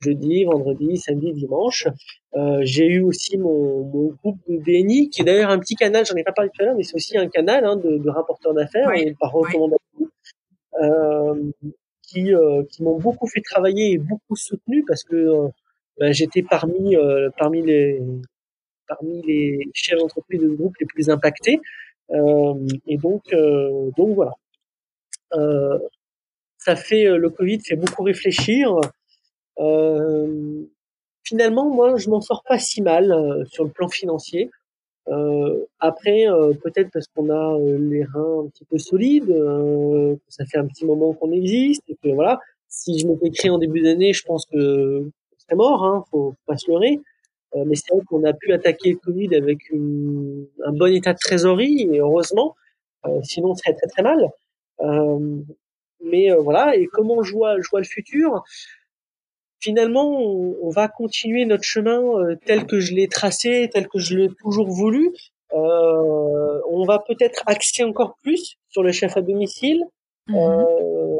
[0.01, 1.89] jeudi, vendredi, samedi, dimanche.
[2.37, 6.05] Euh, j'ai eu aussi mon, mon, groupe de DNI, qui est d'ailleurs un petit canal,
[6.07, 8.11] j'en ai pas parlé tout à l'heure, mais c'est aussi un canal hein, de, de,
[8.11, 10.11] rapporteurs d'affaires et par recommandation,
[10.81, 11.51] euh,
[12.09, 15.49] qui, euh, qui m'ont beaucoup fait travailler et beaucoup soutenu parce que euh,
[15.99, 18.01] ben, j'étais parmi euh, parmi les
[18.87, 21.61] parmi les chefs d'entreprise de groupe les plus impactés.
[22.11, 23.23] et donc
[23.97, 24.33] donc voilà.
[26.57, 28.81] ça fait le Covid fait beaucoup réfléchir.
[29.61, 30.65] Euh,
[31.25, 34.51] finalement, moi, je m'en sors pas si mal euh, sur le plan financier.
[35.09, 36.27] Euh, après,
[36.63, 40.85] peut-être parce qu'on a les reins un petit peu solides, que ça fait un petit
[40.85, 44.45] moment qu'on existe, et que voilà, si je m'étais créé en début d'année, je pense
[44.45, 45.09] que
[45.39, 47.01] c'est mort, hein, faut, pas se leurrer.
[47.55, 51.19] mais c'est vrai qu'on a pu attaquer le Covid avec une, un bon état de
[51.19, 52.55] trésorerie, et heureusement,
[53.23, 54.29] sinon on serait très très mal.
[56.05, 58.45] mais voilà, et comment je vois, je vois le futur?
[59.61, 64.17] Finalement, on, va continuer notre chemin euh, tel que je l'ai tracé, tel que je
[64.17, 65.13] l'ai toujours voulu.
[65.55, 69.85] Euh, on va peut-être axer encore plus sur le chef à domicile,
[70.29, 70.37] mhm.
[70.37, 71.17] euh,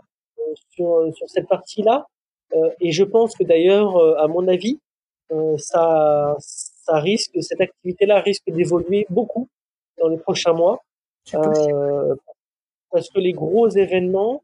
[0.71, 2.07] sur, sur, cette partie-là.
[2.55, 4.79] Euh, et je pense que d'ailleurs, euh, à mon avis,
[5.59, 9.47] ça, ça risque, cette activité-là risque d'évoluer beaucoup
[9.99, 10.83] dans les prochains mois,
[12.91, 14.43] parce que les gros événements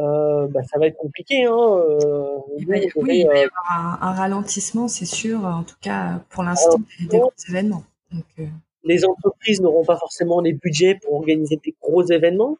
[0.00, 1.44] euh, bah, ça va être compliqué.
[1.44, 5.64] Hein, euh, va y, oui, il va y euh, avoir un, ralentissement, c'est sûr, en
[5.64, 7.82] tout cas pour l'instant, des gros événements.
[8.12, 8.46] Donc, euh...
[8.84, 12.56] Les entreprises n'auront pas forcément les budgets pour organiser des gros événements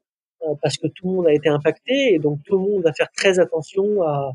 [0.62, 3.10] parce que tout le monde a été impacté et donc tout le monde va faire
[3.12, 4.32] très attention à,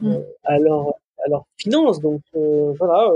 [0.00, 0.16] mm.
[0.44, 0.88] à, leur,
[1.24, 2.00] à leurs finances.
[2.00, 3.12] Donc voilà.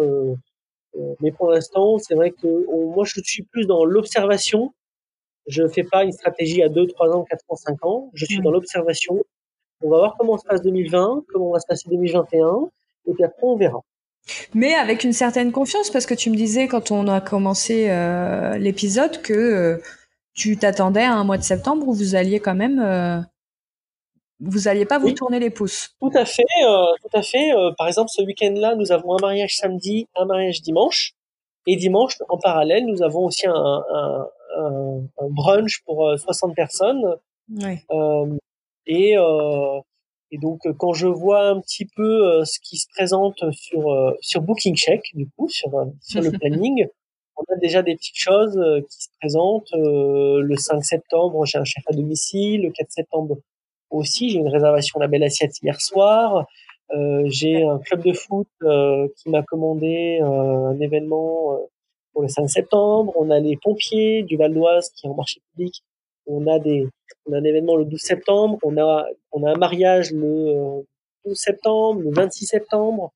[1.21, 2.47] mais pour l'instant, c'est vrai que
[2.95, 4.73] moi, je suis plus dans l'observation
[5.47, 8.11] je ne fais pas une stratégie à 2, 3 ans, 4 ans, 5 ans.
[8.15, 9.25] Je suis dans l'observation.
[9.83, 12.69] On va voir comment se passe 2020, comment va se passer 2021,
[13.07, 13.81] et puis après on verra.
[14.55, 18.57] Mais avec une certaine confiance, parce que tu me disais quand on a commencé euh,
[18.59, 19.83] l'épisode que euh,
[20.35, 23.21] tu t'attendais à un mois de septembre où vous alliez quand même, euh,
[24.41, 25.91] vous alliez pas vous tourner les pouces.
[26.01, 27.53] Tout à fait, tout à fait.
[27.79, 31.13] par exemple, ce week-end-là, nous avons un mariage samedi, un mariage dimanche,
[31.67, 36.55] et dimanche, en parallèle, nous avons aussi un, un, un, un brunch pour 60 euh,
[36.55, 37.05] personnes.
[37.51, 37.83] Ouais.
[37.91, 38.37] Euh,
[38.87, 39.81] et, euh,
[40.31, 44.75] et donc quand je vois un petit peu ce qui se présente sur sur Booking
[44.77, 45.71] Check, du coup sur
[46.01, 46.87] sur le planning,
[47.37, 48.59] on a déjà des petites choses
[48.89, 49.73] qui se présentent.
[49.75, 52.63] le 5 septembre, j'ai un chef à domicile.
[52.63, 53.39] Le 4 septembre
[53.91, 56.47] aussi, j'ai une réservation à la Belle Assiette hier soir.
[56.95, 61.59] Euh, j'ai un club de foot euh, qui m'a commandé euh, un événement
[62.17, 63.13] pour le 5 septembre.
[63.15, 65.85] On a les pompiers du Val d'Oise qui est en marché public.
[66.25, 66.89] On a des,
[67.27, 68.57] on a un événement le 12 septembre.
[68.63, 70.83] On a, on a un mariage le
[71.27, 73.13] 12 septembre, le 26 septembre.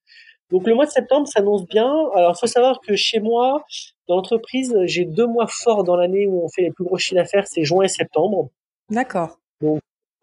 [0.51, 1.91] Donc le mois de septembre s'annonce bien.
[2.15, 3.65] Alors il faut savoir que chez moi,
[4.07, 7.15] dans l'entreprise, j'ai deux mois forts dans l'année où on fait les plus gros chiffres
[7.15, 8.51] d'affaires, c'est juin et septembre.
[8.91, 9.39] D'accord.
[9.63, 9.81] Donc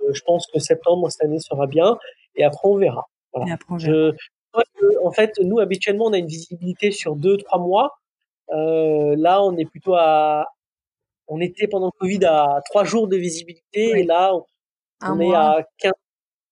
[0.07, 1.97] je pense que septembre cette année sera bien
[2.35, 3.07] et après on verra.
[3.79, 4.13] Je,
[5.03, 7.97] en fait, nous habituellement, on a une visibilité sur deux, trois mois.
[8.51, 10.47] Euh, là, on est plutôt à,
[11.27, 14.33] on était pendant le Covid à trois jours de visibilité et là,
[15.01, 15.93] on, est à 15,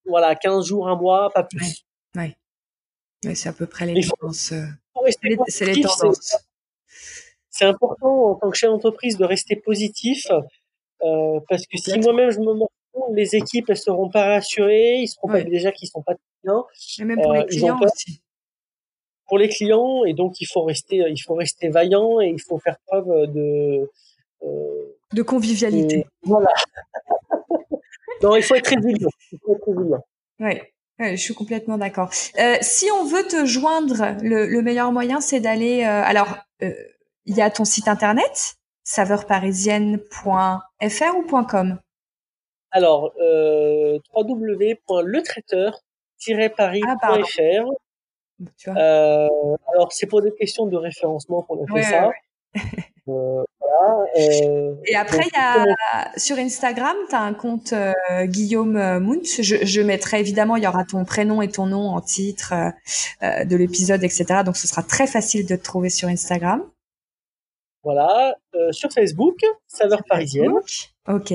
[0.06, 1.86] voilà, 15 jours, un mois, pas plus.
[2.16, 2.36] Ouais.
[3.34, 4.52] c'est à peu près les tendances.
[4.52, 4.66] Euh,
[5.10, 6.38] c'est les tendances.
[7.50, 10.28] C'est important en tant que chef d'entreprise de rester positif
[11.04, 12.54] euh, parce que si moi-même je me
[13.14, 16.64] les équipes elles seront pas rassurées, ils seront pas déjà qu'ils sont pas bien.
[17.00, 18.22] Et même pour les clients aussi.
[19.28, 22.60] Pour les clients et donc il faut rester il faut rester vaillant et il faut
[22.60, 23.90] faire preuve de
[24.46, 26.08] euh, de convivialité.
[26.24, 26.50] voilà.
[28.22, 29.08] non, il faut être résilient.
[29.32, 30.04] Il faut être résilient.
[30.40, 30.60] Oui.
[31.00, 32.10] je suis complètement d'accord.
[32.40, 35.84] Euh, si on veut te joindre, le, le meilleur moyen, c'est d'aller.
[35.84, 41.80] Euh, alors, il y a ton site internet, saveurparisienne.fr ou .com?
[42.72, 43.14] Alors,
[44.14, 47.00] www.letraiteur-paris.fr.
[47.02, 47.16] Ah,
[48.68, 49.28] euh,
[49.74, 52.10] alors, c'est pour des questions de référencement qu'on a fait ça.
[53.08, 57.72] Euh, voilà, euh, Et après, il y a, sur Instagram, tu as un compte
[58.24, 59.22] Guillaume Munt.
[59.24, 62.56] Je, je, mettrai évidemment, il y aura ton prénom et ton nom en titre
[63.22, 64.42] de l'épisode, etc.
[64.44, 66.64] Donc, ce sera très facile de te trouver sur Instagram.
[67.84, 68.36] Voilà.
[68.72, 69.38] sur Facebook,
[69.68, 70.56] Saveur Parisienne.
[71.08, 71.32] Ok.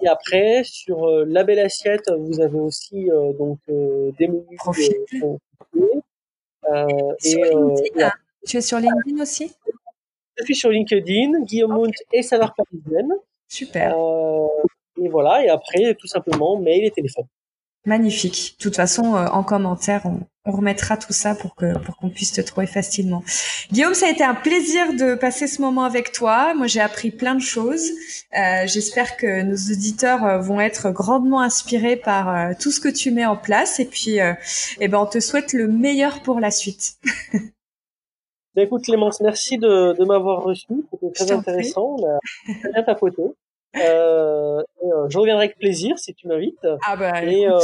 [0.00, 4.60] Et après, sur euh, la belle assiette, vous avez aussi euh, donc euh, des menus.
[6.62, 7.12] Profil.
[7.24, 8.04] et,
[8.46, 9.52] tu es sur LinkedIn aussi?
[10.36, 11.92] Je suis sur LinkedIn, Guillaume okay.
[12.12, 13.12] et Saveur Parisienne.
[13.48, 13.94] Super.
[15.00, 17.24] et voilà, et après, tout simplement, mail et téléphone.
[17.84, 18.56] Magnifique.
[18.58, 20.20] De toute façon, euh, en commentaire, on,
[20.52, 23.22] remettra tout ça pour que pour qu'on puisse te trouver facilement.
[23.72, 26.54] Guillaume, ça a été un plaisir de passer ce moment avec toi.
[26.54, 27.90] Moi, j'ai appris plein de choses.
[28.36, 32.88] Euh, J'espère que nos auditeurs euh, vont être grandement inspirés par euh, tout ce que
[32.88, 33.80] tu mets en place.
[33.80, 34.18] Et puis,
[34.80, 36.96] eh ben, on te souhaite le meilleur pour la suite.
[38.54, 40.66] Ben, écoute Clémence, merci de, de m'avoir reçu.
[40.90, 41.96] C'était très intéressant.
[42.00, 42.18] On
[42.74, 42.82] a bien
[43.76, 44.62] euh,
[45.08, 46.66] je reviendrai avec plaisir si tu m'invites.
[46.84, 47.58] Ah bah, et, on,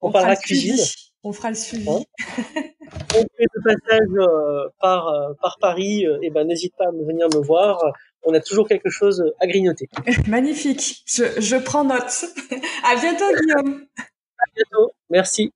[0.00, 0.76] on parlera cuisine.
[1.24, 1.88] On fera le suivi.
[1.88, 2.02] Hein
[3.14, 7.42] on fait le passage euh, par par Paris, et ben n'hésite pas à venir me
[7.42, 7.82] voir.
[8.24, 9.88] On a toujours quelque chose à grignoter.
[10.28, 11.02] Magnifique.
[11.06, 12.24] Je, je prends note.
[12.84, 13.86] à bientôt Guillaume.
[13.98, 14.92] À bientôt.
[15.10, 15.52] Merci.